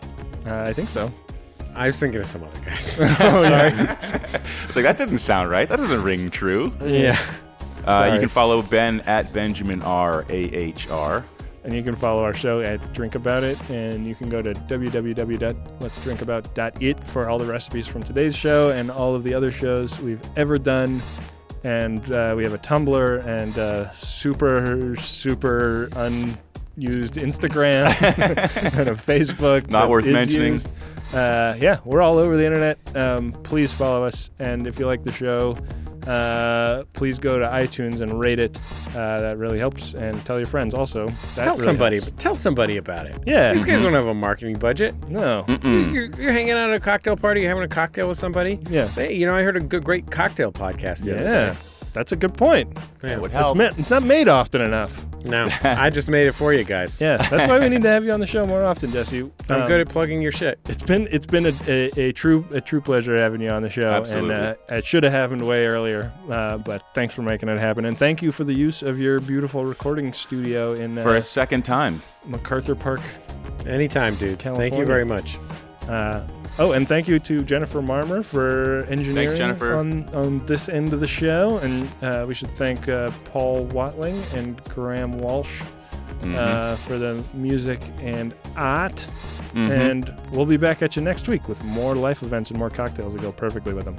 Uh, 0.47 0.63
I 0.67 0.73
think 0.73 0.89
so. 0.89 1.13
I 1.75 1.87
was 1.87 1.99
thinking 2.01 2.21
of 2.21 2.27
some 2.27 2.45
other 2.45 2.61
guys. 2.65 2.99
Oh, 3.21 3.43
Sorry. 3.45 3.71
It's 4.67 4.77
like 4.77 4.85
that 4.85 4.99
doesn't 4.99 5.19
sound 5.19 5.51
right. 5.51 5.69
That 5.69 5.77
doesn't 5.79 6.03
ring 6.03 6.31
true. 6.31 6.73
yeah. 6.83 7.19
Uh, 7.87 8.11
you 8.15 8.21
can 8.21 8.29
follow 8.29 8.61
Ben 8.63 9.01
at 9.01 9.33
Benjamin 9.33 9.83
R 9.83 10.25
A 10.29 10.35
H 10.55 10.89
R. 10.91 11.25
And 11.63 11.75
you 11.75 11.83
can 11.83 11.95
follow 11.95 12.23
our 12.23 12.33
show 12.33 12.61
at 12.61 12.95
Drink 12.95 13.15
About 13.15 13.45
It, 13.45 13.59
and 13.69 14.07
you 14.07 14.15
can 14.15 14.31
go 14.31 14.41
to 14.41 14.55
www.letsdrinkabout.it 14.55 17.11
for 17.11 17.29
all 17.29 17.39
the 17.39 17.45
recipes 17.45 17.87
from 17.87 18.03
today's 18.03 18.35
show 18.35 18.71
and 18.71 18.91
all 18.91 19.15
of 19.15 19.25
the 19.25 19.35
other 19.35 19.51
shows 19.51 19.99
we've 20.01 20.23
ever 20.37 20.59
done. 20.59 21.03
And 21.63 22.11
uh, 22.13 22.33
we 22.35 22.45
have 22.45 22.55
a 22.55 22.59
Tumblr 22.59 23.27
and 23.27 23.57
a 23.59 23.91
super, 23.93 24.97
super 24.97 25.91
unused 25.97 27.15
Instagram 27.15 27.87
and 28.79 28.89
a 28.89 28.95
Facebook. 28.95 29.71
Not 29.71 29.91
worth 29.91 30.07
mentioning. 30.07 30.53
used. 30.53 30.73
Uh, 31.13 31.55
yeah, 31.59 31.81
we're 31.85 32.01
all 32.01 32.19
over 32.19 32.37
the 32.37 32.47
internet. 32.47 32.79
Um, 32.97 33.33
please 33.43 33.73
follow 33.73 34.05
us, 34.05 34.31
and 34.39 34.67
if 34.67 34.79
you 34.79 34.87
like 34.87 35.05
the 35.05 35.13
show, 35.13 35.57
uh, 36.09 36.85
please 36.93 37.19
go 37.19 37.39
to 37.39 37.47
iTunes 37.47 38.01
and 38.01 38.19
rate 38.21 38.39
it. 38.39 38.59
Uh, 38.91 39.21
that 39.21 39.39
really 39.39 39.59
helps, 39.59 39.95
and 39.95 40.25
tell 40.27 40.37
your 40.39 40.47
friends 40.47 40.75
also. 40.75 41.07
That 41.07 41.45
Tell 41.45 41.55
really 41.55 41.65
somebody. 41.65 41.97
helps. 42.01 42.13
Tell 42.19 42.35
somebody 42.35 42.77
about 42.77 43.07
it. 43.07 43.19
Yeah. 43.27 43.53
These 43.53 43.65
guys 43.65 43.83
don't 43.83 43.93
have 43.95 44.07
a 44.07 44.15
marketing 44.15 44.59
budget. 44.59 44.95
No. 45.09 45.45
Mm-mm. 45.49 45.93
You're, 45.95 46.07
you're 46.21 46.33
hanging 46.33 46.53
out 46.53 46.71
at 46.71 46.77
a 46.77 46.81
cocktail 46.81 47.17
party, 47.17 47.41
you're 47.43 47.51
having 47.51 47.65
a 47.65 47.69
cocktail 47.69 48.09
with 48.09 48.19
somebody. 48.19 48.59
Yeah. 48.71 48.89
Say, 48.91 49.15
you 49.15 49.27
know, 49.27 49.37
I 49.37 49.43
heard 49.43 49.57
a 49.57 49.61
good, 49.61 49.85
great 49.85 50.11
cocktail 50.11 50.53
podcast. 50.53 51.05
the 51.05 51.15
other 51.15 51.23
Yeah. 51.25 51.51
day. 51.51 51.57
That's 51.93 52.13
a 52.13 52.17
good 52.17 52.35
point. 52.35 52.77
Yeah. 53.03 53.19
would 53.19 53.33
It's, 53.33 53.41
help. 53.41 53.57
ma- 53.57 53.71
it's 53.77 53.91
not 53.91 54.03
made 54.05 54.29
often 54.29 54.61
enough. 54.61 55.05
No, 55.25 55.49
I 55.65 55.91
just 55.91 56.09
made 56.09 56.27
it 56.29 56.33
for 56.33 56.55
you 56.55 56.65
guys. 56.65 56.99
Yeah, 56.99 57.17
that's 57.19 57.47
why 57.51 57.59
we 57.59 57.69
need 57.69 57.83
to 57.83 57.89
have 57.89 58.05
you 58.05 58.13
on 58.13 58.21
the 58.21 58.27
show 58.27 58.47
more 58.47 58.65
often, 58.65 58.91
Jesse. 58.91 59.31
I'm 59.51 59.63
Um, 59.63 59.69
good 59.69 59.81
at 59.83 59.89
plugging 59.91 60.23
your 60.23 60.33
shit. 60.33 60.59
It's 60.67 60.83
been 60.83 61.09
it's 61.11 61.27
been 61.27 61.47
a, 61.47 61.53
a, 61.69 61.91
a 62.09 62.13
true 62.13 62.47
a 62.53 62.61
true 62.63 62.81
pleasure 62.81 63.17
having 63.21 63.43
you 63.43 63.51
on 63.51 63.63
the 63.63 63.69
show, 63.69 63.91
Absolutely. 63.93 64.35
and 64.35 64.47
uh, 64.49 64.55
it 64.71 64.87
should 64.87 65.03
have 65.03 65.13
happened 65.13 65.47
way 65.47 65.67
earlier. 65.67 66.11
Uh, 66.31 66.57
but 66.57 66.83
thanks 66.95 67.13
for 67.13 67.21
making 67.21 67.51
it 67.51 67.61
happen, 67.61 67.85
and 67.85 67.99
thank 67.99 68.23
you 68.23 68.33
for 68.33 68.45
the 68.45 68.57
use 68.59 68.83
of 68.83 68.99
your 68.99 69.19
beautiful 69.21 69.67
recording 69.67 70.11
studio 70.15 70.73
in 70.73 70.97
uh, 70.97 71.03
For 71.03 71.17
a 71.17 71.23
second 71.23 71.65
time. 71.67 72.01
MacArthur 72.25 72.75
Park. 72.75 73.01
Anytime, 73.67 74.15
dudes. 74.15 74.51
Thank 74.51 74.75
you 74.75 74.87
very 74.87 75.05
much. 75.05 75.37
Uh, 76.59 76.63
oh, 76.65 76.73
and 76.73 76.87
thank 76.87 77.09
you 77.09 77.19
to 77.19 77.41
Jennifer 77.41 77.81
Marmor 77.81 78.25
for 78.25 78.85
engineering 78.91 79.37
Jennifer. 79.37 79.75
on 79.77 80.09
on 80.15 80.45
this 80.47 80.69
end 80.69 80.93
of 80.93 81.01
the 81.01 81.07
show, 81.09 81.59
and 81.59 81.89
uh, 82.03 82.25
we 82.27 82.35
should 82.35 82.55
thank 82.57 82.89
uh, 82.89 83.11
Paul 83.25 83.65
Watling 83.67 84.23
and 84.35 84.63
Graham 84.65 85.19
Walsh 85.19 85.63
Mhm. 86.23 86.37
uh, 86.37 86.77
for 86.77 86.99
the 86.99 87.25
music 87.33 87.81
and 88.01 88.35
art. 88.57 89.07
Mhm. 89.55 89.73
And 89.73 90.15
we'll 90.33 90.45
be 90.47 90.59
back 90.59 90.83
at 90.83 90.95
you 90.95 91.03
next 91.03 91.29
week 91.29 91.49
with 91.49 91.63
more 91.65 91.95
life 91.95 92.23
events 92.23 92.51
and 92.51 92.59
more 92.59 92.69
cocktails 92.71 93.15
that 93.15 93.23
go 93.23 93.33
perfectly 93.33 93.73
with 93.73 93.85
them. 93.87 93.97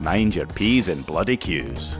Mind 0.00 0.34
your 0.34 0.46
P's 0.46 0.88
and 0.88 1.04
bloody 1.06 1.36
Q's. 1.38 1.96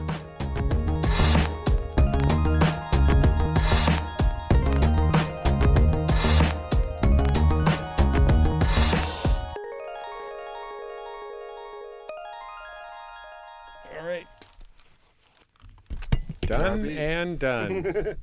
Done 16.47 16.85
and 16.85 17.39
done. 17.39 17.85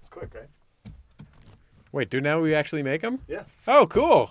It's 0.00 0.08
quick, 0.08 0.34
right? 0.34 0.48
Wait, 1.92 2.08
do 2.10 2.20
now 2.20 2.40
we 2.40 2.54
actually 2.54 2.82
make 2.82 3.02
them? 3.02 3.18
Yeah. 3.28 3.42
Oh, 3.68 3.86
cool. 3.86 4.30